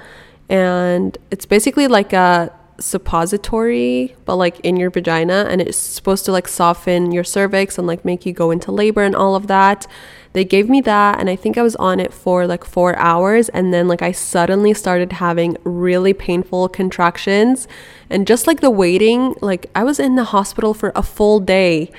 and 0.50 1.18
it's 1.32 1.46
basically 1.46 1.88
like 1.88 2.14
a 2.14 2.54
suppository 2.78 4.16
but 4.26 4.36
like 4.36 4.60
in 4.62 4.76
your 4.76 4.90
vagina 4.90 5.46
and 5.50 5.62
it's 5.62 5.78
supposed 5.78 6.26
to 6.26 6.32
like 6.32 6.48
soften 6.48 7.12
your 7.12 7.24
cervix 7.24 7.78
and 7.78 7.86
like 7.86 8.04
make 8.04 8.26
you 8.26 8.34
go 8.34 8.52
into 8.52 8.72
labor 8.72 9.04
and 9.04 9.16
all 9.16 9.36
of 9.36 9.48
that. 9.48 9.88
They 10.34 10.44
gave 10.46 10.70
me 10.70 10.82
that 10.82 11.20
and 11.20 11.30
I 11.30 11.36
think 11.36 11.58
I 11.58 11.62
was 11.62 11.76
on 11.76 12.00
it 12.00 12.14
for 12.14 12.48
like 12.48 12.64
4 12.64 12.96
hours 12.98 13.50
and 13.50 13.74
then 13.74 13.88
like 13.88 14.02
I 14.02 14.12
suddenly 14.12 14.74
started 14.74 15.14
having 15.14 15.58
really 15.64 16.14
painful 16.14 16.70
contractions 16.70 17.68
and 18.10 18.28
just 18.28 18.48
like 18.48 18.62
the 18.62 18.70
waiting 18.70 19.36
like 19.42 19.70
I 19.76 19.84
was 19.84 20.00
in 20.00 20.16
the 20.16 20.26
hospital 20.26 20.74
for 20.74 20.92
a 20.96 21.04
full 21.04 21.40
day 21.40 21.92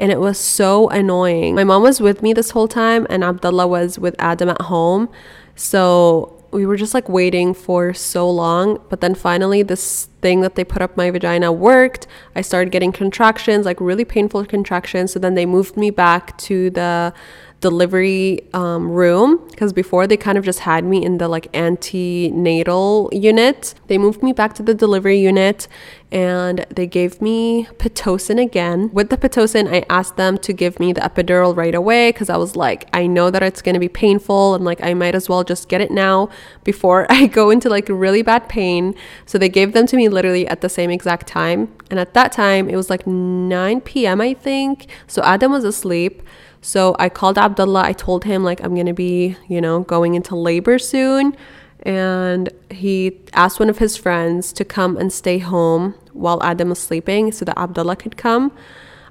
and 0.00 0.10
it 0.10 0.20
was 0.20 0.38
so 0.38 0.88
annoying. 0.88 1.54
My 1.54 1.64
mom 1.64 1.82
was 1.82 2.00
with 2.00 2.22
me 2.22 2.32
this 2.32 2.50
whole 2.50 2.68
time, 2.68 3.06
and 3.10 3.22
Abdullah 3.22 3.66
was 3.66 3.98
with 3.98 4.16
Adam 4.18 4.48
at 4.48 4.62
home. 4.62 5.08
So 5.54 6.42
we 6.52 6.66
were 6.66 6.76
just 6.76 6.92
like 6.92 7.08
waiting 7.08 7.54
for 7.54 7.94
so 7.94 8.30
long. 8.30 8.80
But 8.88 9.00
then 9.00 9.14
finally, 9.14 9.62
this 9.62 10.06
thing 10.20 10.42
that 10.42 10.54
they 10.54 10.64
put 10.64 10.82
up 10.82 10.96
my 10.96 11.10
vagina 11.10 11.50
worked. 11.50 12.06
I 12.36 12.42
started 12.42 12.70
getting 12.70 12.92
contractions, 12.92 13.64
like 13.64 13.80
really 13.80 14.04
painful 14.04 14.44
contractions. 14.46 15.12
So 15.12 15.18
then 15.18 15.34
they 15.34 15.46
moved 15.46 15.76
me 15.76 15.90
back 15.90 16.36
to 16.38 16.70
the 16.70 17.14
delivery 17.62 18.40
um, 18.52 18.90
room 18.90 19.40
because 19.48 19.72
before 19.72 20.06
they 20.06 20.16
kind 20.16 20.36
of 20.36 20.44
just 20.44 20.58
had 20.60 20.84
me 20.84 21.02
in 21.02 21.16
the 21.18 21.28
like 21.28 21.48
antenatal 21.54 23.08
unit. 23.12 23.74
They 23.86 23.96
moved 23.96 24.22
me 24.22 24.32
back 24.32 24.52
to 24.54 24.62
the 24.62 24.74
delivery 24.74 25.18
unit 25.18 25.68
and 26.10 26.66
they 26.68 26.86
gave 26.86 27.22
me 27.22 27.64
Pitocin 27.78 28.42
again. 28.42 28.90
With 28.92 29.08
the 29.08 29.16
Pitocin, 29.16 29.72
I 29.72 29.86
asked 29.88 30.16
them 30.16 30.36
to 30.38 30.52
give 30.52 30.78
me 30.78 30.92
the 30.92 31.00
epidural 31.00 31.56
right 31.56 31.74
away 31.74 32.10
because 32.10 32.28
I 32.28 32.36
was 32.36 32.56
like, 32.56 32.88
I 32.92 33.06
know 33.06 33.30
that 33.30 33.42
it's 33.42 33.62
going 33.62 33.74
to 33.74 33.80
be 33.80 33.88
painful 33.88 34.54
and 34.54 34.64
like 34.64 34.82
I 34.82 34.92
might 34.92 35.14
as 35.14 35.28
well 35.28 35.44
just 35.44 35.68
get 35.68 35.80
it 35.80 35.90
now 35.90 36.28
before 36.64 37.06
I 37.10 37.28
go 37.28 37.48
into 37.50 37.70
like 37.70 37.88
really 37.88 38.22
bad 38.22 38.48
pain. 38.48 38.94
So 39.24 39.38
they 39.38 39.48
gave 39.48 39.72
them 39.72 39.86
to 39.86 39.96
me 39.96 40.08
literally 40.08 40.46
at 40.48 40.60
the 40.60 40.68
same 40.68 40.90
exact 40.90 41.28
time. 41.28 41.72
And 41.90 42.00
at 42.00 42.12
that 42.14 42.32
time, 42.32 42.68
it 42.68 42.76
was 42.76 42.90
like 42.90 43.06
9 43.06 43.80
p.m., 43.82 44.20
I 44.20 44.34
think. 44.34 44.88
So 45.06 45.22
Adam 45.22 45.52
was 45.52 45.64
asleep. 45.64 46.22
So 46.62 46.94
I 46.98 47.08
called 47.08 47.36
Abdullah. 47.36 47.82
I 47.82 47.92
told 47.92 48.24
him, 48.24 48.44
like, 48.44 48.62
I'm 48.62 48.74
going 48.74 48.86
to 48.86 48.94
be, 48.94 49.36
you 49.48 49.60
know, 49.60 49.80
going 49.80 50.14
into 50.14 50.36
labor 50.36 50.78
soon. 50.78 51.36
And 51.80 52.48
he 52.70 53.20
asked 53.34 53.58
one 53.58 53.68
of 53.68 53.78
his 53.78 53.96
friends 53.96 54.52
to 54.54 54.64
come 54.64 54.96
and 54.96 55.12
stay 55.12 55.38
home 55.38 55.94
while 56.12 56.40
Adam 56.42 56.68
was 56.68 56.78
sleeping 56.78 57.32
so 57.32 57.44
that 57.44 57.58
Abdullah 57.58 57.96
could 57.96 58.16
come. 58.16 58.52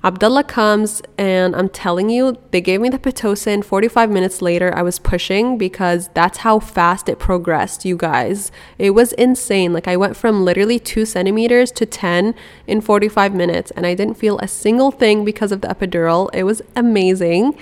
Abdullah 0.03 0.43
comes, 0.43 1.03
and 1.15 1.55
I'm 1.55 1.69
telling 1.69 2.09
you, 2.09 2.37
they 2.49 2.59
gave 2.59 2.81
me 2.81 2.89
the 2.89 2.97
Pitocin. 2.97 3.63
45 3.63 4.09
minutes 4.09 4.41
later, 4.41 4.73
I 4.75 4.81
was 4.81 4.97
pushing 4.97 5.59
because 5.59 6.09
that's 6.15 6.39
how 6.39 6.59
fast 6.59 7.07
it 7.07 7.19
progressed, 7.19 7.85
you 7.85 7.97
guys. 7.97 8.51
It 8.79 8.91
was 8.91 9.13
insane. 9.13 9.73
Like, 9.73 9.87
I 9.87 9.95
went 9.95 10.17
from 10.17 10.43
literally 10.43 10.79
two 10.79 11.05
centimeters 11.05 11.71
to 11.73 11.85
10 11.85 12.33
in 12.65 12.81
45 12.81 13.35
minutes, 13.35 13.69
and 13.71 13.85
I 13.85 13.93
didn't 13.93 14.15
feel 14.15 14.39
a 14.39 14.47
single 14.47 14.89
thing 14.89 15.23
because 15.23 15.51
of 15.51 15.61
the 15.61 15.67
epidural. 15.67 16.31
It 16.33 16.43
was 16.43 16.63
amazing. 16.75 17.55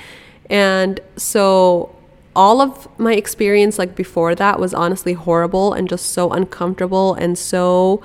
And 0.50 1.02
so, 1.18 1.94
all 2.38 2.62
of 2.62 2.88
my 2.98 3.16
experience, 3.16 3.78
like 3.78 3.96
before 3.96 4.34
that, 4.36 4.62
was 4.62 4.74
honestly 4.74 5.12
horrible 5.12 5.74
and 5.74 5.90
just 5.90 6.14
so 6.14 6.32
uncomfortable 6.32 7.14
and 7.16 7.38
so 7.38 8.02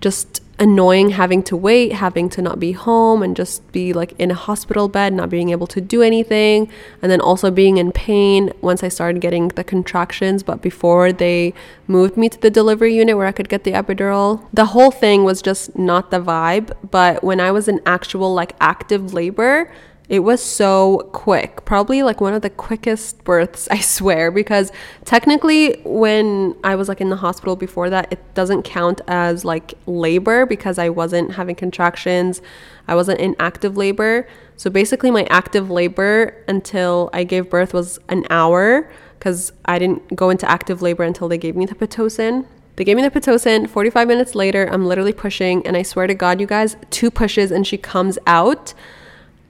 just 0.00 0.42
annoying 0.58 1.10
having 1.10 1.42
to 1.44 1.56
wait, 1.56 1.92
having 1.92 2.28
to 2.28 2.42
not 2.42 2.58
be 2.58 2.72
home 2.72 3.22
and 3.22 3.36
just 3.36 3.70
be 3.72 3.92
like 3.92 4.12
in 4.18 4.30
a 4.30 4.34
hospital 4.34 4.88
bed, 4.88 5.12
not 5.12 5.30
being 5.30 5.50
able 5.50 5.66
to 5.68 5.80
do 5.80 6.02
anything, 6.02 6.68
and 7.00 7.10
then 7.10 7.20
also 7.20 7.50
being 7.50 7.78
in 7.78 7.92
pain 7.92 8.52
once 8.60 8.82
I 8.82 8.88
started 8.88 9.20
getting 9.20 9.48
the 9.48 9.64
contractions. 9.64 10.42
But 10.42 10.60
before 10.60 11.12
they 11.12 11.54
moved 11.86 12.16
me 12.16 12.28
to 12.28 12.40
the 12.40 12.50
delivery 12.50 12.94
unit 12.94 13.16
where 13.16 13.26
I 13.26 13.32
could 13.32 13.48
get 13.48 13.64
the 13.64 13.72
epidural, 13.72 14.44
the 14.52 14.66
whole 14.66 14.90
thing 14.90 15.24
was 15.24 15.40
just 15.40 15.78
not 15.78 16.10
the 16.10 16.20
vibe. 16.20 16.72
But 16.90 17.22
when 17.22 17.40
I 17.40 17.50
was 17.50 17.68
in 17.68 17.80
actual 17.86 18.34
like 18.34 18.54
active 18.60 19.14
labor, 19.14 19.70
it 20.08 20.20
was 20.20 20.42
so 20.42 21.10
quick, 21.12 21.64
probably 21.66 22.02
like 22.02 22.20
one 22.20 22.32
of 22.32 22.40
the 22.40 22.50
quickest 22.50 23.22
births, 23.24 23.68
I 23.70 23.80
swear, 23.80 24.30
because 24.30 24.72
technically, 25.04 25.80
when 25.84 26.56
I 26.64 26.76
was 26.76 26.88
like 26.88 27.00
in 27.00 27.10
the 27.10 27.16
hospital 27.16 27.56
before 27.56 27.90
that, 27.90 28.10
it 28.10 28.34
doesn't 28.34 28.62
count 28.62 29.00
as 29.06 29.44
like 29.44 29.74
labor 29.86 30.46
because 30.46 30.78
I 30.78 30.88
wasn't 30.88 31.32
having 31.32 31.56
contractions, 31.56 32.40
I 32.86 32.94
wasn't 32.94 33.20
in 33.20 33.36
active 33.38 33.76
labor. 33.76 34.26
So 34.56 34.70
basically, 34.70 35.10
my 35.10 35.24
active 35.30 35.70
labor 35.70 36.34
until 36.48 37.10
I 37.12 37.24
gave 37.24 37.50
birth 37.50 37.74
was 37.74 37.98
an 38.08 38.24
hour 38.30 38.90
because 39.18 39.52
I 39.66 39.78
didn't 39.78 40.16
go 40.16 40.30
into 40.30 40.50
active 40.50 40.80
labor 40.80 41.02
until 41.02 41.28
they 41.28 41.38
gave 41.38 41.54
me 41.54 41.66
the 41.66 41.74
Pitocin. 41.74 42.46
They 42.76 42.84
gave 42.84 42.96
me 42.96 43.02
the 43.02 43.10
Pitocin. 43.10 43.68
45 43.68 44.08
minutes 44.08 44.34
later, 44.34 44.68
I'm 44.72 44.86
literally 44.86 45.12
pushing, 45.12 45.66
and 45.66 45.76
I 45.76 45.82
swear 45.82 46.06
to 46.06 46.14
God, 46.14 46.40
you 46.40 46.46
guys, 46.46 46.76
two 46.90 47.10
pushes 47.10 47.50
and 47.50 47.66
she 47.66 47.76
comes 47.76 48.18
out. 48.26 48.72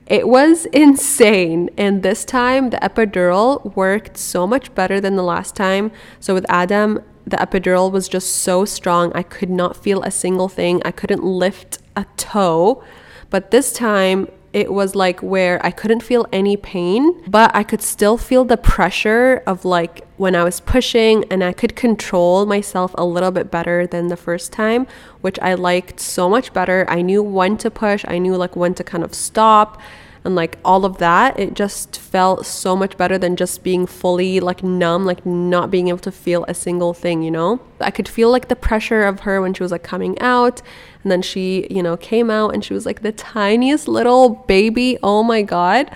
It 0.09 0.27
was 0.27 0.65
insane. 0.65 1.69
And 1.77 2.01
this 2.01 2.25
time, 2.25 2.71
the 2.71 2.77
epidural 2.77 3.75
worked 3.75 4.17
so 4.17 4.47
much 4.47 4.73
better 4.73 4.99
than 4.99 5.15
the 5.15 5.23
last 5.23 5.55
time. 5.55 5.91
So, 6.19 6.33
with 6.33 6.47
Adam, 6.49 7.03
the 7.27 7.37
epidural 7.37 7.91
was 7.91 8.07
just 8.07 8.37
so 8.37 8.65
strong. 8.65 9.11
I 9.13 9.21
could 9.21 9.51
not 9.51 9.77
feel 9.77 10.01
a 10.01 10.09
single 10.09 10.49
thing, 10.49 10.81
I 10.83 10.91
couldn't 10.91 11.23
lift 11.23 11.77
a 11.95 12.05
toe. 12.17 12.83
But 13.29 13.51
this 13.51 13.71
time, 13.71 14.27
it 14.51 14.73
was 14.73 14.95
like 14.95 15.21
where 15.21 15.63
I 15.65 15.71
couldn't 15.71 16.01
feel 16.01 16.27
any 16.31 16.57
pain, 16.57 17.21
but 17.27 17.55
I 17.55 17.63
could 17.63 17.81
still 17.81 18.17
feel 18.17 18.45
the 18.45 18.57
pressure 18.57 19.43
of 19.45 19.65
like 19.65 20.07
when 20.17 20.35
I 20.35 20.43
was 20.43 20.59
pushing, 20.59 21.23
and 21.31 21.43
I 21.43 21.53
could 21.53 21.75
control 21.75 22.45
myself 22.45 22.93
a 22.97 23.05
little 23.05 23.31
bit 23.31 23.51
better 23.51 23.87
than 23.87 24.07
the 24.07 24.17
first 24.17 24.51
time, 24.51 24.87
which 25.21 25.39
I 25.39 25.53
liked 25.53 25.99
so 25.99 26.29
much 26.29 26.51
better. 26.51 26.85
I 26.89 27.01
knew 27.01 27.23
when 27.23 27.57
to 27.59 27.71
push, 27.71 28.03
I 28.07 28.17
knew 28.17 28.35
like 28.35 28.55
when 28.55 28.73
to 28.75 28.83
kind 28.83 29.03
of 29.03 29.13
stop 29.13 29.79
and 30.23 30.35
like 30.35 30.57
all 30.65 30.85
of 30.85 30.97
that 30.97 31.39
it 31.39 31.53
just 31.53 31.97
felt 31.97 32.45
so 32.45 32.75
much 32.75 32.97
better 32.97 33.17
than 33.17 33.35
just 33.35 33.63
being 33.63 33.85
fully 33.85 34.39
like 34.39 34.63
numb 34.63 35.05
like 35.05 35.25
not 35.25 35.71
being 35.71 35.87
able 35.87 35.99
to 35.99 36.11
feel 36.11 36.43
a 36.47 36.53
single 36.53 36.93
thing 36.93 37.21
you 37.21 37.31
know? 37.31 37.59
I 37.79 37.91
could 37.91 38.07
feel 38.07 38.31
like 38.31 38.47
the 38.47 38.55
pressure 38.55 39.03
of 39.03 39.21
her 39.21 39.41
when 39.41 39.53
she 39.53 39.63
was 39.63 39.71
like 39.71 39.83
coming 39.83 40.19
out 40.19 40.61
and 41.03 41.11
then 41.11 41.21
she 41.21 41.67
you 41.69 41.81
know 41.81 41.97
came 41.97 42.29
out 42.29 42.53
and 42.53 42.63
she 42.63 42.73
was 42.73 42.85
like 42.85 43.01
the 43.01 43.11
tiniest 43.11 43.87
little 43.87 44.29
baby. 44.47 44.97
Oh 45.01 45.23
my 45.23 45.41
god. 45.41 45.91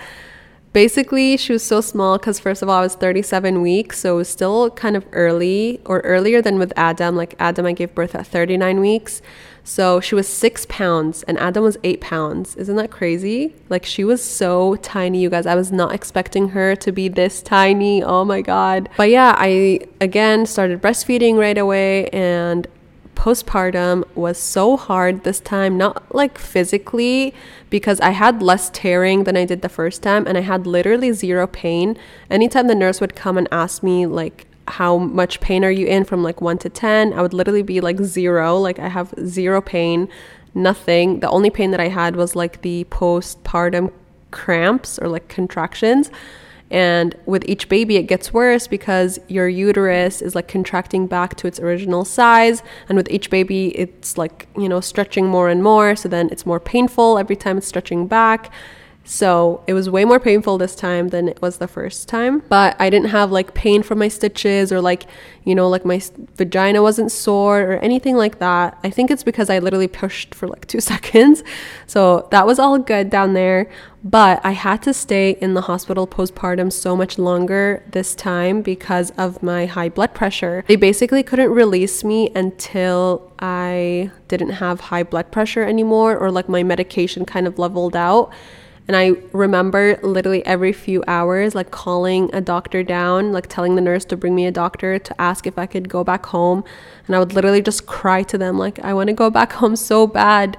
Basically 0.72 1.36
she 1.36 1.52
was 1.52 1.62
so 1.62 1.80
small 1.80 2.18
because 2.18 2.40
first 2.40 2.62
of 2.62 2.68
all 2.68 2.78
i 2.78 2.82
was 2.82 2.96
37 2.96 3.62
weeks 3.62 4.00
so 4.00 4.14
it 4.14 4.16
was 4.16 4.28
still 4.28 4.70
kind 4.70 4.96
of 4.96 5.06
early 5.12 5.80
or 5.84 6.00
earlier 6.00 6.42
than 6.42 6.58
with 6.58 6.72
adam. 6.76 7.14
Like 7.16 7.34
adam 7.38 7.66
i 7.66 7.72
gave 7.72 7.94
birth 7.94 8.14
at 8.14 8.26
39 8.26 8.80
weeks 8.80 9.22
so 9.64 9.98
she 9.98 10.14
was 10.14 10.28
six 10.28 10.66
pounds 10.68 11.22
and 11.24 11.38
Adam 11.38 11.64
was 11.64 11.78
eight 11.82 12.02
pounds. 12.02 12.54
Isn't 12.56 12.76
that 12.76 12.90
crazy? 12.90 13.54
Like 13.70 13.84
she 13.86 14.04
was 14.04 14.22
so 14.22 14.76
tiny, 14.76 15.22
you 15.22 15.30
guys. 15.30 15.46
I 15.46 15.54
was 15.54 15.72
not 15.72 15.94
expecting 15.94 16.50
her 16.50 16.76
to 16.76 16.92
be 16.92 17.08
this 17.08 17.42
tiny. 17.42 18.02
Oh 18.02 18.24
my 18.24 18.42
God. 18.42 18.90
But 18.98 19.08
yeah, 19.08 19.34
I 19.36 19.80
again 20.00 20.44
started 20.44 20.82
breastfeeding 20.82 21.38
right 21.38 21.56
away 21.56 22.08
and 22.08 22.68
postpartum 23.14 24.04
was 24.14 24.36
so 24.36 24.76
hard 24.76 25.24
this 25.24 25.40
time, 25.40 25.78
not 25.78 26.14
like 26.14 26.36
physically, 26.36 27.32
because 27.70 27.98
I 28.00 28.10
had 28.10 28.42
less 28.42 28.68
tearing 28.70 29.24
than 29.24 29.36
I 29.36 29.46
did 29.46 29.62
the 29.62 29.68
first 29.68 30.02
time, 30.02 30.26
and 30.26 30.36
I 30.36 30.42
had 30.42 30.66
literally 30.66 31.12
zero 31.12 31.46
pain. 31.46 31.96
Anytime 32.28 32.66
the 32.66 32.74
nurse 32.74 33.00
would 33.00 33.14
come 33.14 33.38
and 33.38 33.48
ask 33.50 33.82
me, 33.82 34.04
like, 34.04 34.46
how 34.68 34.98
much 34.98 35.40
pain 35.40 35.64
are 35.64 35.70
you 35.70 35.86
in 35.86 36.04
from 36.04 36.22
like 36.22 36.40
1 36.40 36.58
to 36.58 36.68
10 36.68 37.12
i 37.12 37.20
would 37.20 37.34
literally 37.34 37.62
be 37.62 37.80
like 37.80 38.00
zero. 38.00 38.56
Like 38.56 38.78
i 38.78 38.88
have 38.88 39.12
zero 39.26 39.60
pain 39.60 40.08
nothing. 40.54 41.20
The 41.20 41.28
only 41.28 41.50
pain 41.50 41.70
that 41.72 41.80
i 41.80 41.88
had 41.88 42.16
was 42.16 42.36
like 42.36 42.62
the 42.62 42.84
postpartum 42.84 43.92
cramps 44.30 44.98
or 44.98 45.08
like 45.08 45.28
contractions. 45.28 46.10
And 46.70 47.14
with 47.26 47.44
each 47.46 47.68
baby 47.68 47.96
it 47.96 48.04
gets 48.04 48.32
worse 48.32 48.66
because 48.66 49.18
your 49.28 49.48
uterus 49.48 50.22
is 50.22 50.34
like 50.34 50.48
contracting 50.48 51.06
back 51.06 51.36
to 51.36 51.46
its 51.46 51.60
original 51.60 52.04
size. 52.04 52.62
And 52.88 52.96
with 52.96 53.10
each 53.10 53.30
baby 53.30 53.68
it's 53.78 54.16
like 54.16 54.48
you 54.56 54.68
know 54.68 54.80
stretching 54.80 55.26
more 55.26 55.48
and 55.48 55.62
more. 55.62 55.96
So 55.96 56.08
then 56.08 56.28
it's 56.30 56.46
more 56.46 56.60
painful 56.60 57.18
every 57.18 57.36
time 57.36 57.58
it's 57.58 57.66
stretching 57.66 58.06
back 58.06 58.50
So 59.04 59.62
it 59.66 59.74
was 59.74 59.90
way 59.90 60.06
more 60.06 60.18
painful 60.18 60.56
this 60.56 60.74
time 60.74 61.08
than 61.08 61.28
it 61.28 61.40
was 61.42 61.58
the 61.58 61.68
first 61.68 62.08
time. 62.08 62.42
But 62.48 62.74
I 62.80 62.88
didn't 62.88 63.10
have 63.10 63.30
like 63.30 63.52
pain 63.52 63.82
from 63.82 63.98
my 63.98 64.08
stitches 64.08 64.72
or 64.72 64.80
like, 64.80 65.04
you 65.44 65.54
know, 65.54 65.68
like 65.68 65.84
my 65.84 66.00
vagina 66.36 66.82
wasn't 66.82 67.12
sore 67.12 67.60
or 67.60 67.76
anything 67.76 68.16
like 68.16 68.38
that. 68.38 68.78
I 68.82 68.88
think 68.88 69.10
it's 69.10 69.22
because 69.22 69.50
I 69.50 69.58
literally 69.58 69.88
pushed 69.88 70.34
for 70.34 70.48
like 70.48 70.66
two 70.66 70.80
seconds. 70.80 71.44
So 71.86 72.28
that 72.30 72.46
was 72.46 72.58
all 72.58 72.78
good 72.78 73.10
down 73.10 73.34
there. 73.34 73.70
But 74.02 74.44
I 74.44 74.52
had 74.52 74.82
to 74.82 74.92
stay 74.92 75.30
in 75.40 75.54
the 75.54 75.62
hospital 75.62 76.06
postpartum 76.06 76.72
so 76.72 76.96
much 76.96 77.18
longer 77.18 77.82
this 77.90 78.14
time 78.14 78.60
because 78.60 79.10
of 79.12 79.42
my 79.42 79.66
high 79.66 79.88
blood 79.88 80.14
pressure. 80.14 80.64
They 80.66 80.76
basically 80.76 81.22
couldn't 81.22 81.50
release 81.50 82.04
me 82.04 82.30
until 82.34 83.32
I 83.38 84.10
didn't 84.28 84.50
have 84.50 84.80
high 84.80 85.04
blood 85.04 85.30
pressure 85.30 85.62
anymore 85.62 86.16
or 86.16 86.30
like 86.30 86.48
my 86.48 86.62
medication 86.62 87.24
kind 87.24 87.46
of 87.46 87.58
leveled 87.58 87.96
out. 87.96 88.32
And 88.86 88.96
I 88.96 89.12
remember 89.32 89.98
literally 90.02 90.44
every 90.44 90.72
few 90.72 91.02
hours, 91.06 91.54
like 91.54 91.70
calling 91.70 92.30
a 92.34 92.40
doctor 92.40 92.82
down, 92.82 93.32
like 93.32 93.46
telling 93.46 93.76
the 93.76 93.80
nurse 93.80 94.04
to 94.06 94.16
bring 94.16 94.34
me 94.34 94.46
a 94.46 94.52
doctor 94.52 94.98
to 94.98 95.20
ask 95.20 95.46
if 95.46 95.58
I 95.58 95.66
could 95.66 95.88
go 95.88 96.04
back 96.04 96.26
home. 96.26 96.64
And 97.06 97.16
I 97.16 97.18
would 97.18 97.32
literally 97.32 97.62
just 97.62 97.86
cry 97.86 98.22
to 98.24 98.36
them, 98.36 98.58
like, 98.58 98.78
I 98.80 98.92
want 98.92 99.08
to 99.08 99.14
go 99.14 99.30
back 99.30 99.52
home 99.52 99.76
so 99.76 100.06
bad. 100.06 100.58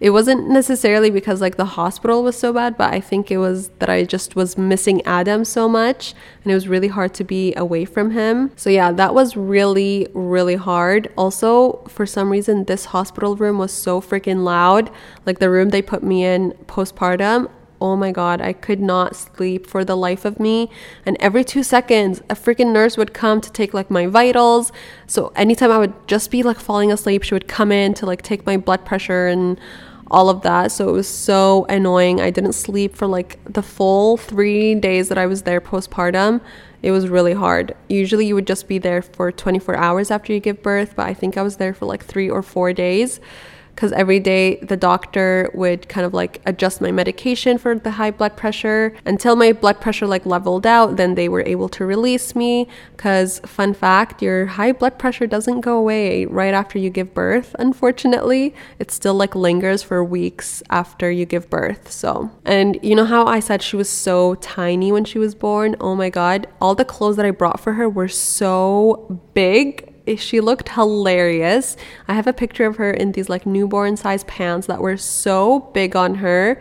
It 0.00 0.10
wasn't 0.10 0.50
necessarily 0.50 1.10
because 1.10 1.40
like 1.40 1.56
the 1.56 1.64
hospital 1.64 2.24
was 2.24 2.36
so 2.36 2.52
bad, 2.52 2.76
but 2.76 2.92
I 2.92 2.98
think 2.98 3.30
it 3.30 3.38
was 3.38 3.68
that 3.78 3.88
I 3.88 4.02
just 4.02 4.34
was 4.34 4.58
missing 4.58 5.00
Adam 5.02 5.44
so 5.44 5.68
much 5.68 6.12
and 6.42 6.50
it 6.50 6.54
was 6.56 6.66
really 6.66 6.88
hard 6.88 7.14
to 7.14 7.22
be 7.22 7.54
away 7.54 7.84
from 7.84 8.10
him. 8.10 8.50
So 8.56 8.68
yeah, 8.68 8.90
that 8.90 9.14
was 9.14 9.36
really 9.36 10.08
really 10.12 10.56
hard. 10.56 11.12
Also, 11.16 11.84
for 11.86 12.04
some 12.04 12.30
reason 12.30 12.64
this 12.64 12.86
hospital 12.86 13.36
room 13.36 13.58
was 13.58 13.72
so 13.72 14.00
freaking 14.00 14.42
loud. 14.42 14.90
Like 15.24 15.38
the 15.38 15.48
room 15.48 15.68
they 15.68 15.82
put 15.82 16.02
me 16.02 16.24
in 16.24 16.50
postpartum, 16.66 17.48
oh 17.82 17.96
my 17.96 18.12
god, 18.12 18.40
I 18.40 18.52
could 18.52 18.80
not 18.80 19.16
sleep 19.16 19.66
for 19.66 19.84
the 19.84 19.96
life 19.96 20.24
of 20.24 20.38
me. 20.38 20.70
And 21.04 21.16
every 21.18 21.42
two 21.42 21.64
seconds, 21.64 22.20
a 22.30 22.36
freaking 22.36 22.72
nurse 22.72 22.96
would 22.96 23.12
come 23.12 23.40
to 23.40 23.50
take 23.50 23.74
like 23.74 23.90
my 23.90 24.06
vitals. 24.06 24.70
So 25.08 25.32
anytime 25.34 25.72
I 25.72 25.78
would 25.78 25.92
just 26.06 26.30
be 26.30 26.44
like 26.44 26.60
falling 26.60 26.92
asleep, 26.92 27.24
she 27.24 27.34
would 27.34 27.48
come 27.48 27.72
in 27.72 27.92
to 27.94 28.06
like 28.06 28.22
take 28.22 28.46
my 28.46 28.56
blood 28.56 28.84
pressure 28.84 29.26
and 29.26 29.58
all 30.12 30.28
of 30.28 30.42
that. 30.42 30.70
So 30.70 30.90
it 30.90 30.92
was 30.92 31.08
so 31.08 31.66
annoying. 31.68 32.20
I 32.20 32.30
didn't 32.30 32.52
sleep 32.52 32.94
for 32.94 33.08
like 33.08 33.42
the 33.52 33.62
full 33.62 34.16
three 34.16 34.76
days 34.76 35.08
that 35.08 35.18
I 35.18 35.26
was 35.26 35.42
there 35.42 35.60
postpartum. 35.60 36.40
It 36.82 36.92
was 36.92 37.08
really 37.08 37.32
hard. 37.32 37.74
Usually 37.88 38.26
you 38.26 38.36
would 38.36 38.46
just 38.46 38.68
be 38.68 38.78
there 38.78 39.02
for 39.02 39.32
24 39.32 39.76
hours 39.76 40.12
after 40.12 40.32
you 40.32 40.38
give 40.38 40.62
birth, 40.62 40.94
but 40.94 41.06
I 41.06 41.14
think 41.14 41.36
I 41.36 41.42
was 41.42 41.56
there 41.56 41.74
for 41.74 41.86
like 41.86 42.04
three 42.04 42.30
or 42.30 42.42
four 42.44 42.72
days 42.72 43.18
because 43.74 43.92
every 43.92 44.20
day 44.20 44.56
the 44.56 44.76
doctor 44.76 45.50
would 45.54 45.88
kind 45.88 46.06
of 46.06 46.14
like 46.14 46.40
adjust 46.46 46.80
my 46.80 46.92
medication 46.92 47.58
for 47.58 47.74
the 47.74 47.92
high 47.92 48.10
blood 48.10 48.36
pressure. 48.36 48.94
Until 49.04 49.36
my 49.36 49.52
blood 49.52 49.80
pressure 49.80 50.06
like 50.06 50.26
leveled 50.26 50.66
out 50.66 50.96
then 50.96 51.14
they 51.14 51.28
were 51.28 51.42
able 51.42 51.68
to 51.70 51.84
release 51.84 52.34
me. 52.34 52.68
Because 52.96 53.40
fun 53.40 53.74
fact 53.74 54.22
your 54.22 54.46
high 54.46 54.72
blood 54.72 54.98
pressure 54.98 55.26
doesn't 55.26 55.60
go 55.60 55.76
away 55.78 56.26
right 56.26 56.54
after 56.54 56.78
you 56.78 56.90
give 56.90 57.14
birth 57.14 57.54
unfortunately. 57.58 58.54
It 58.78 58.90
still 58.90 59.14
like 59.14 59.34
lingers 59.34 59.82
for 59.82 60.04
weeks 60.04 60.62
after 60.70 61.10
you 61.10 61.24
give 61.24 61.48
birth 61.50 61.90
so. 61.90 62.30
And 62.44 62.78
you 62.82 62.94
know 62.94 63.04
how 63.04 63.26
i 63.26 63.40
said 63.40 63.62
she 63.62 63.76
was 63.76 63.88
so 63.88 64.34
tiny 64.36 64.92
when 64.92 65.04
she 65.04 65.18
was 65.18 65.34
born? 65.34 65.76
Oh 65.80 65.94
my 65.94 66.10
god. 66.10 66.46
All 66.60 66.74
the 66.74 66.84
clothes 66.84 67.16
that 67.16 67.26
i 67.26 67.30
brought 67.30 67.60
for 67.60 67.74
her 67.74 67.88
were 67.88 68.08
so 68.08 69.20
big 69.34 69.91
she 70.16 70.40
looked 70.40 70.70
hilarious. 70.70 71.76
I 72.08 72.14
have 72.14 72.26
a 72.26 72.32
picture 72.32 72.66
of 72.66 72.76
her 72.76 72.90
in 72.90 73.12
these 73.12 73.28
like 73.28 73.46
newborn 73.46 73.96
size 73.96 74.24
pants 74.24 74.66
that 74.66 74.80
were 74.80 74.96
so 74.96 75.60
big 75.72 75.96
on 75.96 76.16
her. 76.16 76.60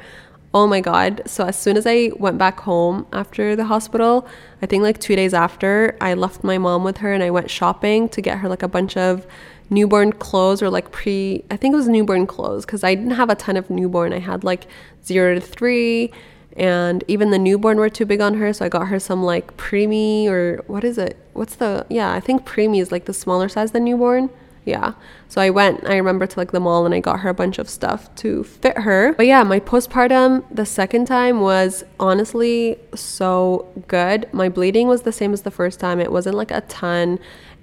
Oh 0.53 0.67
my 0.67 0.81
god. 0.81 1.21
So 1.25 1.45
as 1.45 1.57
soon 1.57 1.77
as 1.77 1.85
I 1.87 2.11
went 2.17 2.37
back 2.37 2.59
home 2.59 3.07
after 3.13 3.55
the 3.55 3.65
hospital, 3.65 4.27
I 4.61 4.65
think 4.65 4.83
like 4.83 4.99
2 4.99 5.15
days 5.15 5.33
after, 5.33 5.97
I 6.01 6.13
left 6.13 6.43
my 6.43 6.57
mom 6.57 6.83
with 6.83 6.97
her 6.97 7.13
and 7.13 7.23
I 7.23 7.31
went 7.31 7.49
shopping 7.49 8.09
to 8.09 8.21
get 8.21 8.39
her 8.39 8.49
like 8.49 8.63
a 8.63 8.67
bunch 8.67 8.97
of 8.97 9.25
newborn 9.69 10.11
clothes 10.11 10.61
or 10.61 10.69
like 10.69 10.91
pre 10.91 11.45
I 11.49 11.55
think 11.55 11.73
it 11.73 11.77
was 11.77 11.87
newborn 11.87 12.27
clothes 12.27 12.65
cuz 12.65 12.83
I 12.83 12.95
didn't 12.95 13.11
have 13.11 13.29
a 13.29 13.35
ton 13.35 13.55
of 13.57 13.69
newborn. 13.69 14.13
I 14.13 14.19
had 14.19 14.43
like 14.43 14.67
0 15.05 15.35
to 15.35 15.41
3 15.41 16.11
and 16.57 17.03
even 17.07 17.31
the 17.31 17.39
newborn 17.39 17.77
were 17.77 17.89
too 17.89 18.05
big 18.05 18.21
on 18.21 18.33
her 18.35 18.51
so 18.51 18.65
i 18.65 18.69
got 18.69 18.87
her 18.87 18.99
some 18.99 19.23
like 19.23 19.55
preemie 19.57 20.27
or 20.27 20.61
what 20.67 20.83
is 20.83 20.97
it 20.97 21.17
what's 21.33 21.55
the 21.55 21.85
yeah 21.89 22.11
i 22.11 22.19
think 22.19 22.45
preemie 22.45 22.81
is 22.81 22.91
like 22.91 23.05
the 23.05 23.13
smaller 23.13 23.49
size 23.49 23.71
than 23.71 23.85
newborn. 23.85 24.29
Yeah. 24.63 24.93
So 25.27 25.41
i 25.41 25.49
went 25.49 25.87
i 25.87 25.95
remember 25.95 26.27
to 26.27 26.39
like 26.39 26.51
the 26.51 26.59
mall 26.59 26.85
and 26.85 26.93
i 26.93 26.99
got 26.99 27.21
her 27.21 27.29
a 27.29 27.33
bunch 27.33 27.57
of 27.57 27.67
stuff 27.67 28.13
to 28.17 28.43
fit 28.43 28.77
her. 28.77 29.13
But 29.13 29.25
yeah 29.25 29.43
my 29.43 29.59
postpartum 29.59 30.43
the 30.53 30.65
second 30.65 31.05
time 31.05 31.41
was 31.41 31.83
honestly 31.99 32.77
so 32.93 33.67
good. 33.87 34.31
My 34.33 34.49
bleeding 34.49 34.87
was 34.87 35.01
the 35.01 35.11
same 35.11 35.33
as 35.33 35.41
the 35.41 35.51
first 35.51 35.79
time. 35.79 35.99
It 35.99 36.11
wasn't 36.11 36.35
like 36.35 36.51
a 36.51 36.61
ton 36.61 37.17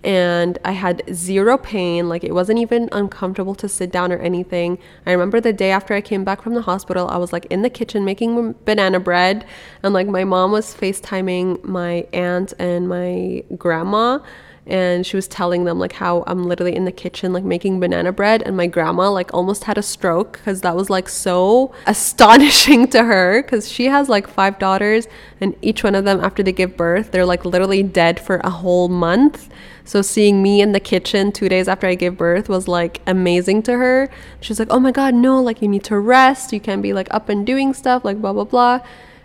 and 0.04 0.58
I 0.64 0.72
had 0.72 1.02
zero 1.12 1.58
pain. 1.58 2.08
Like 2.08 2.24
it 2.24 2.32
wasn't 2.32 2.58
even 2.58 2.88
uncomfortable 2.92 3.54
to 3.56 3.68
sit 3.68 3.90
down 3.90 4.12
or 4.12 4.18
anything. 4.18 4.78
I 5.06 5.12
remember 5.12 5.40
the 5.40 5.52
day 5.52 5.70
after 5.70 5.94
I 5.94 6.00
came 6.00 6.24
back 6.24 6.42
from 6.42 6.54
the 6.54 6.62
hospital, 6.62 7.08
I 7.08 7.16
was 7.16 7.32
like 7.32 7.46
in 7.46 7.62
the 7.62 7.70
kitchen 7.70 8.04
making 8.04 8.54
banana 8.64 9.00
bread, 9.00 9.44
and 9.82 9.92
like 9.92 10.06
my 10.06 10.24
mom 10.24 10.52
was 10.52 10.74
FaceTiming 10.74 11.64
my 11.64 12.06
aunt 12.12 12.52
and 12.58 12.88
my 12.88 13.44
grandma 13.56 14.20
and 14.68 15.06
she 15.06 15.16
was 15.16 15.26
telling 15.26 15.64
them 15.64 15.78
like 15.78 15.92
how 15.94 16.24
I'm 16.26 16.46
literally 16.46 16.76
in 16.76 16.84
the 16.84 16.92
kitchen 16.92 17.32
like 17.32 17.44
making 17.44 17.80
banana 17.80 18.12
bread 18.12 18.42
and 18.42 18.56
my 18.56 18.66
grandma 18.66 19.10
like 19.10 19.32
almost 19.32 19.64
had 19.64 19.78
a 19.78 19.82
stroke 19.82 20.32
because 20.34 20.60
that 20.60 20.76
was 20.76 20.90
like 20.90 21.08
so 21.08 21.72
astonishing 21.86 22.88
to 22.88 23.04
her 23.04 23.42
because 23.42 23.70
she 23.70 23.86
has 23.86 24.08
like 24.08 24.28
five 24.28 24.58
daughters 24.58 25.08
and 25.40 25.56
each 25.62 25.82
one 25.82 25.94
of 25.94 26.04
them 26.04 26.20
after 26.20 26.42
they 26.42 26.52
give 26.52 26.76
birth 26.76 27.10
they're 27.10 27.26
like 27.26 27.44
literally 27.44 27.82
dead 27.82 28.20
for 28.20 28.36
a 28.38 28.50
whole 28.50 28.88
month 28.88 29.48
so 29.88 30.02
seeing 30.02 30.42
me 30.42 30.60
in 30.60 30.72
the 30.72 30.80
kitchen 30.80 31.32
two 31.32 31.48
days 31.48 31.66
after 31.66 31.86
I 31.86 31.94
gave 31.94 32.18
birth 32.18 32.50
was 32.50 32.68
like 32.68 33.00
amazing 33.06 33.62
to 33.62 33.72
her. 33.72 34.10
She's 34.38 34.58
like, 34.58 34.68
oh 34.70 34.78
my 34.78 34.92
God, 34.92 35.14
no, 35.14 35.40
like 35.40 35.62
you 35.62 35.68
need 35.68 35.82
to 35.84 35.98
rest. 35.98 36.52
You 36.52 36.60
can't 36.60 36.82
be 36.82 36.92
like 36.92 37.08
up 37.10 37.30
and 37.30 37.46
doing 37.46 37.72
stuff, 37.72 38.04
like 38.04 38.20
blah, 38.20 38.34
blah, 38.34 38.44
blah. 38.44 38.80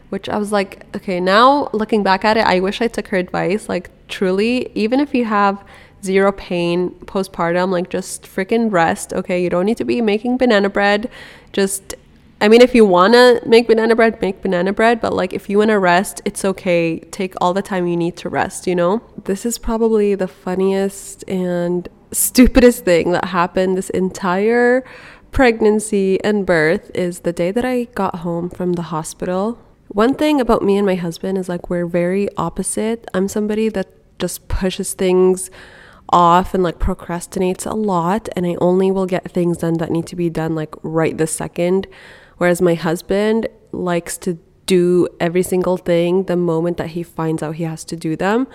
Which 0.08 0.30
I 0.30 0.38
was 0.38 0.54
like, 0.54 0.86
okay, 0.96 1.20
now 1.20 1.68
looking 1.74 2.02
back 2.02 2.24
at 2.24 2.38
it, 2.38 2.46
I 2.46 2.62
wish 2.62 2.80
I 2.82 2.88
took 2.88 3.10
her 3.10 3.18
advice. 3.18 3.68
Like, 3.68 3.90
truly, 4.14 4.70
even 4.76 5.00
if 5.00 5.14
you 5.14 5.26
have 5.26 5.56
zero 6.04 6.32
pain 6.32 6.92
postpartum, 7.12 7.72
like 7.72 7.90
just 7.90 8.24
freaking 8.24 8.72
rest, 8.72 9.14
okay? 9.14 9.42
You 9.44 9.50
don't 9.50 9.66
need 9.66 9.78
to 9.78 9.86
be 9.86 10.02
making 10.02 10.38
banana 10.38 10.70
bread. 10.70 11.10
Just 11.52 11.96
I 12.44 12.50
mean, 12.50 12.62
if 12.62 12.76
you 12.76 12.84
want 12.86 13.14
to 13.14 13.42
make 13.46 13.68
banana 13.68 13.96
bread, 13.96 14.22
make 14.22 14.42
banana 14.42 14.74
bread, 14.74 15.00
but 15.00 15.14
like 15.14 15.32
if 15.32 15.50
you 15.50 15.60
want 15.60 15.70
to 15.70 15.80
rest, 15.80 16.22
it's 16.26 16.44
okay. 16.44 17.00
Take 17.20 17.36
all 17.40 17.54
the 17.54 17.62
time 17.62 17.88
you 17.88 17.96
need 17.96 18.18
to 18.18 18.28
rest, 18.28 18.68
you 18.68 18.76
know? 18.76 19.02
This 19.24 19.46
is 19.46 19.58
probably 19.58 20.14
the 20.14 20.28
funniest 20.28 21.24
and 21.30 21.88
stupidest 22.12 22.84
thing 22.84 23.14
that 23.14 23.26
happened 23.40 23.78
this 23.78 23.90
entire 23.92 24.84
pregnancy 25.32 26.22
and 26.22 26.46
birth 26.46 26.92
is 26.94 27.22
the 27.22 27.32
day 27.32 27.50
that 27.52 27.64
I 27.64 27.86
got 27.96 28.18
home 28.18 28.50
from 28.50 28.74
the 28.74 28.90
hospital. 28.94 29.58
One 29.88 30.14
thing 30.14 30.42
about 30.42 30.62
me 30.64 30.76
and 30.76 30.86
my 30.86 30.96
husband 30.96 31.38
is 31.38 31.48
like 31.48 31.70
we're 31.70 31.88
very 31.88 32.28
opposite. 32.36 33.08
I'm 33.14 33.30
somebody 33.30 33.70
that 33.70 33.88
just 34.20 34.48
pushes 34.48 34.94
things 34.94 35.50
off 36.10 36.54
and 36.54 36.64
like 36.64 36.80
procrastinates 36.80 37.66
a 37.66 37.74
lot 37.74 38.30
and 38.36 38.46
I 38.46 38.56
only 38.62 38.92
will 38.92 39.08
get 39.08 39.32
things 39.32 39.58
done 39.58 39.76
that 39.76 39.92
need 39.92 40.06
to 40.08 40.16
be 40.16 40.30
done 40.30 40.56
like 40.56 40.76
right 40.84 41.18
this 41.18 41.32
second. 41.32 41.88
Whereas 42.38 42.62
my 42.62 42.76
husband 42.76 43.48
likes 43.72 44.18
to 44.20 44.38
do 44.66 45.08
every 45.20 45.44
single 45.44 45.78
thing 45.78 46.24
the 46.24 46.38
moment 46.38 46.78
that 46.78 46.90
he 46.90 47.04
finds 47.04 47.44
out 47.44 47.56
he 47.56 47.64
has 47.64 47.84
to 47.86 47.96
do 47.96 48.16
them 48.16 48.48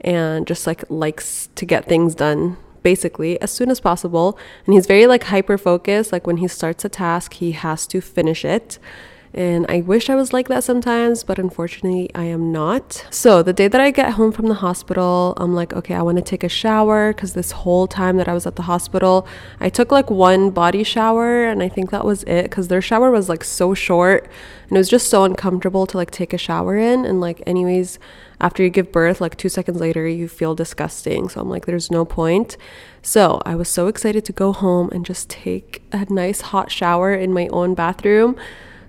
and 0.00 0.46
just 0.46 0.66
like 0.66 0.84
likes 0.90 1.48
to 1.54 1.64
get 1.64 1.84
things 1.84 2.14
done 2.14 2.56
basically 2.82 3.40
as 3.40 3.50
soon 3.50 3.70
as 3.70 3.78
possible. 3.78 4.38
And 4.66 4.74
he's 4.74 4.86
very 4.86 5.06
like 5.06 5.24
hyper 5.24 5.58
focused 5.58 6.12
like 6.12 6.26
when 6.26 6.38
he 6.38 6.48
starts 6.48 6.84
a 6.84 6.88
task 6.88 7.34
he 7.34 7.52
has 7.52 7.86
to 7.88 8.00
finish 8.00 8.44
it 8.44 8.78
and 9.34 9.64
I 9.68 9.80
wish 9.80 10.10
I 10.10 10.14
was 10.14 10.34
like 10.34 10.48
that 10.48 10.62
sometimes, 10.62 11.24
but 11.24 11.38
unfortunately, 11.38 12.10
I 12.14 12.24
am 12.24 12.52
not. 12.52 13.06
So, 13.10 13.42
the 13.42 13.54
day 13.54 13.66
that 13.66 13.80
I 13.80 13.90
get 13.90 14.12
home 14.12 14.30
from 14.30 14.48
the 14.48 14.54
hospital, 14.54 15.32
I'm 15.38 15.54
like, 15.54 15.72
okay, 15.72 15.94
I 15.94 16.02
want 16.02 16.18
to 16.18 16.22
take 16.22 16.44
a 16.44 16.50
shower 16.50 17.14
because 17.14 17.32
this 17.32 17.52
whole 17.52 17.86
time 17.86 18.18
that 18.18 18.28
I 18.28 18.34
was 18.34 18.46
at 18.46 18.56
the 18.56 18.62
hospital, 18.62 19.26
I 19.58 19.70
took 19.70 19.90
like 19.90 20.10
one 20.10 20.50
body 20.50 20.84
shower, 20.84 21.44
and 21.44 21.62
I 21.62 21.70
think 21.70 21.90
that 21.90 22.04
was 22.04 22.24
it 22.24 22.44
because 22.44 22.68
their 22.68 22.82
shower 22.82 23.10
was 23.10 23.30
like 23.30 23.42
so 23.42 23.72
short 23.72 24.28
and 24.68 24.76
it 24.76 24.80
was 24.80 24.88
just 24.88 25.08
so 25.08 25.24
uncomfortable 25.24 25.86
to 25.86 25.96
like 25.96 26.10
take 26.10 26.32
a 26.32 26.38
shower 26.38 26.76
in. 26.76 27.04
And 27.04 27.20
like, 27.20 27.42
anyways, 27.46 27.98
after 28.40 28.62
you 28.62 28.68
give 28.68 28.92
birth, 28.92 29.20
like 29.20 29.36
two 29.36 29.48
seconds 29.48 29.80
later, 29.80 30.06
you 30.06 30.28
feel 30.28 30.54
disgusting. 30.54 31.30
So, 31.30 31.40
I'm 31.40 31.48
like, 31.48 31.64
there's 31.64 31.90
no 31.90 32.04
point. 32.04 32.58
So, 33.00 33.40
I 33.46 33.54
was 33.54 33.70
so 33.70 33.86
excited 33.86 34.26
to 34.26 34.32
go 34.32 34.52
home 34.52 34.90
and 34.92 35.06
just 35.06 35.30
take 35.30 35.82
a 35.90 36.04
nice 36.12 36.42
hot 36.42 36.70
shower 36.70 37.14
in 37.14 37.32
my 37.32 37.48
own 37.48 37.74
bathroom. 37.74 38.36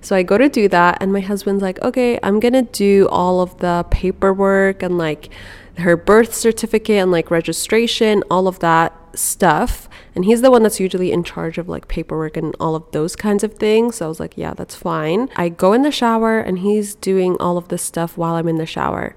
So 0.04 0.16
I 0.16 0.24
go 0.24 0.38
to 0.38 0.50
do 0.50 0.68
that, 0.68 0.98
and 1.02 1.14
my 1.14 1.22
husband's 1.22 1.64
like, 1.64 1.82
okay, 1.82 2.20
I'm 2.22 2.40
gonna 2.40 2.64
do 2.64 3.08
all 3.10 3.42
of 3.42 3.58
the 3.60 3.86
paperwork 3.90 4.84
and 4.84 4.98
like 4.98 5.30
her 5.78 5.96
birth 5.98 6.36
certificate 6.36 6.98
and 6.98 7.12
like 7.12 7.32
registration, 7.32 8.22
all 8.30 8.48
of 8.48 8.60
that 8.60 8.94
stuff. 9.18 9.88
And 10.16 10.26
he's 10.26 10.42
the 10.42 10.52
one 10.52 10.64
that's 10.64 10.80
usually 10.80 11.12
in 11.12 11.24
charge 11.24 11.58
of 11.58 11.68
like 11.70 11.88
paperwork 11.88 12.38
and 12.38 12.56
all 12.60 12.76
of 12.76 12.84
those 12.92 13.16
kinds 13.16 13.44
of 13.44 13.56
things. 13.56 13.96
So 13.96 14.06
i 14.06 14.10
was 14.10 14.20
like 14.20 14.38
yeah 14.38 14.54
that's 14.54 14.76
fine. 14.76 15.30
I 15.36 15.50
go 15.50 15.74
in 15.74 15.82
the 15.82 15.92
shower 15.92 16.40
and 16.40 16.60
he's 16.60 16.96
doing 16.96 17.38
all 17.40 17.58
of 17.58 17.70
this 17.70 17.82
stuff 17.82 18.18
while 18.18 18.36
i'm 18.36 18.48
in 18.48 18.58
the 18.58 18.66
shower. 18.66 19.16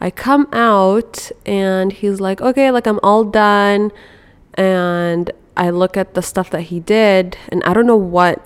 I 0.00 0.10
come 0.10 0.48
out 0.52 1.30
and 1.44 1.92
he's 1.92 2.20
like 2.20 2.40
okay 2.40 2.70
like 2.70 2.86
i'm 2.86 3.00
all 3.02 3.24
done. 3.24 3.92
And 4.54 5.30
i 5.56 5.70
look 5.70 5.96
at 5.96 6.14
the 6.14 6.22
stuff 6.22 6.50
that 6.50 6.62
he 6.62 6.80
did 6.80 7.36
and 7.48 7.62
i 7.64 7.74
don't 7.74 7.86
know 7.86 7.96
what 7.96 8.44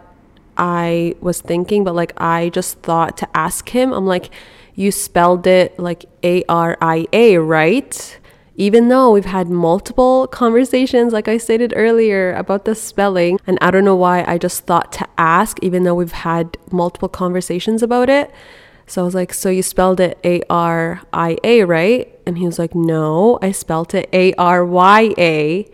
i 0.56 1.14
was 1.20 1.40
thinking 1.40 1.84
but 1.84 1.94
like 1.94 2.12
i 2.18 2.48
just 2.50 2.78
thought 2.80 3.16
to 3.16 3.28
ask 3.36 3.68
him 3.70 3.92
i'm 3.92 4.06
like 4.06 4.30
you 4.74 4.90
spelled 4.90 5.46
it 5.46 5.78
like 5.78 6.04
a-r-i-a 6.22 7.36
right 7.38 8.18
even 8.56 8.88
though 8.88 9.10
we've 9.10 9.24
had 9.24 9.48
multiple 9.48 10.26
conversations, 10.26 11.12
like 11.12 11.26
I 11.26 11.38
stated 11.38 11.72
earlier, 11.74 12.34
about 12.34 12.64
the 12.64 12.74
spelling, 12.74 13.40
and 13.46 13.58
I 13.62 13.70
don't 13.70 13.84
know 13.84 13.96
why 13.96 14.24
I 14.24 14.36
just 14.36 14.66
thought 14.66 14.92
to 14.92 15.08
ask, 15.16 15.58
even 15.62 15.84
though 15.84 15.94
we've 15.94 16.12
had 16.12 16.58
multiple 16.70 17.08
conversations 17.08 17.82
about 17.82 18.10
it. 18.10 18.30
So 18.86 19.02
I 19.02 19.04
was 19.04 19.14
like, 19.14 19.32
So 19.32 19.48
you 19.48 19.62
spelled 19.62 20.00
it 20.00 20.18
A 20.22 20.42
R 20.50 21.00
I 21.12 21.38
A, 21.44 21.64
right? 21.64 22.18
And 22.26 22.36
he 22.38 22.44
was 22.46 22.58
like, 22.58 22.74
No, 22.74 23.38
I 23.40 23.52
spelled 23.52 23.94
it 23.94 24.08
A 24.12 24.34
R 24.34 24.64
Y 24.64 25.14
A. 25.16 25.70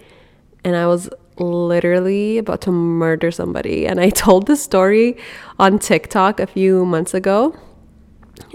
And 0.63 0.77
I 0.77 0.87
was 0.87 1.09
literally 1.41 2.39
about 2.39 2.61
to 2.63 2.73
murder 2.73 3.31
somebody. 3.31 3.87
And 3.87 4.01
I 4.01 4.11
told 4.25 4.47
this 4.47 4.63
story 4.63 5.17
on 5.59 5.79
TikTok 5.79 6.41
a 6.41 6.47
few 6.47 6.85
months 6.85 7.15
ago 7.15 7.57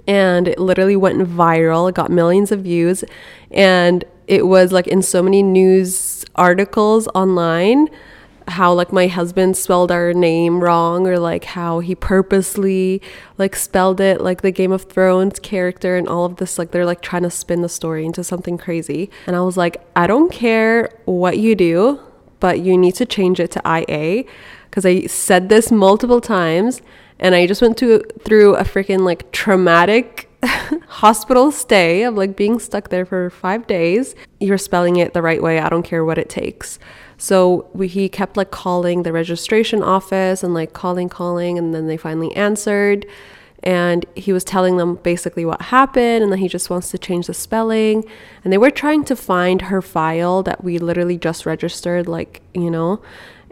and 0.07 0.47
it 0.47 0.59
literally 0.59 0.95
went 0.95 1.27
viral. 1.27 1.89
It 1.89 1.95
got 1.95 2.11
millions 2.11 2.51
of 2.51 2.61
views, 2.61 3.03
and 3.51 4.03
it 4.27 4.47
was 4.47 4.71
like 4.71 4.87
in 4.87 5.01
so 5.01 5.21
many 5.21 5.43
news 5.43 6.25
articles 6.35 7.07
online 7.09 7.89
how 8.47 8.73
like 8.73 8.91
my 8.91 9.07
husband 9.07 9.55
spelled 9.55 9.89
our 9.89 10.13
name 10.13 10.61
wrong 10.61 11.07
or 11.07 11.17
like 11.17 11.45
how 11.45 11.79
he 11.79 11.95
purposely 11.95 13.01
like 13.37 13.55
spelled 13.55 14.01
it 14.01 14.19
like 14.19 14.41
the 14.41 14.51
Game 14.51 14.73
of 14.73 14.83
Thrones 14.83 15.39
character 15.39 15.95
and 15.95 16.09
all 16.09 16.25
of 16.25 16.35
this 16.35 16.57
like 16.59 16.71
they're 16.71 16.85
like 16.85 17.01
trying 17.01 17.23
to 17.23 17.29
spin 17.29 17.61
the 17.61 17.69
story 17.69 18.05
into 18.05 18.21
something 18.21 18.57
crazy 18.57 19.09
and 19.27 19.35
I 19.37 19.41
was 19.41 19.55
like 19.55 19.77
I 19.95 20.07
don't 20.07 20.29
care 20.29 20.89
what 21.05 21.37
you 21.37 21.55
do 21.55 22.01
but 22.43 22.59
you 22.59 22.77
need 22.77 22.93
to 22.93 23.05
change 23.05 23.39
it 23.39 23.51
to 23.51 23.61
IA 23.65 24.25
because 24.65 24.85
I 24.85 25.05
said 25.05 25.47
this 25.47 25.71
multiple 25.71 26.19
times 26.19 26.81
and 27.17 27.33
I 27.33 27.47
just 27.47 27.61
went 27.61 27.77
to 27.77 28.03
through 28.25 28.55
a 28.55 28.65
freaking 28.65 29.05
like 29.05 29.31
traumatic 29.31 30.29
hospital 30.89 31.53
stay 31.53 32.03
of 32.03 32.15
like 32.15 32.35
being 32.35 32.59
stuck 32.59 32.89
there 32.89 33.05
for 33.05 33.29
five 33.29 33.65
days. 33.65 34.13
You're 34.41 34.57
spelling 34.57 34.97
it 34.97 35.13
the 35.13 35.21
right 35.21 35.41
way. 35.41 35.59
I 35.59 35.69
don't 35.69 35.83
care 35.83 36.03
what 36.03 36.17
it 36.17 36.27
takes. 36.27 36.79
So 37.17 37.69
we, 37.71 37.87
he 37.87 38.09
kept 38.09 38.35
like 38.35 38.51
calling 38.51 39.03
the 39.03 39.13
registration 39.13 39.81
office 39.81 40.43
and 40.43 40.53
like 40.53 40.73
calling, 40.73 41.07
calling, 41.07 41.57
and 41.57 41.73
then 41.73 41.87
they 41.87 41.95
finally 41.95 42.35
answered. 42.35 43.05
And 43.63 44.05
he 44.13 44.33
was 44.33 44.43
telling 44.43 44.75
them 44.75 44.95
basically 44.95 45.45
what 45.45 45.61
happened 45.61 46.21
and 46.21 46.31
that 46.33 46.39
he 46.39 46.49
just 46.49 46.69
wants 46.69 46.91
to 46.91 46.97
change 46.97 47.27
the 47.27 47.33
spelling. 47.33 48.03
And 48.43 48.51
they 48.51 48.57
were 48.57 48.69
trying 48.69 49.05
to 49.05 49.15
find 49.15 49.63
her 49.63 49.81
file 49.81 50.43
that 50.43 50.63
we 50.63 50.77
literally 50.77 51.17
just 51.17 51.45
registered, 51.45 52.07
like, 52.07 52.41
you 52.53 52.69
know. 52.69 53.01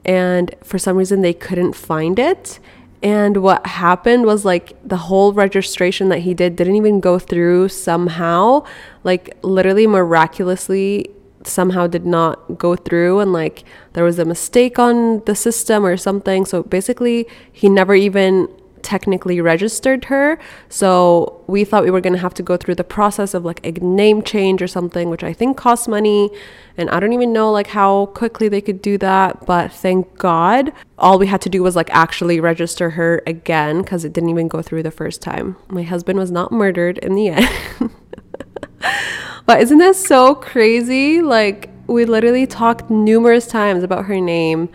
And 0.03 0.53
for 0.63 0.77
some 0.77 0.97
reason, 0.97 1.21
they 1.21 1.33
couldn't 1.33 1.73
find 1.73 2.19
it. 2.19 2.59
And 3.01 3.37
what 3.37 3.65
happened 3.65 4.25
was 4.25 4.43
like 4.43 4.75
the 4.87 4.97
whole 4.97 5.31
registration 5.31 6.09
that 6.09 6.19
he 6.19 6.33
did 6.33 6.57
didn't 6.57 6.75
even 6.75 6.99
go 6.99 7.17
through 7.17 7.69
somehow. 7.69 8.65
Like, 9.05 9.37
literally 9.43 9.87
miraculously, 9.87 11.09
somehow 11.43 11.87
did 11.87 12.05
not 12.05 12.57
go 12.57 12.75
through. 12.75 13.21
And 13.21 13.31
like, 13.31 13.63
there 13.93 14.03
was 14.03 14.19
a 14.19 14.25
mistake 14.25 14.77
on 14.77 15.23
the 15.23 15.35
system 15.35 15.85
or 15.85 15.95
something. 15.95 16.45
So 16.45 16.63
basically, 16.63 17.27
he 17.51 17.69
never 17.69 17.95
even 17.95 18.49
technically 18.83 19.41
registered 19.41 20.05
her. 20.05 20.39
So 20.69 21.43
we 21.47 21.63
thought 21.63 21.83
we 21.83 21.91
were 21.91 22.01
going 22.01 22.13
to 22.13 22.19
have 22.19 22.33
to 22.35 22.43
go 22.43 22.57
through 22.57 22.75
the 22.75 22.83
process 22.83 23.33
of 23.33 23.45
like 23.45 23.65
a 23.65 23.71
name 23.71 24.21
change 24.21 24.61
or 24.61 24.67
something, 24.67 25.09
which 25.09 25.23
I 25.23 25.33
think 25.33 25.57
costs 25.57 25.87
money. 25.87 26.29
And 26.77 26.89
I 26.89 26.99
don't 26.99 27.13
even 27.13 27.33
know 27.33 27.51
like 27.51 27.67
how 27.67 28.07
quickly 28.07 28.49
they 28.49 28.61
could 28.61 28.81
do 28.81 28.97
that. 28.99 29.45
But 29.45 29.71
thank 29.71 30.17
God, 30.17 30.71
all 30.97 31.19
we 31.19 31.27
had 31.27 31.41
to 31.41 31.49
do 31.49 31.63
was 31.63 31.75
like 31.75 31.89
actually 31.91 32.39
register 32.39 32.91
her 32.91 33.21
again 33.27 33.81
because 33.81 34.05
it 34.05 34.13
didn't 34.13 34.29
even 34.29 34.47
go 34.47 34.61
through 34.61 34.83
the 34.83 34.91
first 34.91 35.21
time. 35.21 35.55
My 35.69 35.83
husband 35.83 36.19
was 36.19 36.31
not 36.31 36.51
murdered 36.51 36.97
in 36.99 37.15
the 37.15 37.29
end. 37.29 37.91
but 39.45 39.61
isn't 39.61 39.77
that 39.77 39.95
so 39.95 40.35
crazy? 40.35 41.21
Like, 41.21 41.69
we 41.87 42.05
literally 42.05 42.47
talked 42.47 42.89
numerous 42.89 43.47
times 43.47 43.83
about 43.83 44.05
her 44.05 44.19
name 44.21 44.69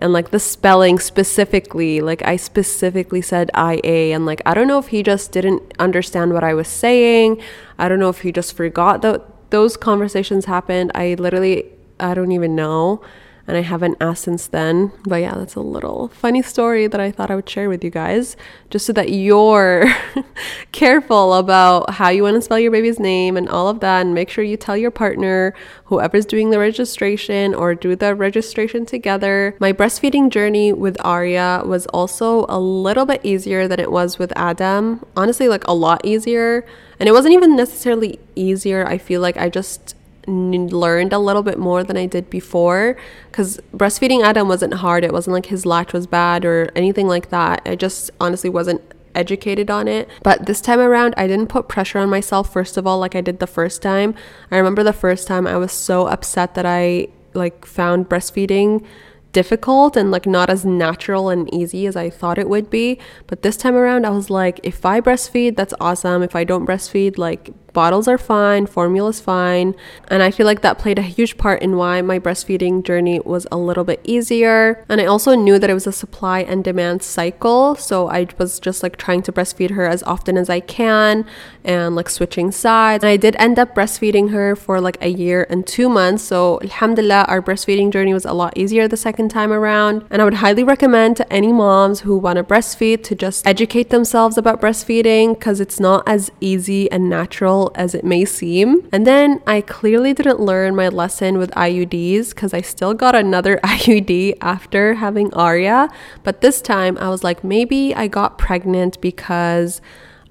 and 0.00 0.12
like 0.12 0.30
the 0.30 0.38
spelling 0.38 0.98
specifically 0.98 2.00
like 2.00 2.22
i 2.26 2.36
specifically 2.36 3.20
said 3.20 3.50
ia 3.56 4.14
and 4.14 4.24
like 4.26 4.40
i 4.46 4.54
don't 4.54 4.66
know 4.66 4.78
if 4.78 4.88
he 4.88 5.02
just 5.02 5.32
didn't 5.32 5.62
understand 5.78 6.32
what 6.32 6.44
i 6.44 6.54
was 6.54 6.68
saying. 6.68 7.40
I 7.78 7.88
don't 7.88 7.98
know 7.98 8.10
if 8.10 8.20
he 8.20 8.30
just 8.30 8.54
forgot 8.54 9.00
that 9.02 9.22
those 9.50 9.76
conversations 9.76 10.44
happened. 10.44 10.92
I 10.94 11.14
literally 11.18 11.64
i 11.98 12.14
don't 12.14 12.32
even 12.32 12.54
know 12.54 13.02
and 13.50 13.58
I 13.58 13.62
haven't 13.62 13.96
asked 14.00 14.22
since 14.22 14.46
then. 14.46 14.92
But 15.08 15.16
yeah, 15.16 15.34
that's 15.34 15.56
a 15.56 15.60
little 15.60 16.06
funny 16.08 16.40
story 16.40 16.86
that 16.86 17.00
I 17.00 17.10
thought 17.10 17.32
I 17.32 17.34
would 17.34 17.48
share 17.48 17.68
with 17.68 17.82
you 17.82 17.90
guys, 17.90 18.36
just 18.70 18.86
so 18.86 18.92
that 18.92 19.10
you're 19.10 19.92
careful 20.72 21.34
about 21.34 21.90
how 21.90 22.10
you 22.10 22.22
want 22.22 22.36
to 22.36 22.42
spell 22.42 22.60
your 22.60 22.70
baby's 22.70 23.00
name 23.00 23.36
and 23.36 23.48
all 23.48 23.66
of 23.66 23.80
that. 23.80 24.02
And 24.02 24.14
make 24.14 24.30
sure 24.30 24.44
you 24.44 24.56
tell 24.56 24.76
your 24.76 24.92
partner, 24.92 25.52
whoever's 25.86 26.26
doing 26.26 26.50
the 26.50 26.60
registration, 26.60 27.52
or 27.52 27.74
do 27.74 27.96
the 27.96 28.14
registration 28.14 28.86
together. 28.86 29.56
My 29.58 29.72
breastfeeding 29.72 30.30
journey 30.30 30.72
with 30.72 30.96
Aria 31.04 31.62
was 31.66 31.86
also 31.86 32.46
a 32.48 32.60
little 32.60 33.04
bit 33.04 33.20
easier 33.24 33.66
than 33.66 33.80
it 33.80 33.90
was 33.90 34.16
with 34.16 34.32
Adam. 34.36 35.04
Honestly, 35.16 35.48
like 35.48 35.66
a 35.66 35.74
lot 35.74 36.04
easier. 36.04 36.64
And 37.00 37.08
it 37.08 37.12
wasn't 37.12 37.34
even 37.34 37.56
necessarily 37.56 38.20
easier. 38.36 38.86
I 38.86 38.96
feel 38.96 39.20
like 39.20 39.36
I 39.36 39.48
just 39.48 39.96
learned 40.26 41.12
a 41.12 41.18
little 41.18 41.42
bit 41.42 41.58
more 41.58 41.82
than 41.82 41.96
I 41.96 42.06
did 42.06 42.30
before 42.30 42.96
because 43.30 43.60
breastfeeding 43.74 44.24
Adam 44.24 44.48
wasn't 44.48 44.74
hard. 44.74 45.04
It 45.04 45.12
wasn't 45.12 45.34
like 45.34 45.46
his 45.46 45.66
latch 45.66 45.92
was 45.92 46.06
bad 46.06 46.44
or 46.44 46.70
anything 46.74 47.08
like 47.08 47.30
that. 47.30 47.62
I 47.64 47.76
just 47.76 48.10
honestly 48.20 48.50
wasn't 48.50 48.82
educated 49.14 49.70
on 49.70 49.88
it. 49.88 50.08
But 50.22 50.46
this 50.46 50.60
time 50.60 50.80
around, 50.80 51.14
I 51.16 51.26
didn't 51.26 51.48
put 51.48 51.68
pressure 51.68 51.98
on 51.98 52.10
myself, 52.10 52.52
first 52.52 52.76
of 52.76 52.86
all, 52.86 52.98
like 52.98 53.14
I 53.14 53.20
did 53.20 53.38
the 53.38 53.46
first 53.46 53.82
time. 53.82 54.14
I 54.50 54.56
remember 54.56 54.82
the 54.82 54.92
first 54.92 55.26
time 55.26 55.46
I 55.46 55.56
was 55.56 55.72
so 55.72 56.06
upset 56.06 56.54
that 56.54 56.66
I 56.66 57.08
like 57.34 57.64
found 57.64 58.08
breastfeeding 58.08 58.84
difficult 59.32 59.96
and 59.96 60.10
like 60.10 60.26
not 60.26 60.50
as 60.50 60.64
natural 60.64 61.28
and 61.28 61.52
easy 61.54 61.86
as 61.86 61.94
I 61.94 62.10
thought 62.10 62.38
it 62.38 62.48
would 62.48 62.70
be. 62.70 62.98
But 63.26 63.42
this 63.42 63.56
time 63.56 63.76
around, 63.76 64.04
I 64.04 64.10
was 64.10 64.30
like, 64.30 64.60
if 64.62 64.84
I 64.84 65.00
breastfeed, 65.00 65.56
that's 65.56 65.74
awesome. 65.80 66.22
If 66.22 66.34
I 66.34 66.44
don't 66.44 66.66
breastfeed, 66.66 67.18
like 67.18 67.50
bottles 67.72 68.08
are 68.08 68.18
fine, 68.18 68.66
formula's 68.66 69.20
fine. 69.20 69.74
And 70.08 70.22
I 70.22 70.30
feel 70.30 70.46
like 70.46 70.62
that 70.62 70.78
played 70.78 70.98
a 70.98 71.02
huge 71.02 71.36
part 71.36 71.62
in 71.62 71.76
why 71.76 72.02
my 72.02 72.18
breastfeeding 72.18 72.82
journey 72.82 73.20
was 73.20 73.46
a 73.52 73.56
little 73.56 73.84
bit 73.84 74.00
easier. 74.04 74.84
And 74.88 75.00
I 75.00 75.06
also 75.06 75.34
knew 75.34 75.58
that 75.58 75.70
it 75.70 75.74
was 75.74 75.86
a 75.86 75.92
supply 75.92 76.40
and 76.40 76.64
demand 76.64 77.02
cycle. 77.02 77.74
So 77.76 78.08
I 78.08 78.26
was 78.38 78.58
just 78.60 78.82
like 78.82 78.96
trying 78.96 79.22
to 79.22 79.32
breastfeed 79.32 79.70
her 79.72 79.86
as 79.86 80.02
often 80.04 80.36
as 80.36 80.50
I 80.50 80.60
can 80.60 81.26
and 81.64 81.94
like 81.94 82.08
switching 82.08 82.50
sides. 82.50 83.04
And 83.04 83.10
I 83.10 83.16
did 83.16 83.36
end 83.36 83.58
up 83.58 83.74
breastfeeding 83.74 84.30
her 84.30 84.56
for 84.56 84.80
like 84.80 84.98
a 85.00 85.08
year 85.08 85.46
and 85.50 85.66
two 85.66 85.88
months. 85.88 86.22
So 86.22 86.60
alhamdulillah, 86.62 87.26
our 87.28 87.42
breastfeeding 87.42 87.92
journey 87.92 88.14
was 88.14 88.24
a 88.24 88.32
lot 88.32 88.56
easier 88.56 88.88
the 88.88 88.96
second 88.96 89.30
time 89.30 89.52
around. 89.52 90.04
And 90.10 90.20
I 90.20 90.24
would 90.24 90.34
highly 90.34 90.64
recommend 90.64 91.16
to 91.18 91.32
any 91.32 91.52
moms 91.52 92.00
who 92.00 92.16
want 92.16 92.36
to 92.36 92.44
breastfeed 92.44 93.02
to 93.04 93.14
just 93.14 93.46
educate 93.46 93.90
themselves 93.90 94.38
about 94.38 94.60
breastfeeding 94.60 95.34
because 95.34 95.60
it's 95.60 95.78
not 95.78 96.02
as 96.06 96.30
easy 96.40 96.90
and 96.90 97.08
natural 97.08 97.59
as 97.74 97.94
it 97.94 98.04
may 98.04 98.24
seem. 98.24 98.88
And 98.92 99.06
then 99.06 99.40
I 99.46 99.60
clearly 99.60 100.12
didn't 100.12 100.40
learn 100.40 100.74
my 100.74 100.88
lesson 100.88 101.38
with 101.38 101.50
IUDs 101.52 102.30
because 102.30 102.52
I 102.52 102.60
still 102.60 102.94
got 102.94 103.14
another 103.14 103.58
IUD 103.64 104.38
after 104.40 104.94
having 104.94 105.32
Aria, 105.34 105.88
But 106.22 106.40
this 106.40 106.60
time 106.60 106.96
I 106.98 107.08
was 107.08 107.22
like, 107.22 107.44
maybe 107.44 107.94
I 107.94 108.06
got 108.08 108.38
pregnant 108.38 109.00
because 109.00 109.80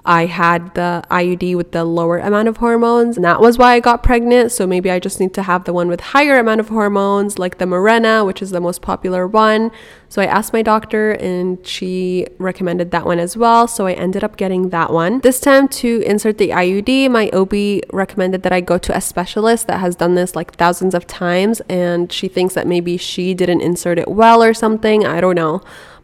I 0.05 0.27
had 0.27 0.73
the 0.75 1.03
IUD 1.11 1.55
with 1.55 1.71
the 1.71 1.83
lower 1.83 2.19
amount 2.19 2.47
of 2.47 2.57
hormones, 2.57 3.17
and 3.17 3.25
that 3.25 3.41
was 3.41 3.57
why 3.57 3.73
I 3.73 3.79
got 3.79 4.01
pregnant. 4.01 4.51
So 4.51 4.65
maybe 4.65 4.89
I 4.89 4.99
just 4.99 5.19
need 5.19 5.33
to 5.33 5.43
have 5.43 5.65
the 5.65 5.73
one 5.73 5.87
with 5.87 5.99
higher 5.99 6.39
amount 6.39 6.61
of 6.61 6.69
hormones, 6.69 7.37
like 7.37 7.57
the 7.57 7.65
Mirena, 7.65 8.25
which 8.25 8.41
is 8.41 8.51
the 8.51 8.61
most 8.61 8.81
popular 8.81 9.27
one. 9.27 9.71
So 10.07 10.21
I 10.21 10.25
asked 10.25 10.53
my 10.53 10.61
doctor, 10.61 11.11
and 11.11 11.65
she 11.67 12.27
recommended 12.37 12.91
that 12.91 13.05
one 13.05 13.19
as 13.19 13.35
well. 13.35 13.67
So 13.67 13.87
I 13.87 13.93
ended 13.93 14.23
up 14.23 14.37
getting 14.37 14.69
that 14.69 14.91
one. 14.91 15.19
This 15.19 15.39
time 15.39 15.67
to 15.67 16.01
insert 16.05 16.37
the 16.37 16.49
IUD, 16.49 17.11
my 17.11 17.29
OB 17.31 17.83
recommended 17.93 18.43
that 18.43 18.53
I 18.53 18.61
go 18.61 18.77
to 18.77 18.95
a 18.95 19.01
specialist 19.01 19.67
that 19.67 19.79
has 19.79 19.95
done 19.95 20.15
this 20.15 20.35
like 20.35 20.55
thousands 20.55 20.95
of 20.95 21.07
times, 21.07 21.61
and 21.69 22.11
she 22.11 22.27
thinks 22.27 22.53
that 22.55 22.67
maybe 22.67 22.95
she 22.97 23.33
didn't 23.33 23.61
insert 23.61 23.99
it 23.99 24.07
well 24.07 24.41
or 24.41 24.53
something. 24.53 25.05
I 25.05 25.19
don't 25.19 25.35
know. 25.35 25.61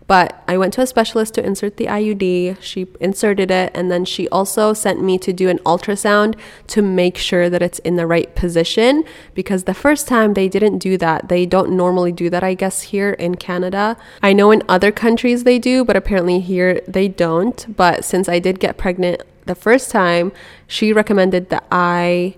But 0.08 0.44
I 0.48 0.58
went 0.58 0.74
to 0.74 0.82
a 0.82 0.88
specialist 0.88 1.34
to 1.34 1.46
insert 1.46 1.78
the 1.78 1.88
IUD. 1.88 2.58
She 2.62 2.88
inserted 3.00 3.50
it, 3.50 3.72
and 3.74 3.90
then 3.90 4.06
she 4.06 4.30
also 4.30 4.74
sent 4.74 5.02
me 5.02 5.18
to 5.20 5.34
do 5.34 5.50
an 5.50 5.58
ultrasound 5.60 6.36
to 6.68 6.82
make 6.82 7.18
sure 7.18 7.50
that 7.50 7.64
it's 7.64 7.80
in 7.80 7.96
the 7.96 8.06
right 8.06 8.34
position 8.36 9.04
because 9.34 9.64
the 9.64 9.74
first 9.74 10.08
time 10.08 10.34
they 10.34 10.48
didn't 10.48 10.78
do 10.78 10.98
that. 10.98 11.30
They 11.30 11.46
don't 11.48 11.72
normally 11.72 12.12
do 12.12 12.30
that, 12.30 12.44
I 12.44 12.54
guess, 12.54 12.84
here 12.84 13.12
in 13.12 13.36
Canada. 13.36 13.98
I 14.22 14.34
know 14.34 14.52
in 14.52 14.62
other 14.70 14.92
countries 14.92 15.44
they 15.44 15.58
do, 15.58 15.84
but 15.84 15.96
apparently 15.96 16.40
here 16.40 16.82
they 16.88 17.08
don't. 17.08 17.76
But 17.76 18.06
since 18.06 18.30
I 18.30 18.38
did 18.38 18.60
get 18.60 18.78
pregnant 18.78 19.24
the 19.46 19.56
first 19.56 19.90
time, 19.90 20.32
she 20.68 20.94
recommended 20.94 21.50
that 21.50 21.66
I 21.72 22.36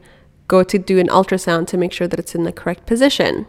go 0.47 0.63
to 0.63 0.77
do 0.77 0.99
an 0.99 1.07
ultrasound 1.07 1.67
to 1.67 1.77
make 1.77 1.91
sure 1.91 2.07
that 2.07 2.19
it's 2.19 2.35
in 2.35 2.43
the 2.43 2.53
correct 2.53 2.85
position. 2.85 3.45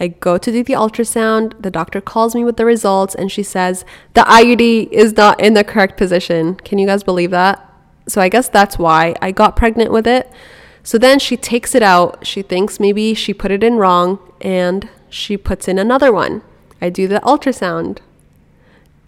I 0.00 0.08
go 0.08 0.38
to 0.38 0.52
do 0.52 0.62
the 0.62 0.72
ultrasound. 0.74 1.60
The 1.62 1.70
doctor 1.70 2.00
calls 2.00 2.34
me 2.34 2.44
with 2.44 2.56
the 2.56 2.64
results 2.64 3.14
and 3.14 3.30
she 3.30 3.42
says, 3.42 3.84
The 4.14 4.22
IUD 4.22 4.90
is 4.90 5.16
not 5.16 5.40
in 5.40 5.54
the 5.54 5.64
correct 5.64 5.96
position. 5.96 6.56
Can 6.56 6.78
you 6.78 6.86
guys 6.86 7.04
believe 7.04 7.30
that? 7.30 7.70
So 8.08 8.20
I 8.20 8.28
guess 8.28 8.48
that's 8.48 8.78
why 8.78 9.14
I 9.22 9.30
got 9.30 9.56
pregnant 9.56 9.92
with 9.92 10.06
it. 10.06 10.30
So 10.82 10.98
then 10.98 11.18
she 11.18 11.36
takes 11.36 11.74
it 11.74 11.82
out. 11.82 12.26
She 12.26 12.42
thinks 12.42 12.78
maybe 12.78 13.14
she 13.14 13.32
put 13.32 13.50
it 13.50 13.64
in 13.64 13.76
wrong 13.76 14.18
and 14.40 14.88
she 15.08 15.36
puts 15.36 15.68
in 15.68 15.78
another 15.78 16.12
one. 16.12 16.42
I 16.80 16.90
do 16.90 17.08
the 17.08 17.20
ultrasound. 17.20 18.00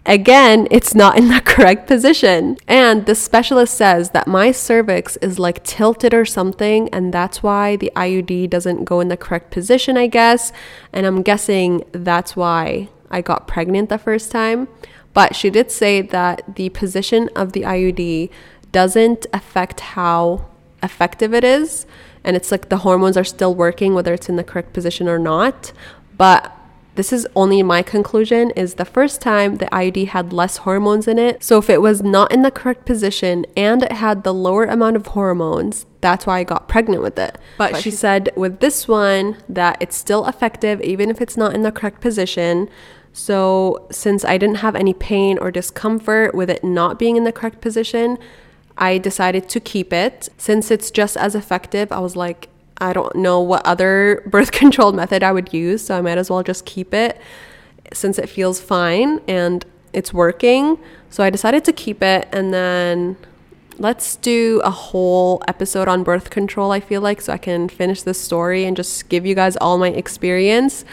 Again, 0.07 0.69
it's 0.71 0.95
not 0.95 1.17
in 1.17 1.27
the 1.27 1.41
correct 1.45 1.85
position. 1.85 2.57
And 2.65 3.05
the 3.05 3.13
specialist 3.13 3.73
says 3.73 4.11
that 4.11 4.25
my 4.25 4.51
cervix 4.51 5.17
is 5.17 5.37
like 5.37 5.63
tilted 5.65 6.13
or 6.13 6.23
something, 6.23 6.87
and 6.89 7.13
that's 7.13 7.43
why 7.43 7.75
the 7.75 7.91
IUD 7.95 8.49
doesn't 8.49 8.85
go 8.85 9.01
in 9.01 9.09
the 9.09 9.17
correct 9.17 9.51
position, 9.51 9.97
I 9.97 10.07
guess. 10.07 10.53
And 10.93 11.05
I'm 11.05 11.21
guessing 11.21 11.83
that's 11.91 12.37
why 12.37 12.87
I 13.11 13.21
got 13.21 13.47
pregnant 13.47 13.89
the 13.89 13.97
first 13.97 14.31
time. 14.31 14.69
But 15.13 15.35
she 15.35 15.49
did 15.49 15.71
say 15.71 16.01
that 16.01 16.55
the 16.55 16.69
position 16.69 17.29
of 17.35 17.51
the 17.51 17.63
IUD 17.63 18.29
doesn't 18.71 19.25
affect 19.33 19.79
how 19.81 20.45
effective 20.81 21.33
it 21.33 21.43
is. 21.43 21.85
And 22.23 22.35
it's 22.35 22.51
like 22.51 22.69
the 22.69 22.77
hormones 22.77 23.17
are 23.17 23.23
still 23.23 23.53
working, 23.53 23.93
whether 23.93 24.13
it's 24.13 24.29
in 24.29 24.35
the 24.37 24.43
correct 24.43 24.73
position 24.73 25.07
or 25.09 25.19
not. 25.19 25.73
But 26.17 26.56
this 26.97 27.13
is 27.13 27.27
only 27.35 27.61
my 27.61 27.83
conclusion 27.83 28.49
is 28.51 28.73
the 28.73 28.83
first 28.83 29.21
time 29.21 29.55
the 29.55 29.67
IUD 29.67 30.07
had 30.07 30.33
less 30.33 30.57
hormones 30.57 31.07
in 31.07 31.19
it. 31.19 31.43
So 31.43 31.59
if 31.59 31.69
it 31.69 31.79
was 31.79 32.01
not 32.01 32.31
in 32.31 32.41
the 32.41 32.49
correct 32.49 32.85
position 32.85 33.45
and 33.55 33.83
it 33.83 33.91
had 33.91 34.23
the 34.23 34.33
lower 34.33 34.65
amount 34.65 34.95
of 34.95 35.05
hormones, 35.07 35.85
that's 36.01 36.25
why 36.25 36.39
I 36.39 36.43
got 36.43 36.67
pregnant 36.67 37.03
with 37.03 37.19
it. 37.19 37.37
But, 37.59 37.73
but 37.73 37.81
she 37.81 37.91
said 37.91 38.31
with 38.35 38.59
this 38.61 38.87
one 38.87 39.37
that 39.47 39.77
it's 39.79 39.95
still 39.95 40.25
effective 40.25 40.81
even 40.81 41.11
if 41.11 41.21
it's 41.21 41.37
not 41.37 41.53
in 41.53 41.61
the 41.61 41.71
correct 41.71 42.01
position. 42.01 42.67
So 43.13 43.87
since 43.91 44.25
I 44.25 44.39
didn't 44.39 44.57
have 44.57 44.75
any 44.75 44.95
pain 44.95 45.37
or 45.37 45.51
discomfort 45.51 46.33
with 46.33 46.49
it 46.49 46.63
not 46.63 46.97
being 46.97 47.15
in 47.15 47.25
the 47.25 47.31
correct 47.31 47.61
position, 47.61 48.17
I 48.75 48.97
decided 48.97 49.49
to 49.49 49.59
keep 49.59 49.93
it. 49.93 50.29
Since 50.37 50.71
it's 50.71 50.89
just 50.89 51.15
as 51.15 51.35
effective, 51.35 51.91
I 51.91 51.99
was 51.99 52.15
like, 52.15 52.49
I 52.79 52.93
don't 52.93 53.15
know 53.15 53.39
what 53.39 53.65
other 53.65 54.23
birth 54.27 54.51
control 54.51 54.91
method 54.91 55.23
I 55.23 55.31
would 55.31 55.53
use, 55.53 55.85
so 55.85 55.97
I 55.97 56.01
might 56.01 56.17
as 56.17 56.29
well 56.29 56.43
just 56.43 56.65
keep 56.65 56.93
it 56.93 57.19
since 57.93 58.19
it 58.19 58.29
feels 58.29 58.59
fine 58.59 59.21
and 59.27 59.65
it's 59.93 60.13
working. 60.13 60.77
So 61.09 61.23
I 61.23 61.29
decided 61.29 61.63
to 61.65 61.73
keep 61.73 62.03
it 62.03 62.27
and 62.31 62.53
then 62.53 63.17
let's 63.79 64.15
do 64.17 64.61
a 64.63 64.71
whole 64.71 65.41
episode 65.47 65.87
on 65.87 66.03
birth 66.03 66.29
control, 66.29 66.71
I 66.71 66.79
feel 66.79 67.01
like, 67.01 67.21
so 67.21 67.33
I 67.33 67.37
can 67.37 67.69
finish 67.69 68.01
this 68.01 68.19
story 68.19 68.65
and 68.65 68.75
just 68.75 69.07
give 69.09 69.25
you 69.25 69.35
guys 69.35 69.55
all 69.57 69.77
my 69.77 69.89
experience. 69.89 70.83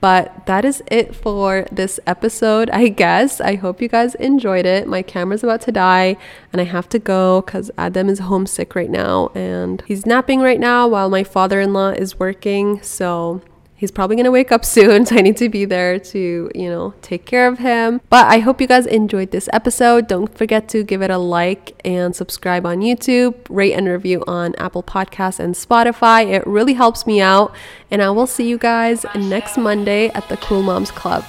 But 0.00 0.46
that 0.46 0.64
is 0.64 0.82
it 0.90 1.14
for 1.14 1.66
this 1.70 2.00
episode, 2.06 2.70
I 2.70 2.88
guess. 2.88 3.40
I 3.40 3.56
hope 3.56 3.82
you 3.82 3.88
guys 3.88 4.14
enjoyed 4.14 4.64
it. 4.64 4.88
My 4.88 5.02
camera's 5.02 5.44
about 5.44 5.60
to 5.62 5.72
die 5.72 6.16
and 6.52 6.60
I 6.60 6.64
have 6.64 6.88
to 6.90 6.98
go 6.98 7.42
because 7.42 7.70
Adam 7.76 8.08
is 8.08 8.20
homesick 8.20 8.74
right 8.74 8.90
now 8.90 9.30
and 9.34 9.82
he's 9.86 10.06
napping 10.06 10.40
right 10.40 10.60
now 10.60 10.88
while 10.88 11.10
my 11.10 11.22
father 11.22 11.60
in 11.60 11.74
law 11.74 11.90
is 11.90 12.18
working. 12.18 12.80
So 12.82 13.42
he's 13.80 13.90
probably 13.90 14.14
going 14.14 14.26
to 14.26 14.30
wake 14.30 14.52
up 14.52 14.62
soon, 14.62 15.06
so 15.06 15.16
I 15.16 15.22
need 15.22 15.38
to 15.38 15.48
be 15.48 15.64
there 15.64 15.98
to, 15.98 16.50
you 16.54 16.68
know, 16.68 16.92
take 17.00 17.24
care 17.24 17.48
of 17.48 17.58
him. 17.58 18.02
But 18.10 18.26
I 18.26 18.38
hope 18.38 18.60
you 18.60 18.66
guys 18.66 18.86
enjoyed 18.86 19.30
this 19.30 19.48
episode. 19.54 20.06
Don't 20.06 20.32
forget 20.36 20.68
to 20.68 20.84
give 20.84 21.00
it 21.00 21.10
a 21.10 21.16
like 21.16 21.80
and 21.84 22.14
subscribe 22.14 22.66
on 22.66 22.80
YouTube, 22.80 23.34
rate 23.48 23.72
and 23.72 23.88
review 23.88 24.22
on 24.26 24.54
Apple 24.56 24.82
Podcasts 24.82 25.40
and 25.40 25.54
Spotify. 25.54 26.30
It 26.30 26.46
really 26.46 26.74
helps 26.74 27.06
me 27.06 27.22
out. 27.22 27.54
And 27.90 28.02
I 28.02 28.10
will 28.10 28.26
see 28.26 28.46
you 28.46 28.58
guys 28.58 29.06
next 29.16 29.56
Monday 29.56 30.10
at 30.10 30.28
the 30.28 30.36
Cool 30.36 30.62
Moms 30.62 30.90
Club. 30.90 31.24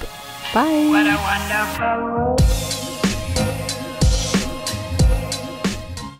Bye. 0.52 0.68